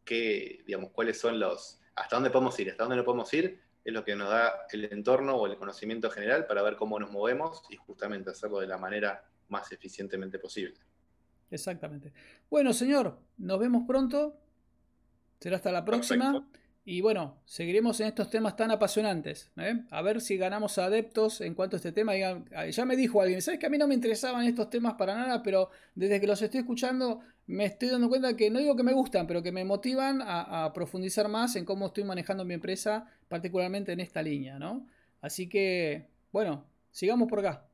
qué, 0.03 0.63
digamos, 0.65 0.89
cuáles 0.91 1.19
son 1.19 1.39
los, 1.39 1.79
hasta 1.95 2.15
dónde 2.15 2.31
podemos 2.31 2.59
ir, 2.59 2.71
hasta 2.71 2.83
dónde 2.83 2.97
no 2.97 3.05
podemos 3.05 3.31
ir, 3.33 3.61
es 3.87 3.93
lo 3.93 4.03
que 4.03 4.17
nos 4.17 4.29
da 4.29 4.65
el 4.71 4.91
entorno 4.91 5.37
o 5.37 5.47
el 5.47 5.55
conocimiento 5.55 6.09
general 6.09 6.45
para 6.45 6.61
ver 6.61 6.75
cómo 6.75 6.99
nos 6.99 7.09
movemos 7.09 7.63
y 7.69 7.77
justamente 7.77 8.29
hacerlo 8.29 8.59
de 8.59 8.67
la 8.67 8.77
manera 8.77 9.23
más 9.47 9.71
eficientemente 9.71 10.39
posible. 10.39 10.77
Exactamente. 11.49 12.11
Bueno, 12.49 12.73
señor, 12.73 13.17
nos 13.37 13.57
vemos 13.59 13.85
pronto. 13.87 14.37
Será 15.39 15.55
hasta 15.55 15.71
la 15.71 15.85
próxima. 15.85 16.45
Y 16.89 17.01
bueno, 17.01 17.37
seguiremos 17.43 17.99
en 17.99 18.07
estos 18.07 18.29
temas 18.29 18.55
tan 18.55 18.71
apasionantes. 18.71 19.51
¿eh? 19.57 19.81
A 19.91 20.01
ver 20.01 20.21
si 20.21 20.37
ganamos 20.37 20.77
adeptos 20.77 21.41
en 21.41 21.53
cuanto 21.53 21.75
a 21.75 21.79
este 21.79 21.91
tema. 21.91 22.13
Ya 22.15 22.85
me 22.85 22.95
dijo 22.95 23.21
alguien, 23.21 23.41
¿sabes 23.41 23.59
que 23.59 23.65
a 23.65 23.69
mí 23.69 23.77
no 23.77 23.89
me 23.89 23.93
interesaban 23.93 24.45
estos 24.45 24.69
temas 24.69 24.93
para 24.93 25.13
nada? 25.13 25.43
Pero 25.43 25.69
desde 25.95 26.21
que 26.21 26.27
los 26.27 26.41
estoy 26.41 26.61
escuchando 26.61 27.19
me 27.45 27.65
estoy 27.65 27.89
dando 27.89 28.07
cuenta 28.07 28.37
que 28.37 28.49
no 28.49 28.59
digo 28.59 28.77
que 28.77 28.83
me 28.83 28.93
gustan, 28.93 29.27
pero 29.27 29.43
que 29.43 29.51
me 29.51 29.65
motivan 29.65 30.21
a, 30.21 30.63
a 30.63 30.71
profundizar 30.71 31.27
más 31.27 31.57
en 31.57 31.65
cómo 31.65 31.87
estoy 31.87 32.05
manejando 32.05 32.45
mi 32.45 32.53
empresa, 32.53 33.05
particularmente 33.27 33.91
en 33.91 33.99
esta 33.99 34.21
línea. 34.21 34.57
¿no? 34.57 34.87
Así 35.19 35.49
que, 35.49 36.07
bueno, 36.31 36.65
sigamos 36.91 37.27
por 37.27 37.39
acá. 37.39 37.67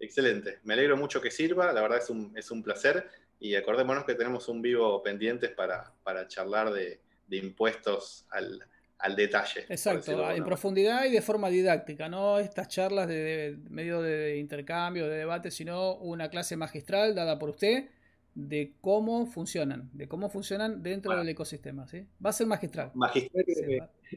Excelente, 0.00 0.58
me 0.64 0.74
alegro 0.74 0.96
mucho 0.96 1.20
que 1.20 1.30
sirva, 1.30 1.72
la 1.72 1.80
verdad 1.80 1.98
es 1.98 2.10
un, 2.10 2.36
es 2.36 2.50
un 2.50 2.60
placer 2.60 3.08
y 3.38 3.54
acordémonos 3.54 4.02
que 4.02 4.16
tenemos 4.16 4.48
un 4.48 4.62
vivo 4.62 5.00
pendientes 5.00 5.52
para, 5.52 5.92
para 6.02 6.26
charlar 6.26 6.72
de, 6.72 7.00
de 7.28 7.36
impuestos 7.36 8.26
al, 8.30 8.64
al, 8.98 9.16
detalle. 9.16 9.66
Exacto, 9.68 10.30
en 10.30 10.44
profundidad 10.44 11.04
y 11.04 11.10
de 11.10 11.22
forma 11.22 11.48
didáctica, 11.48 12.08
no 12.08 12.38
estas 12.38 12.68
charlas 12.68 13.08
de, 13.08 13.56
medio 13.70 14.02
de 14.02 14.38
intercambio, 14.38 15.06
de 15.08 15.18
debate, 15.18 15.50
sino 15.50 15.94
una 15.96 16.28
clase 16.28 16.56
magistral 16.56 17.14
dada 17.14 17.38
por 17.38 17.50
usted 17.50 17.88
de 18.34 18.74
cómo 18.80 19.26
funcionan, 19.26 19.90
de 19.92 20.06
cómo 20.06 20.30
funcionan 20.30 20.80
dentro 20.82 21.16
del 21.16 21.28
ecosistema. 21.28 21.88
¿sí? 21.88 22.06
Va 22.24 22.30
a 22.30 22.32
ser 22.32 22.46
magistral. 22.46 22.92
Magistral, 22.94 23.44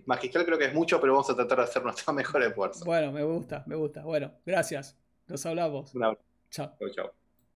magistral 0.06 0.46
creo 0.46 0.58
que 0.60 0.66
es 0.66 0.74
mucho, 0.74 1.02
pero 1.02 1.14
vamos 1.14 1.30
a 1.30 1.36
tratar 1.36 1.58
de 1.58 1.64
hacer 1.64 1.84
nuestro 1.84 2.14
mejor 2.14 2.44
esfuerzo. 2.44 2.86
Bueno, 2.86 3.12
me 3.12 3.24
gusta, 3.24 3.64
me 3.66 3.76
gusta. 3.76 4.04
Bueno, 4.04 4.32
gracias. 4.46 4.96
Nos 5.28 5.44
hablamos. 5.46 5.96
Un 5.96 6.04
abrazo. 6.04 6.24
Chao. 6.52 6.76
Chao, 6.78 6.90
chao. 6.90 7.21